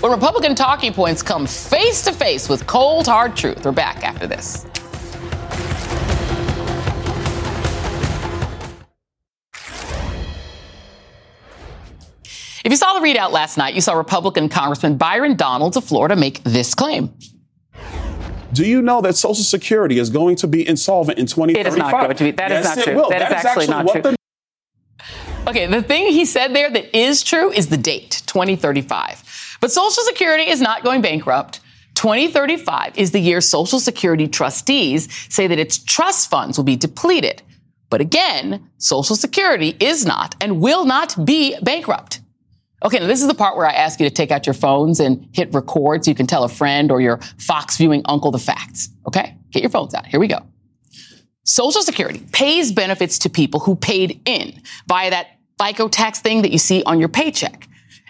when 0.00 0.10
Republican 0.12 0.54
talking 0.54 0.94
points 0.94 1.22
come 1.22 1.46
face 1.46 2.02
to 2.04 2.12
face 2.12 2.48
with 2.48 2.66
cold, 2.66 3.06
hard 3.06 3.36
truth. 3.36 3.66
We're 3.66 3.72
back 3.72 4.02
after 4.02 4.26
this. 4.26 4.64
If 12.62 12.70
you 12.70 12.76
saw 12.76 12.92
the 12.92 13.00
ReidOut 13.00 13.30
last 13.32 13.56
night, 13.56 13.74
you 13.74 13.80
saw 13.80 13.94
Republican 13.94 14.50
Congressman 14.50 14.98
Byron 14.98 15.34
Donalds 15.36 15.76
of 15.76 15.84
Florida 15.84 16.14
make 16.14 16.42
this 16.44 16.74
claim. 16.74 17.14
Do 18.52 18.66
you 18.66 18.82
know 18.82 19.00
that 19.00 19.16
Social 19.16 19.44
Security 19.44 19.98
is 19.98 20.10
going 20.10 20.36
to 20.36 20.46
be 20.46 20.66
insolvent 20.66 21.18
in 21.18 21.26
2035? 21.26 21.66
It 21.66 21.72
is 21.72 21.76
not 21.78 21.92
going 21.92 22.16
to 22.16 22.24
be. 22.24 22.30
That 22.32 22.50
yes, 22.50 22.70
is 22.70 22.76
not 22.76 22.84
true. 22.84 22.94
That, 23.08 23.08
that 23.10 23.32
is, 23.32 23.38
is 23.38 23.44
actually, 23.44 23.66
not 23.68 23.88
true. 23.88 24.02
The- 24.02 24.16
okay, 25.48 25.66
the 25.66 25.82
thing 25.82 26.08
he 26.08 26.26
said 26.26 26.54
there 26.54 26.70
that 26.70 26.96
is 26.96 27.22
true 27.22 27.50
is 27.50 27.68
the 27.68 27.76
date, 27.78 28.22
2035. 28.26 29.56
But 29.60 29.70
Social 29.72 30.02
Security 30.04 30.50
is 30.50 30.60
not 30.60 30.84
going 30.84 31.00
bankrupt. 31.00 31.60
2035 31.94 32.98
is 32.98 33.12
the 33.12 33.20
year 33.20 33.40
Social 33.40 33.80
Security 33.80 34.28
trustees 34.28 35.08
say 35.32 35.46
that 35.46 35.58
its 35.58 35.78
trust 35.78 36.28
funds 36.28 36.58
will 36.58 36.64
be 36.64 36.76
depleted. 36.76 37.42
But 37.88 38.00
again, 38.00 38.68
Social 38.78 39.16
Security 39.16 39.76
is 39.80 40.04
not 40.04 40.34
and 40.40 40.60
will 40.60 40.84
not 40.84 41.24
be 41.24 41.56
bankrupt. 41.62 42.19
Okay, 42.82 42.98
now 42.98 43.06
this 43.06 43.20
is 43.20 43.28
the 43.28 43.34
part 43.34 43.56
where 43.56 43.66
I 43.66 43.72
ask 43.72 44.00
you 44.00 44.08
to 44.08 44.14
take 44.14 44.30
out 44.30 44.46
your 44.46 44.54
phones 44.54 45.00
and 45.00 45.28
hit 45.32 45.52
record 45.52 46.04
so 46.04 46.10
you 46.10 46.14
can 46.14 46.26
tell 46.26 46.44
a 46.44 46.48
friend 46.48 46.90
or 46.90 47.00
your 47.00 47.18
Fox 47.38 47.76
viewing 47.76 48.02
uncle 48.06 48.30
the 48.30 48.38
facts. 48.38 48.88
Okay? 49.06 49.36
Get 49.50 49.62
your 49.62 49.70
phones 49.70 49.94
out. 49.94 50.06
Here 50.06 50.18
we 50.18 50.28
go. 50.28 50.38
Social 51.44 51.82
Security 51.82 52.22
pays 52.32 52.72
benefits 52.72 53.18
to 53.20 53.30
people 53.30 53.60
who 53.60 53.76
paid 53.76 54.20
in 54.24 54.62
via 54.86 55.10
that 55.10 55.26
FICA 55.60 55.90
tax 55.90 56.20
thing 56.20 56.42
that 56.42 56.52
you 56.52 56.58
see 56.58 56.82
on 56.84 56.98
your 56.98 57.08
paycheck. 57.08 57.66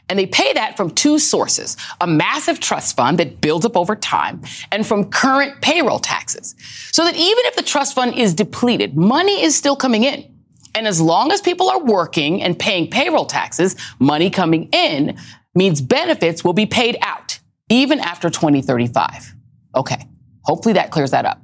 And 0.08 0.18
they 0.18 0.26
pay 0.26 0.52
that 0.52 0.76
from 0.76 0.90
two 0.90 1.18
sources 1.18 1.76
a 2.00 2.06
massive 2.06 2.60
trust 2.60 2.96
fund 2.96 3.18
that 3.18 3.40
builds 3.40 3.64
up 3.64 3.76
over 3.76 3.94
time, 3.94 4.42
and 4.72 4.84
from 4.86 5.10
current 5.10 5.62
payroll 5.62 6.00
taxes. 6.00 6.56
So 6.92 7.04
that 7.04 7.14
even 7.14 7.44
if 7.46 7.56
the 7.56 7.62
trust 7.62 7.94
fund 7.94 8.14
is 8.14 8.34
depleted, 8.34 8.96
money 8.96 9.42
is 9.42 9.56
still 9.56 9.76
coming 9.76 10.04
in. 10.04 10.29
And 10.74 10.86
as 10.86 11.00
long 11.00 11.32
as 11.32 11.40
people 11.40 11.68
are 11.68 11.82
working 11.82 12.42
and 12.42 12.58
paying 12.58 12.90
payroll 12.90 13.26
taxes, 13.26 13.76
money 13.98 14.30
coming 14.30 14.68
in 14.72 15.18
means 15.54 15.80
benefits 15.80 16.44
will 16.44 16.52
be 16.52 16.66
paid 16.66 16.96
out 17.02 17.38
even 17.68 18.00
after 18.00 18.30
2035. 18.30 19.34
Okay. 19.74 20.06
Hopefully 20.44 20.74
that 20.74 20.90
clears 20.90 21.10
that 21.12 21.24
up. 21.24 21.40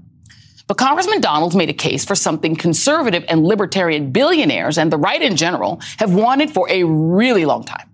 But 0.67 0.79
Congressman 0.79 1.21
Donalds 1.21 1.55
made 1.55 1.71
a 1.71 1.75
case 1.75 2.05
for 2.05 2.17
something 2.17 2.57
conservative 2.57 3.25
and 3.29 3.45
libertarian 3.45 4.11
billionaires 4.11 4.79
and 4.79 4.93
the 4.93 4.99
right 4.99 5.23
in 5.23 5.37
general 5.37 5.81
have 5.99 6.13
wanted 6.13 6.51
for 6.51 6.69
a 6.69 6.83
really 6.83 7.45
long 7.45 7.63
time 7.63 7.89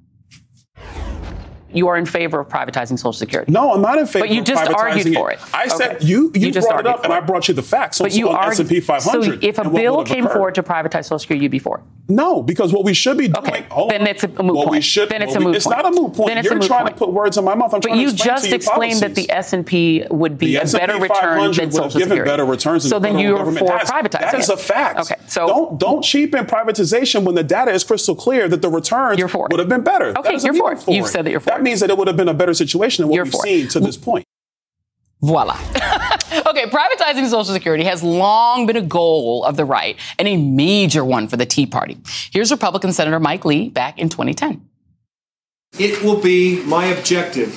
you 1.75 1.89
are 1.89 1.97
in 1.97 2.07
favor 2.07 2.41
of 2.41 2.49
privatizing 2.49 2.99
Social 2.99 3.13
Security. 3.13 3.51
No, 3.53 3.73
I'm 3.73 3.83
not 3.83 3.99
in 3.99 4.07
favor. 4.07 4.27
But 4.27 4.35
you 4.35 4.43
just 4.43 4.71
argued 4.71 5.15
for 5.15 5.31
it. 5.31 5.41
I 5.55 5.67
okay. 5.67 5.77
said 5.77 6.03
you 6.03 6.31
you, 6.35 6.47
you 6.47 6.53
just 6.53 6.69
brought 6.69 6.81
it 6.81 6.87
up, 6.87 7.05
and 7.05 7.13
I 7.13 7.21
brought 7.21 7.49
you 7.49 7.55
the 7.55 7.63
facts. 7.63 7.99
But 7.99 8.13
you 8.13 8.29
are 8.29 8.51
S&P 8.51 8.81
500. 8.81 9.25
So 9.25 9.39
if 9.43 9.59
a 9.59 9.69
bill 9.69 10.05
came 10.05 10.25
occurred. 10.25 10.33
forward 10.33 10.55
to 10.57 10.63
privatize 10.63 11.05
Social 11.05 11.19
Security, 11.19 11.45
you'd 11.45 11.53
be 11.53 11.59
for 11.59 11.79
it. 11.79 11.85
No, 12.09 12.43
because 12.43 12.73
what 12.73 12.85
we 12.85 12.95
should 12.95 13.17
be 13.17 13.29
doing. 13.29 13.47
Okay, 13.47 13.67
then 13.89 14.07
it's 14.07 14.25
a 14.25 14.29
moot 14.29 14.57
what 14.57 14.65
point. 14.67 14.71
We 14.71 14.81
should, 14.81 15.09
then 15.09 15.23
it's 15.23 15.35
a 15.35 15.41
moot 15.41 15.55
it's 15.55 15.65
point. 15.65 15.79
It's 15.79 15.85
not 15.85 15.93
a 15.93 16.01
moot 16.01 16.15
point. 16.15 16.29
Then 16.29 16.39
it's 16.39 16.45
You're 16.47 16.55
a 16.55 16.59
moot 16.59 16.67
trying 16.67 16.85
point. 16.85 16.97
to 16.97 16.99
put 16.99 17.13
words 17.13 17.39
in 17.39 17.45
my 17.45 17.55
mouth. 17.55 17.73
I'm 17.73 17.81
but 17.81 17.97
you 17.97 18.13
just 18.13 18.49
you 18.49 18.55
explained 18.55 19.01
that 19.01 19.15
the 19.15 19.31
S 19.31 19.53
and 19.53 19.65
P 19.65 20.05
would 20.11 20.37
be 20.37 20.57
a 20.57 20.65
better 20.65 20.99
return 20.99 21.53
than 21.53 21.71
Social 21.71 21.91
Security. 21.91 22.29
better 22.29 22.45
returns. 22.45 22.89
So 22.89 22.99
then 22.99 23.19
you're 23.19 23.39
for 23.45 23.53
privatizing. 23.53 24.11
That 24.11 24.35
is 24.35 24.49
a 24.49 24.57
fact. 24.57 25.01
Okay, 25.01 25.15
so 25.27 25.47
don't 25.47 25.79
don't 25.79 26.03
cheapen 26.03 26.45
privatization 26.45 27.25
when 27.25 27.35
the 27.35 27.45
data 27.45 27.71
is 27.71 27.85
crystal 27.85 28.17
clear 28.17 28.49
that 28.49 28.63
the 28.63 28.69
returns 28.69 29.23
would 29.33 29.59
have 29.59 29.69
been 29.69 29.85
better. 29.85 30.13
Okay, 30.19 30.39
you're 30.43 30.55
for 30.55 30.73
it. 30.73 30.89
You've 30.89 31.09
said 31.09 31.25
that 31.25 31.31
you're 31.31 31.41
for 31.41 31.59
it. 31.59 31.62
That 31.63 31.69
means 31.69 31.79
that 31.79 31.91
it 31.91 31.97
would 31.97 32.09
have 32.09 32.17
been 32.17 32.27
a 32.27 32.35
better 32.35 32.55
situation 32.55 33.05
than 33.05 33.09
what 33.09 33.23
we've 33.23 33.35
seen 33.35 33.69
to 33.69 33.79
this 33.79 33.97
point. 33.97 34.25
Voila. 35.21 35.55
okay, 35.55 36.67
privatizing 36.67 37.29
Social 37.29 37.45
Security 37.45 37.85
has 37.85 38.03
long 38.03 38.67
been 38.67 38.75
a 38.75 38.83
goal 38.83 39.45
of 39.45 39.57
the 39.57 39.65
right 39.65 39.97
and 40.19 40.27
a 40.27 40.37
major 40.37 41.05
one 41.05 41.29
for 41.29 41.37
the 41.37 41.47
Tea 41.47 41.67
Party. 41.67 41.99
Here's 42.33 42.51
Republican 42.51 42.93
Senator 42.93 43.21
Mike 43.21 43.45
Lee 43.45 43.69
back 43.69 44.01
in 44.01 44.09
2010. 44.09 44.69
It 45.79 46.03
will 46.03 46.21
be 46.21 46.65
my 46.65 46.87
objective 46.87 47.51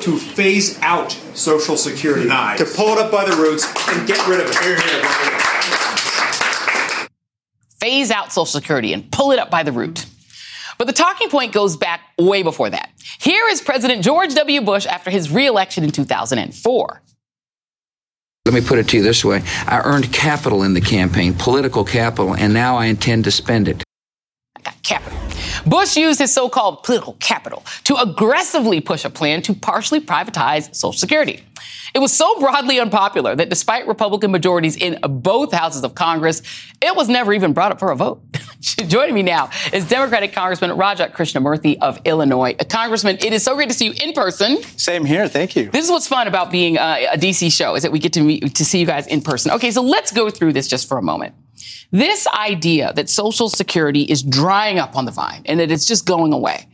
to 0.00 0.18
phase 0.18 0.76
out 0.82 1.12
Social 1.34 1.76
Security, 1.76 2.26
nice. 2.26 2.58
to 2.58 2.64
pull 2.64 2.88
it 2.88 2.98
up 2.98 3.12
by 3.12 3.24
the 3.24 3.36
roots 3.36 3.72
and 3.90 4.04
get 4.04 4.26
rid 4.26 4.40
of 4.40 4.48
it. 4.48 4.58
Here, 4.58 4.80
here, 4.80 5.00
here. 5.00 7.08
Phase 7.78 8.10
out 8.10 8.32
Social 8.32 8.46
Security 8.46 8.92
and 8.92 9.08
pull 9.12 9.30
it 9.30 9.38
up 9.38 9.48
by 9.48 9.62
the 9.62 9.70
root. 9.70 10.06
But 10.78 10.86
the 10.86 10.92
talking 10.92 11.28
point 11.28 11.52
goes 11.52 11.76
back 11.76 12.00
way 12.18 12.42
before 12.42 12.70
that. 12.70 12.90
Here 13.20 13.46
is 13.48 13.60
President 13.60 14.02
George 14.02 14.34
W. 14.34 14.60
Bush 14.60 14.86
after 14.86 15.10
his 15.10 15.30
reelection 15.30 15.84
in 15.84 15.90
2004. 15.90 17.02
Let 18.46 18.54
me 18.54 18.60
put 18.60 18.78
it 18.78 18.88
to 18.88 18.98
you 18.98 19.02
this 19.02 19.24
way 19.24 19.42
I 19.66 19.80
earned 19.84 20.12
capital 20.12 20.62
in 20.62 20.74
the 20.74 20.80
campaign, 20.80 21.34
political 21.34 21.84
capital, 21.84 22.34
and 22.34 22.52
now 22.52 22.76
I 22.76 22.86
intend 22.86 23.24
to 23.24 23.30
spend 23.30 23.68
it. 23.68 23.82
Got 24.64 24.82
capital. 24.82 25.18
Bush 25.66 25.96
used 25.96 26.18
his 26.18 26.32
so 26.32 26.48
called 26.48 26.82
political 26.82 27.14
capital 27.20 27.64
to 27.84 27.96
aggressively 27.96 28.80
push 28.80 29.04
a 29.04 29.10
plan 29.10 29.42
to 29.42 29.54
partially 29.54 30.00
privatize 30.00 30.74
Social 30.74 30.98
Security. 30.98 31.42
It 31.94 32.00
was 32.00 32.12
so 32.12 32.40
broadly 32.40 32.80
unpopular 32.80 33.36
that 33.36 33.48
despite 33.50 33.86
Republican 33.86 34.32
majorities 34.32 34.76
in 34.76 34.98
both 35.02 35.52
houses 35.52 35.84
of 35.84 35.94
Congress, 35.94 36.42
it 36.82 36.96
was 36.96 37.08
never 37.08 37.32
even 37.32 37.52
brought 37.52 37.72
up 37.72 37.78
for 37.78 37.90
a 37.90 37.96
vote. 37.96 38.20
Joining 38.60 39.14
me 39.14 39.22
now 39.22 39.50
is 39.72 39.86
Democratic 39.86 40.32
Congressman 40.32 40.72
Raja 40.72 41.08
Krishnamoorthi 41.08 41.78
of 41.80 42.00
Illinois. 42.04 42.56
A 42.58 42.64
Congressman, 42.64 43.18
it 43.20 43.32
is 43.32 43.42
so 43.42 43.54
great 43.54 43.68
to 43.68 43.74
see 43.74 43.86
you 43.86 43.94
in 44.02 44.12
person. 44.12 44.62
Same 44.76 45.04
here. 45.04 45.28
Thank 45.28 45.54
you. 45.54 45.70
This 45.70 45.84
is 45.84 45.90
what's 45.90 46.08
fun 46.08 46.26
about 46.26 46.50
being 46.50 46.78
uh, 46.78 46.96
a, 46.98 47.06
a 47.14 47.18
DC 47.18 47.52
show 47.52 47.76
is 47.76 47.82
that 47.82 47.92
we 47.92 47.98
get 47.98 48.14
to 48.14 48.22
meet 48.22 48.54
to 48.54 48.64
see 48.64 48.80
you 48.80 48.86
guys 48.86 49.06
in 49.06 49.20
person. 49.20 49.52
Okay, 49.52 49.70
so 49.70 49.82
let's 49.82 50.10
go 50.10 50.30
through 50.30 50.54
this 50.54 50.66
just 50.66 50.88
for 50.88 50.98
a 50.98 51.02
moment. 51.02 51.34
This 51.90 52.26
idea 52.28 52.92
that 52.94 53.08
Social 53.08 53.48
Security 53.48 54.02
is 54.02 54.22
drying 54.22 54.78
up 54.78 54.96
on 54.96 55.04
the 55.04 55.12
vine 55.12 55.42
and 55.46 55.60
that 55.60 55.70
it's 55.70 55.86
just 55.86 56.06
going 56.06 56.32
away. 56.32 56.66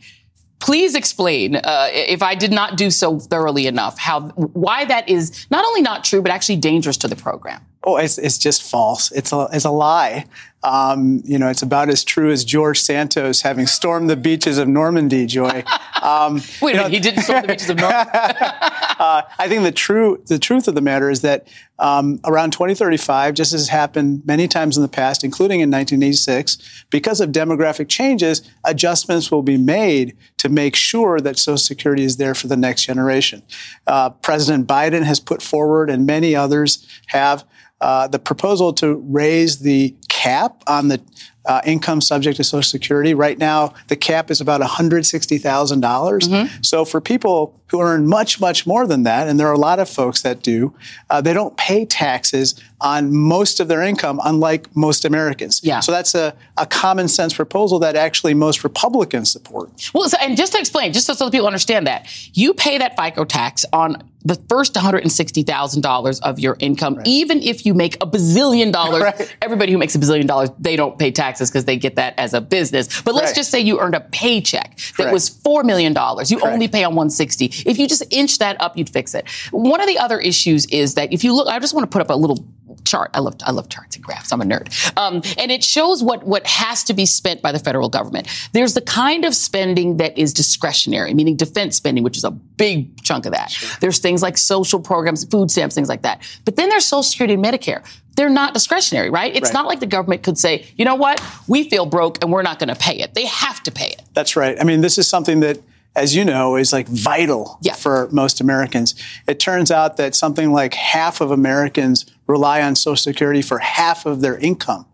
Please 0.59 0.93
explain, 0.93 1.55
uh, 1.55 1.87
if 1.91 2.21
I 2.21 2.35
did 2.35 2.51
not 2.51 2.77
do 2.77 2.91
so 2.91 3.19
thoroughly 3.19 3.65
enough, 3.65 3.97
how 3.97 4.29
why 4.29 4.85
that 4.85 5.09
is 5.09 5.47
not 5.49 5.65
only 5.65 5.81
not 5.81 6.03
true 6.03 6.21
but 6.21 6.31
actually 6.31 6.57
dangerous 6.57 6.97
to 6.97 7.07
the 7.07 7.15
program. 7.15 7.65
Oh, 7.83 7.97
it's, 7.97 8.17
it's 8.17 8.37
just 8.37 8.61
false. 8.63 9.11
It's 9.11 9.31
a, 9.31 9.47
it's 9.51 9.65
a 9.65 9.71
lie. 9.71 10.25
Um, 10.63 11.23
you 11.25 11.39
know, 11.39 11.49
it's 11.49 11.63
about 11.63 11.89
as 11.89 12.03
true 12.03 12.31
as 12.31 12.45
George 12.45 12.79
Santos 12.79 13.41
having 13.41 13.65
stormed 13.65 14.09
the 14.09 14.15
beaches 14.15 14.59
of 14.59 14.67
Normandy, 14.67 15.25
Joy. 15.25 15.63
Um, 16.01 16.41
Wait 16.63 16.73
a 16.73 16.77
minute, 16.77 16.77
know, 16.77 16.89
he 16.89 16.99
didn't 16.99 17.21
storm 17.21 17.43
the 17.43 17.49
beaches 17.49 17.69
of 17.69 17.77
Normandy. 17.77 18.09
uh, 18.13 19.21
I 19.37 19.47
think 19.47 19.61
the 19.61 19.71
true 19.71 20.19
the 20.25 20.39
truth 20.39 20.67
of 20.67 20.73
the 20.73 20.81
matter 20.81 21.11
is 21.11 21.21
that 21.21 21.47
um, 21.77 22.19
around 22.25 22.53
2035, 22.53 23.35
just 23.35 23.53
as 23.53 23.67
happened 23.67 24.23
many 24.25 24.47
times 24.47 24.77
in 24.77 24.81
the 24.81 24.89
past, 24.89 25.23
including 25.23 25.59
in 25.59 25.69
1986, 25.69 26.85
because 26.89 27.21
of 27.21 27.29
demographic 27.29 27.87
changes, 27.87 28.41
adjustments 28.63 29.29
will 29.29 29.43
be 29.43 29.57
made 29.57 30.17
to 30.37 30.49
make 30.49 30.75
sure 30.75 31.19
that 31.19 31.37
Social 31.37 31.55
Security 31.55 32.03
is 32.03 32.17
there 32.17 32.33
for 32.33 32.47
the 32.47 32.57
next 32.57 32.85
generation. 32.85 33.43
Uh, 33.85 34.09
President 34.09 34.67
Biden 34.67 35.03
has 35.03 35.19
put 35.19 35.43
forward, 35.43 35.91
and 35.91 36.07
many 36.07 36.35
others 36.35 36.83
have 37.09 37.45
uh, 37.81 38.07
the 38.07 38.19
proposal 38.19 38.73
to 38.73 38.95
raise 39.07 39.59
the 39.59 39.95
cap 40.07 40.63
on 40.67 40.87
the 40.87 41.01
uh, 41.45 41.61
income 41.65 41.99
subject 42.01 42.37
to 42.37 42.43
Social 42.43 42.61
Security. 42.61 43.15
Right 43.15 43.37
now, 43.37 43.73
the 43.87 43.95
cap 43.95 44.29
is 44.29 44.39
about 44.39 44.59
160,000. 44.61 45.79
dollars 45.79 46.27
mm-hmm. 46.27 46.61
So 46.61 46.85
for 46.85 47.01
people 47.01 47.59
who 47.67 47.81
earn 47.81 48.07
much, 48.07 48.39
much 48.39 48.67
more 48.67 48.85
than 48.85 49.03
that, 49.03 49.27
and 49.27 49.39
there 49.39 49.47
are 49.47 49.53
a 49.53 49.57
lot 49.59 49.79
of 49.79 49.89
folks 49.89 50.21
that 50.21 50.43
do, 50.43 50.75
uh, 51.09 51.21
they 51.21 51.33
don't 51.33 51.57
pay 51.57 51.85
taxes 51.85 52.53
on 52.81 53.15
most 53.15 53.59
of 53.59 53.67
their 53.67 53.81
income, 53.81 54.19
unlike 54.23 54.75
most 54.75 55.05
Americans. 55.05 55.61
Yeah. 55.63 55.79
So 55.79 55.91
that's 55.91 56.15
a, 56.15 56.35
a 56.57 56.65
common 56.65 57.07
sense 57.07 57.33
proposal 57.33 57.79
that 57.79 57.95
actually 57.95 58.33
most 58.33 58.63
Republicans 58.63 59.31
support. 59.31 59.89
Well, 59.93 60.09
so, 60.09 60.17
and 60.21 60.35
just 60.35 60.53
to 60.53 60.59
explain, 60.59 60.93
just 60.93 61.05
so, 61.05 61.13
so 61.13 61.29
people 61.29 61.47
understand 61.47 61.87
that, 61.87 62.07
you 62.35 62.53
pay 62.53 62.77
that 62.77 62.97
FICA 62.97 63.27
tax 63.27 63.65
on 63.71 64.03
the 64.23 64.35
first 64.49 64.75
$160,000 64.75 66.21
of 66.21 66.39
your 66.39 66.55
income, 66.59 66.95
right. 66.95 67.07
even 67.07 67.41
if 67.41 67.65
you 67.65 67.73
make 67.73 67.95
a 67.95 68.07
bazillion 68.07 68.71
dollars. 68.71 69.03
Right. 69.03 69.35
Everybody 69.41 69.71
who 69.71 69.77
makes 69.77 69.95
a 69.95 69.99
bazillion 69.99 70.27
dollars, 70.27 70.49
they 70.59 70.75
don't 70.75 70.97
pay 70.97 71.11
taxes 71.11 71.49
because 71.49 71.65
they 71.65 71.77
get 71.77 71.95
that 71.95 72.13
as 72.17 72.33
a 72.33 72.41
business. 72.41 73.01
But 73.01 73.15
let's 73.15 73.29
right. 73.29 73.35
just 73.35 73.51
say 73.51 73.59
you 73.59 73.79
earned 73.79 73.95
a 73.95 74.01
paycheck 74.01 74.77
that 74.97 75.11
was 75.11 75.29
$4 75.29 75.63
million. 75.63 75.95
You 76.27 76.39
only 76.41 76.67
pay 76.67 76.83
on 76.83 76.95
160. 76.95 77.45
If 77.65 77.79
you 77.79 77.87
just 77.87 78.03
inch 78.11 78.37
that 78.39 78.61
up, 78.61 78.77
you'd 78.77 78.89
fix 78.89 79.15
it. 79.15 79.27
One 79.51 79.81
of 79.81 79.87
the 79.87 79.97
other 79.97 80.19
issues 80.19 80.65
is 80.67 80.95
that 80.95 81.11
if 81.11 81.23
you 81.23 81.33
look, 81.35 81.47
I 81.47 81.57
just 81.59 81.73
want 81.73 81.89
to 81.89 81.93
put 81.93 82.01
up 82.01 82.09
a 82.09 82.15
little 82.15 82.45
chart. 82.91 83.09
I 83.13 83.19
love 83.19 83.35
I 83.43 83.51
love 83.51 83.69
charts 83.69 83.95
and 83.95 84.03
graphs. 84.03 84.31
I'm 84.31 84.41
a 84.41 84.45
nerd, 84.45 84.97
um, 84.97 85.21
and 85.37 85.51
it 85.51 85.63
shows 85.63 86.03
what 86.03 86.23
what 86.23 86.45
has 86.45 86.83
to 86.85 86.93
be 86.93 87.05
spent 87.05 87.41
by 87.41 87.51
the 87.51 87.59
federal 87.59 87.89
government. 87.89 88.27
There's 88.51 88.73
the 88.73 88.81
kind 88.81 89.23
of 89.25 89.33
spending 89.33 89.97
that 89.97 90.17
is 90.17 90.33
discretionary, 90.33 91.13
meaning 91.13 91.37
defense 91.37 91.77
spending, 91.77 92.03
which 92.03 92.17
is 92.17 92.23
a 92.23 92.31
big 92.31 93.01
chunk 93.01 93.25
of 93.25 93.31
that. 93.31 93.49
Sure. 93.51 93.69
There's 93.79 93.99
things 93.99 94.21
like 94.21 94.37
social 94.37 94.79
programs, 94.79 95.23
food 95.25 95.49
stamps, 95.49 95.73
things 95.73 95.89
like 95.89 96.01
that. 96.03 96.21
But 96.45 96.57
then 96.57 96.69
there's 96.69 96.85
Social 96.85 97.03
Security 97.03 97.33
and 97.33 97.43
Medicare. 97.43 97.83
They're 98.15 98.29
not 98.29 98.53
discretionary, 98.53 99.09
right? 99.09 99.33
It's 99.33 99.45
right. 99.45 99.53
not 99.53 99.67
like 99.67 99.79
the 99.79 99.87
government 99.87 100.21
could 100.21 100.37
say, 100.37 100.65
you 100.75 100.83
know 100.83 100.95
what, 100.95 101.23
we 101.47 101.69
feel 101.69 101.85
broke 101.85 102.21
and 102.21 102.31
we're 102.31 102.41
not 102.41 102.59
going 102.59 102.69
to 102.69 102.75
pay 102.75 102.97
it. 102.97 103.13
They 103.13 103.25
have 103.25 103.63
to 103.63 103.71
pay 103.71 103.87
it. 103.87 104.01
That's 104.13 104.35
right. 104.35 104.59
I 104.59 104.63
mean, 104.63 104.81
this 104.81 104.97
is 104.97 105.07
something 105.07 105.39
that 105.39 105.59
as 105.95 106.15
you 106.15 106.23
know, 106.23 106.55
is 106.55 106.71
like 106.71 106.87
vital 106.87 107.57
yeah. 107.61 107.73
for 107.73 108.07
most 108.11 108.39
Americans. 108.39 108.95
It 109.27 109.39
turns 109.39 109.71
out 109.71 109.97
that 109.97 110.15
something 110.15 110.51
like 110.51 110.73
half 110.73 111.21
of 111.21 111.31
Americans 111.31 112.05
rely 112.27 112.61
on 112.61 112.75
Social 112.75 112.95
Security 112.95 113.41
for 113.41 113.59
half 113.59 114.05
of 114.05 114.21
their 114.21 114.37
income. 114.37 114.85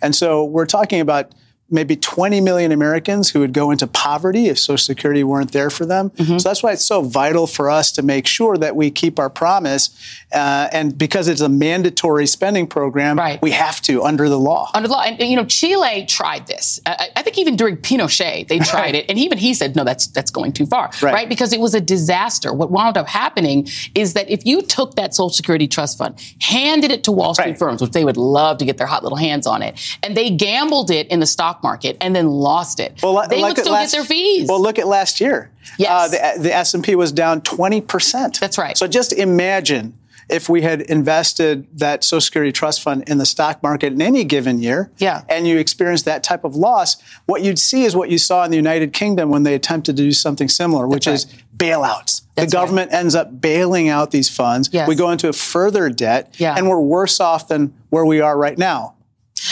And 0.00 0.14
so 0.14 0.44
we're 0.44 0.66
talking 0.66 1.00
about 1.00 1.32
maybe 1.68 1.96
20 1.96 2.40
million 2.40 2.70
Americans 2.70 3.30
who 3.30 3.40
would 3.40 3.52
go 3.52 3.70
into 3.70 3.86
poverty 3.86 4.46
if 4.46 4.58
Social 4.58 4.78
Security 4.78 5.24
weren't 5.24 5.52
there 5.52 5.68
for 5.68 5.84
them. 5.84 6.10
Mm-hmm. 6.10 6.38
So 6.38 6.48
that's 6.48 6.62
why 6.62 6.72
it's 6.72 6.84
so 6.84 7.02
vital 7.02 7.46
for 7.46 7.68
us 7.68 7.90
to 7.92 8.02
make 8.02 8.26
sure 8.26 8.56
that 8.56 8.76
we 8.76 8.90
keep 8.90 9.18
our 9.18 9.28
promise. 9.28 9.90
Uh, 10.32 10.68
and 10.72 10.96
because 10.96 11.26
it's 11.26 11.40
a 11.40 11.48
mandatory 11.48 12.26
spending 12.26 12.68
program, 12.68 13.18
right. 13.18 13.42
we 13.42 13.50
have 13.50 13.80
to 13.82 14.04
under 14.04 14.28
the 14.28 14.38
law. 14.38 14.70
Under 14.74 14.86
the 14.86 14.94
law. 14.94 15.02
And, 15.02 15.18
you 15.18 15.34
know, 15.34 15.44
Chile 15.44 16.06
tried 16.06 16.46
this. 16.46 16.80
I, 16.86 17.08
I 17.16 17.22
think 17.22 17.36
even 17.36 17.56
during 17.56 17.76
Pinochet, 17.76 18.46
they 18.46 18.58
tried 18.60 18.94
it. 18.94 19.06
And 19.08 19.18
even 19.18 19.36
he 19.38 19.52
said, 19.52 19.74
no, 19.74 19.82
that's, 19.82 20.06
that's 20.06 20.30
going 20.30 20.52
too 20.52 20.66
far, 20.66 20.90
right. 21.02 21.14
right? 21.14 21.28
Because 21.28 21.52
it 21.52 21.58
was 21.58 21.74
a 21.74 21.80
disaster. 21.80 22.52
What 22.52 22.70
wound 22.70 22.96
up 22.96 23.08
happening 23.08 23.66
is 23.96 24.12
that 24.14 24.30
if 24.30 24.46
you 24.46 24.62
took 24.62 24.94
that 24.94 25.14
Social 25.14 25.30
Security 25.30 25.66
trust 25.66 25.98
fund, 25.98 26.14
handed 26.40 26.92
it 26.92 27.02
to 27.04 27.12
Wall 27.12 27.34
Street 27.34 27.46
right. 27.46 27.58
firms, 27.58 27.82
which 27.82 27.90
they 27.90 28.04
would 28.04 28.16
love 28.16 28.58
to 28.58 28.64
get 28.64 28.78
their 28.78 28.86
hot 28.86 29.02
little 29.02 29.18
hands 29.18 29.48
on 29.48 29.62
it, 29.62 29.98
and 30.04 30.16
they 30.16 30.30
gambled 30.30 30.92
it 30.92 31.08
in 31.08 31.18
the 31.18 31.26
stock 31.26 31.55
stock 31.56 31.62
market 31.62 31.96
and 32.00 32.14
then 32.14 32.28
lost 32.28 32.80
it. 32.80 33.00
Well, 33.02 33.26
they 33.28 33.42
would 33.42 33.58
still 33.58 33.72
last, 33.72 33.92
get 33.92 33.98
their 33.98 34.04
fees. 34.04 34.48
Well, 34.48 34.60
look 34.60 34.78
at 34.78 34.86
last 34.86 35.20
year. 35.20 35.50
Yes. 35.78 35.90
Uh, 35.90 36.34
the, 36.36 36.42
the 36.42 36.54
S&P 36.54 36.94
was 36.94 37.12
down 37.12 37.40
20%. 37.40 38.38
That's 38.38 38.58
right. 38.58 38.76
So 38.76 38.86
just 38.86 39.12
imagine 39.12 39.94
if 40.28 40.48
we 40.48 40.62
had 40.62 40.80
invested 40.82 41.66
that 41.78 42.02
Social 42.02 42.20
Security 42.20 42.50
trust 42.50 42.82
fund 42.82 43.08
in 43.08 43.18
the 43.18 43.26
stock 43.26 43.62
market 43.62 43.92
in 43.92 44.02
any 44.02 44.24
given 44.24 44.58
year, 44.58 44.90
yeah. 44.98 45.22
and 45.28 45.46
you 45.46 45.58
experienced 45.58 46.04
that 46.06 46.24
type 46.24 46.42
of 46.42 46.56
loss, 46.56 46.96
what 47.26 47.42
you'd 47.42 47.60
see 47.60 47.84
is 47.84 47.94
what 47.94 48.10
you 48.10 48.18
saw 48.18 48.44
in 48.44 48.50
the 48.50 48.56
United 48.56 48.92
Kingdom 48.92 49.30
when 49.30 49.44
they 49.44 49.54
attempted 49.54 49.96
to 49.96 50.02
do 50.02 50.12
something 50.12 50.48
similar, 50.48 50.88
which 50.88 51.06
is 51.06 51.26
bailouts. 51.56 52.22
That's 52.34 52.50
the 52.50 52.56
government 52.56 52.90
right. 52.90 52.98
ends 52.98 53.14
up 53.14 53.40
bailing 53.40 53.88
out 53.88 54.10
these 54.10 54.28
funds. 54.28 54.68
Yes. 54.72 54.88
We 54.88 54.96
go 54.96 55.10
into 55.10 55.28
a 55.28 55.32
further 55.32 55.88
debt, 55.90 56.34
yeah. 56.38 56.56
and 56.56 56.68
we're 56.68 56.80
worse 56.80 57.20
off 57.20 57.46
than 57.46 57.72
where 57.90 58.04
we 58.04 58.20
are 58.20 58.36
right 58.36 58.58
now. 58.58 58.95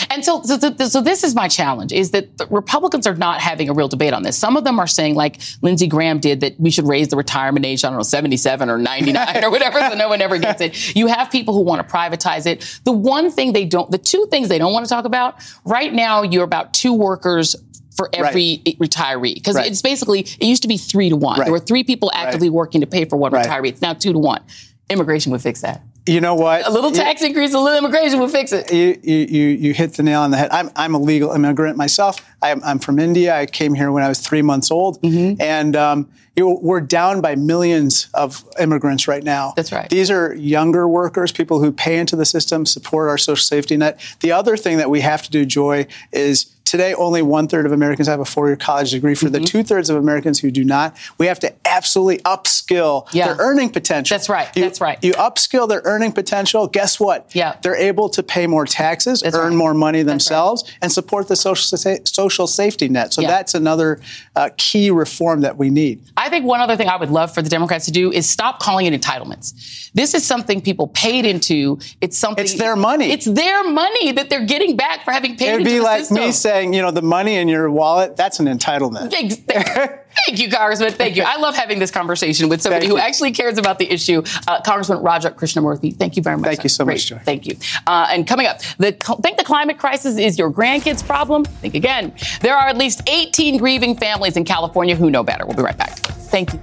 And 0.09 0.23
so, 0.23 0.41
so, 0.43 0.57
so, 0.57 1.01
this 1.01 1.23
is 1.23 1.35
my 1.35 1.47
challenge: 1.47 1.91
is 1.91 2.11
that 2.11 2.29
Republicans 2.49 3.07
are 3.07 3.15
not 3.15 3.41
having 3.41 3.69
a 3.69 3.73
real 3.73 3.87
debate 3.87 4.13
on 4.13 4.23
this. 4.23 4.37
Some 4.37 4.57
of 4.57 4.63
them 4.63 4.79
are 4.79 4.87
saying, 4.87 5.15
like 5.15 5.39
Lindsey 5.61 5.87
Graham 5.87 6.19
did, 6.19 6.41
that 6.41 6.59
we 6.59 6.71
should 6.71 6.87
raise 6.87 7.09
the 7.09 7.17
retirement 7.17 7.65
age. 7.65 7.83
I 7.83 7.89
don't 7.89 7.97
know, 7.97 8.03
seventy-seven 8.03 8.69
or 8.69 8.77
ninety-nine 8.77 9.43
or 9.43 9.51
whatever, 9.51 9.79
so 9.79 9.95
no 9.95 10.09
one 10.09 10.21
ever 10.21 10.37
gets 10.37 10.61
it. 10.61 10.75
You 10.95 11.07
have 11.07 11.29
people 11.29 11.53
who 11.53 11.61
want 11.61 11.85
to 11.85 11.93
privatize 11.93 12.45
it. 12.45 12.79
The 12.85 12.91
one 12.91 13.29
thing 13.29 13.51
they 13.51 13.65
don't, 13.65 13.91
the 13.91 13.97
two 13.97 14.27
things 14.31 14.47
they 14.47 14.57
don't 14.57 14.71
want 14.71 14.85
to 14.85 14.89
talk 14.89 15.03
about 15.03 15.35
right 15.65 15.93
now, 15.93 16.21
you're 16.21 16.43
about 16.43 16.73
two 16.73 16.93
workers 16.93 17.55
for 17.95 18.09
every 18.13 18.61
right. 18.65 18.77
retiree 18.79 19.33
because 19.33 19.55
right. 19.55 19.69
it's 19.69 19.81
basically 19.81 20.21
it 20.21 20.43
used 20.43 20.61
to 20.61 20.67
be 20.67 20.77
three 20.77 21.09
to 21.09 21.15
one. 21.15 21.39
Right. 21.39 21.45
There 21.45 21.53
were 21.53 21.59
three 21.59 21.83
people 21.83 22.11
actively 22.13 22.49
working 22.49 22.81
to 22.81 22.87
pay 22.87 23.05
for 23.05 23.17
one 23.17 23.31
retiree. 23.31 23.69
It's 23.69 23.81
now 23.81 23.93
two 23.93 24.13
to 24.13 24.19
one. 24.19 24.43
Immigration 24.89 25.31
would 25.31 25.41
fix 25.41 25.61
that. 25.61 25.81
You 26.07 26.21
know 26.21 26.35
what? 26.35 26.67
A 26.67 26.69
little 26.69 26.91
tax 26.91 27.21
you, 27.21 27.27
increase, 27.27 27.53
a 27.53 27.59
little 27.59 27.77
immigration 27.77 28.19
will 28.19 28.27
fix 28.27 28.51
it. 28.51 28.71
You, 28.71 28.99
you, 29.03 29.47
you 29.47 29.73
hit 29.73 29.93
the 29.93 30.03
nail 30.03 30.21
on 30.21 30.29
the 30.29 30.37
head. 30.37 30.51
I'm, 30.51 30.69
I'm 30.75 30.93
a 30.93 30.99
legal 30.99 31.31
immigrant 31.31 31.77
myself. 31.77 32.23
I'm, 32.43 32.63
I'm 32.63 32.77
from 32.77 32.99
India. 32.99 33.35
I 33.35 33.47
came 33.47 33.73
here 33.73 33.91
when 33.91 34.03
I 34.03 34.07
was 34.07 34.19
three 34.19 34.43
months 34.43 34.69
old. 34.69 35.01
Mm-hmm. 35.01 35.41
And 35.41 35.75
um, 35.75 36.07
you 36.35 36.59
we're 36.61 36.81
down 36.81 37.21
by 37.21 37.35
millions 37.35 38.07
of 38.13 38.43
immigrants 38.59 39.07
right 39.07 39.23
now. 39.23 39.53
That's 39.55 39.71
right. 39.71 39.89
These 39.89 40.11
are 40.11 40.33
younger 40.35 40.87
workers, 40.87 41.31
people 41.31 41.59
who 41.59 41.71
pay 41.71 41.97
into 41.97 42.15
the 42.15 42.25
system, 42.25 42.65
support 42.65 43.09
our 43.09 43.17
social 43.17 43.43
safety 43.43 43.77
net. 43.77 43.99
The 44.19 44.31
other 44.31 44.57
thing 44.57 44.77
that 44.77 44.89
we 44.89 45.01
have 45.01 45.23
to 45.23 45.31
do, 45.31 45.45
Joy, 45.45 45.87
is 46.11 46.54
Today, 46.65 46.93
only 46.95 47.21
one 47.21 47.47
third 47.47 47.65
of 47.65 47.71
Americans 47.71 48.07
have 48.07 48.19
a 48.19 48.25
four 48.25 48.47
year 48.47 48.55
college 48.55 48.91
degree. 48.91 49.15
For 49.15 49.27
mm-hmm. 49.27 49.43
the 49.43 49.47
two 49.47 49.63
thirds 49.63 49.89
of 49.89 49.97
Americans 49.97 50.39
who 50.39 50.51
do 50.51 50.63
not, 50.63 50.97
we 51.17 51.27
have 51.27 51.39
to 51.41 51.53
absolutely 51.63 52.17
upskill 52.23 53.07
yeah. 53.13 53.27
their 53.27 53.35
earning 53.37 53.69
potential. 53.69 54.15
That's 54.15 54.29
right. 54.29 54.49
You, 54.55 54.63
That's 54.63 54.81
right. 54.81 54.97
You 55.03 55.13
upskill 55.13 55.69
their 55.69 55.81
earning 55.85 56.11
potential. 56.11 56.67
Guess 56.67 56.99
what? 56.99 57.33
Yeah. 57.35 57.57
They're 57.61 57.75
able 57.75 58.09
to 58.09 58.23
pay 58.23 58.47
more 58.47 58.65
taxes, 58.65 59.21
that's 59.21 59.35
earn 59.35 59.51
right. 59.51 59.57
more 59.57 59.73
money 59.73 60.01
themselves, 60.01 60.63
right. 60.63 60.77
and 60.81 60.91
support 60.91 61.27
the 61.27 61.35
social, 61.35 61.77
social 62.05 62.47
safety 62.47 62.89
net. 62.89 63.13
So 63.13 63.21
yeah. 63.21 63.27
that's 63.27 63.53
another 63.53 63.99
uh, 64.35 64.49
key 64.57 64.89
reform 64.89 65.41
that 65.41 65.57
we 65.57 65.69
need. 65.69 66.01
I 66.17 66.29
think 66.29 66.45
one 66.45 66.61
other 66.61 66.75
thing 66.75 66.89
I 66.89 66.97
would 66.97 67.11
love 67.11 67.33
for 67.33 67.41
the 67.41 67.49
Democrats 67.49 67.85
to 67.85 67.91
do 67.91 68.11
is 68.11 68.27
stop 68.27 68.59
calling 68.59 68.85
it 68.85 68.99
entitlements. 68.99 69.91
This 69.93 70.13
is 70.13 70.25
something 70.25 70.61
people 70.61 70.87
paid 70.87 71.25
into. 71.25 71.79
It's 72.01 72.17
something. 72.17 72.43
It's 72.43 72.55
their 72.55 72.75
money. 72.75 73.11
It's 73.11 73.25
their 73.25 73.69
money 73.69 74.11
that 74.13 74.29
they're 74.29 74.45
getting 74.45 74.75
back 74.75 75.05
for 75.05 75.11
having 75.11 75.37
paid 75.37 75.49
It'd 75.49 75.59
into 75.61 75.71
be 75.71 75.77
the 75.77 75.83
like 75.83 75.99
system. 76.01 76.17
me 76.17 76.31
saying, 76.31 76.54
saying, 76.55 76.73
you 76.73 76.81
know, 76.81 76.91
the 76.91 77.01
money 77.01 77.35
in 77.35 77.47
your 77.47 77.69
wallet, 77.69 78.15
that's 78.15 78.39
an 78.39 78.45
entitlement. 78.45 79.11
Thank 80.25 80.39
you, 80.39 80.49
Congressman. 80.49 80.93
Thank 80.93 81.17
you. 81.17 81.23
I 81.23 81.37
love 81.37 81.55
having 81.55 81.79
this 81.79 81.91
conversation 81.91 82.47
with 82.47 82.61
somebody 82.61 82.87
who 82.87 82.97
actually 82.97 83.33
cares 83.33 83.57
about 83.57 83.77
the 83.79 83.91
issue. 83.91 84.23
Uh, 84.47 84.61
Congressman 84.61 84.99
Raja 84.99 85.31
Krishnamoorthi, 85.31 85.97
thank 85.97 86.15
you 86.15 86.23
very 86.23 86.37
much. 86.37 86.45
Thank 86.45 86.63
you 86.63 86.69
so 86.69 86.85
Great. 86.85 86.95
much, 86.95 87.07
Joy. 87.07 87.19
Thank 87.25 87.45
you. 87.45 87.57
Uh, 87.85 88.07
and 88.09 88.25
coming 88.25 88.47
up, 88.47 88.61
the, 88.77 88.93
think 89.21 89.37
the 89.37 89.43
climate 89.43 89.77
crisis 89.77 90.17
is 90.17 90.39
your 90.39 90.49
grandkids' 90.49 91.05
problem? 91.05 91.43
Think 91.43 91.75
again. 91.75 92.13
There 92.39 92.55
are 92.55 92.69
at 92.69 92.77
least 92.77 93.01
18 93.09 93.57
grieving 93.57 93.97
families 93.97 94.37
in 94.37 94.45
California 94.45 94.95
who 94.95 95.11
know 95.11 95.23
better. 95.23 95.45
We'll 95.45 95.57
be 95.57 95.63
right 95.63 95.77
back. 95.77 95.97
Thank 95.99 96.53
you. 96.53 96.61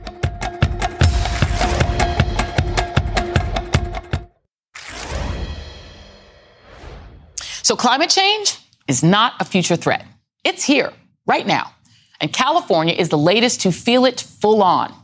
So, 7.63 7.77
climate 7.77 8.11
change 8.11 8.62
is 8.89 9.03
not 9.03 9.35
a 9.41 9.45
future 9.45 9.77
threat. 9.77 10.05
It's 10.45 10.65
here, 10.65 10.93
right 11.27 11.47
now. 11.47 11.73
And 12.21 12.33
California 12.33 12.95
is 12.95 13.09
the 13.09 13.19
latest 13.19 13.63
to 13.63 13.73
feel 13.73 14.05
it 14.05 14.21
full 14.21 14.63
on. 14.63 14.95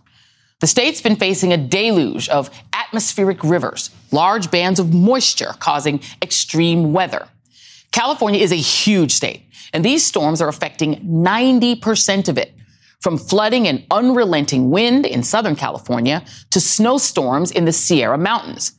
The 0.61 0.67
state's 0.67 1.01
been 1.01 1.17
facing 1.17 1.53
a 1.53 1.57
deluge 1.57 2.29
of 2.29 2.51
atmospheric 2.73 3.45
rivers, 3.45 3.91
large 4.11 4.51
bands 4.51 4.81
of 4.81 4.93
moisture 4.93 5.55
causing 5.61 6.01
extreme 6.21 6.93
weather. 6.93 7.29
California 7.93 8.41
is 8.41 8.53
a 8.53 8.57
huge 8.57 9.13
state, 9.13 9.43
and 9.73 9.85
these 9.85 10.05
storms 10.05 10.41
are 10.41 10.49
affecting 10.49 10.97
90% 10.97 12.29
of 12.29 12.39
it. 12.39 12.55
From 13.01 13.17
flooding 13.17 13.69
and 13.69 13.87
unrelenting 13.93 14.71
wind 14.71 15.07
in 15.07 15.23
Southern 15.23 15.55
California 15.55 16.25
to 16.51 16.61
snowstorms 16.61 17.53
in 17.53 17.65
the 17.65 17.73
Sierra 17.73 18.19
Mountains. 18.19 18.73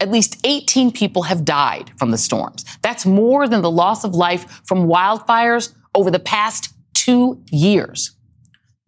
At 0.00 0.10
least 0.10 0.38
18 0.44 0.92
people 0.92 1.22
have 1.22 1.44
died 1.44 1.90
from 1.98 2.10
the 2.10 2.18
storms. 2.18 2.64
That's 2.82 3.06
more 3.06 3.48
than 3.48 3.62
the 3.62 3.70
loss 3.70 4.04
of 4.04 4.14
life 4.14 4.60
from 4.66 4.86
wildfires 4.86 5.74
over 5.94 6.10
the 6.10 6.18
past 6.18 6.74
two 6.94 7.42
years. 7.50 8.12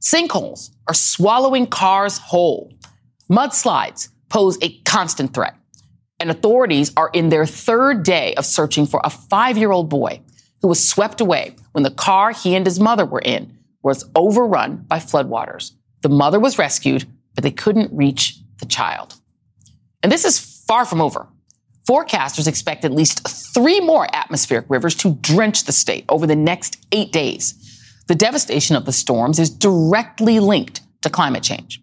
Sinkholes 0.02 0.70
are 0.86 0.94
swallowing 0.94 1.66
cars 1.66 2.18
whole. 2.18 2.72
Mudslides 3.30 4.08
pose 4.28 4.58
a 4.62 4.78
constant 4.80 5.34
threat. 5.34 5.54
And 6.20 6.30
authorities 6.30 6.92
are 6.96 7.10
in 7.12 7.28
their 7.28 7.46
third 7.46 8.02
day 8.02 8.34
of 8.34 8.44
searching 8.44 8.86
for 8.86 9.00
a 9.04 9.10
five 9.10 9.56
year 9.56 9.70
old 9.70 9.88
boy 9.88 10.20
who 10.60 10.68
was 10.68 10.86
swept 10.86 11.20
away 11.20 11.54
when 11.72 11.84
the 11.84 11.90
car 11.90 12.32
he 12.32 12.54
and 12.54 12.66
his 12.66 12.80
mother 12.80 13.04
were 13.04 13.22
in 13.24 13.56
was 13.82 14.08
overrun 14.14 14.84
by 14.88 14.98
floodwaters. 14.98 15.72
The 16.02 16.08
mother 16.08 16.40
was 16.40 16.58
rescued, 16.58 17.06
but 17.34 17.44
they 17.44 17.50
couldn't 17.50 17.96
reach 17.96 18.38
the 18.58 18.66
child. 18.66 19.14
And 20.02 20.10
this 20.10 20.24
is 20.24 20.57
far 20.68 20.84
from 20.84 21.00
over. 21.00 21.26
Forecasters 21.88 22.46
expect 22.46 22.84
at 22.84 22.92
least 22.92 23.26
three 23.54 23.80
more 23.80 24.06
atmospheric 24.14 24.66
rivers 24.68 24.94
to 24.96 25.14
drench 25.22 25.64
the 25.64 25.72
state 25.72 26.04
over 26.10 26.26
the 26.26 26.36
next 26.36 26.86
eight 26.92 27.10
days. 27.10 27.54
The 28.08 28.14
devastation 28.14 28.76
of 28.76 28.84
the 28.84 28.92
storms 28.92 29.38
is 29.38 29.50
directly 29.50 30.38
linked 30.38 30.82
to 31.02 31.10
climate 31.10 31.42
change. 31.42 31.80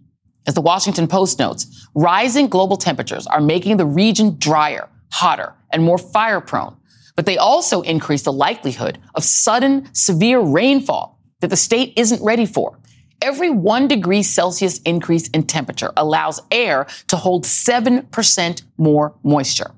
As 0.48 0.54
the 0.54 0.62
Washington 0.62 1.08
Post 1.08 1.40
notes, 1.40 1.88
rising 1.96 2.48
global 2.48 2.78
temperatures 2.78 3.26
are 3.26 3.42
making 3.42 3.78
the 3.78 3.86
region 3.86 4.38
drier, 4.38 4.88
hotter, 5.12 5.56
and 5.72 5.84
more 5.84 5.98
fire 5.98 6.40
prone. 6.40 6.78
But 7.16 7.26
they 7.26 7.38
also 7.38 7.82
increase 7.82 8.22
the 8.22 8.34
likelihood 8.34 9.00
of 9.16 9.24
sudden, 9.24 9.90
severe 9.94 10.40
rainfall 10.40 11.20
that 11.42 11.50
the 11.50 11.58
state 11.58 11.94
isn't 11.98 12.24
ready 12.24 12.46
for. 12.46 12.78
Every 13.26 13.49
one 13.49 13.88
degree 13.88 14.21
Celsius 14.21 14.78
increase 14.86 15.28
in 15.30 15.47
temperature 15.47 15.91
allows 15.97 16.39
air 16.51 16.86
to 17.07 17.17
hold 17.17 17.45
7% 17.45 18.61
more 18.78 19.15
moisture. 19.23 19.71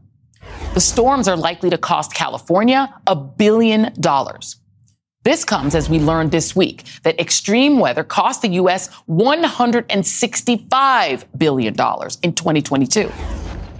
The 0.73 0.81
storms 0.81 1.29
are 1.29 1.37
likely 1.37 1.69
to 1.69 1.77
cost 1.77 2.13
California 2.13 2.93
a 3.07 3.15
billion 3.15 3.93
dollars. 4.01 4.57
This 5.23 5.45
comes 5.45 5.75
as 5.75 5.89
we 5.89 5.97
learned 5.97 6.31
this 6.31 6.57
week 6.57 6.83
that 7.03 7.17
extreme 7.21 7.79
weather 7.79 8.03
cost 8.03 8.41
the 8.41 8.49
U.S. 8.49 8.89
$165 9.07 11.23
billion 11.37 11.73
in 11.73 12.33
2022. 12.33 13.11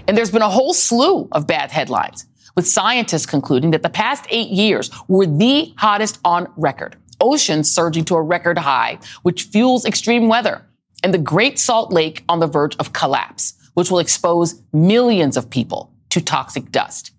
And 0.07 0.17
there's 0.17 0.31
been 0.31 0.41
a 0.41 0.49
whole 0.49 0.73
slew 0.73 1.27
of 1.33 1.45
bad 1.45 1.71
headlines, 1.71 2.25
with 2.55 2.65
scientists 2.65 3.25
concluding 3.25 3.71
that 3.71 3.83
the 3.83 3.89
past 3.89 4.23
eight 4.29 4.47
years 4.47 4.89
were 5.09 5.25
the 5.25 5.73
hottest 5.77 6.19
on 6.23 6.47
record. 6.55 6.95
Oceans 7.19 7.71
surging 7.71 8.05
to 8.05 8.15
a 8.15 8.21
record 8.21 8.57
high, 8.57 8.99
which 9.23 9.43
fuels 9.43 9.85
extreme 9.85 10.27
weather, 10.27 10.65
and 11.03 11.13
the 11.13 11.19
Great 11.19 11.59
Salt 11.59 11.91
Lake 11.91 12.23
on 12.29 12.39
the 12.39 12.47
verge 12.47 12.75
of 12.77 12.93
collapse, 12.93 13.53
which 13.73 13.91
will 13.91 13.99
expose 13.99 14.61
millions 14.73 15.37
of 15.37 15.49
people 15.49 15.93
to 16.09 16.21
toxic 16.21 16.71
dust. 16.71 17.11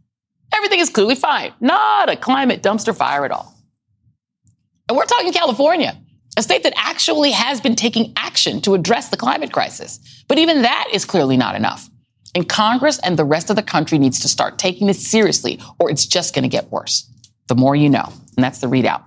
Everything 0.55 0.81
is 0.81 0.91
clearly 0.91 1.15
fine. 1.15 1.53
Not 1.61 2.09
a 2.09 2.17
climate 2.17 2.63
dumpster 2.63 2.97
fire 2.97 3.25
at 3.25 3.31
all. 3.31 3.55
And 4.89 4.97
we're 4.97 5.05
talking 5.05 5.33
California, 5.33 5.97
a 6.37 6.43
state 6.43 6.63
that 6.63 6.73
actually 6.77 7.33
has 7.33 7.61
been 7.61 7.77
taking 7.77 8.13
action 8.17 8.61
to 8.63 8.75
address 8.75 9.11
the 9.11 9.17
climate 9.17 9.53
crisis. 9.53 10.25
But 10.29 10.39
even 10.39 10.63
that 10.63 10.89
is 10.93 11.05
clearly 11.05 11.37
not 11.37 11.55
enough. 11.55 11.91
And 12.35 12.49
Congress 12.49 12.99
and 13.01 13.19
the 13.19 13.25
rest 13.25 13.51
of 13.51 13.57
the 13.57 13.63
country 13.63 13.99
needs 13.99 14.21
to 14.21 14.29
start 14.29 14.59
taking 14.59 14.87
this 14.87 15.07
seriously, 15.07 15.61
or 15.79 15.91
it's 15.91 16.07
just 16.07 16.35
going 16.35 16.43
to 16.45 16.49
get 16.49 16.71
worse. 16.71 17.11
The 17.49 17.55
more 17.55 17.75
you 17.75 17.89
know. 17.89 18.13
And 18.37 18.45
that's 18.45 18.61
the 18.61 18.67
ReidOut. 18.67 19.07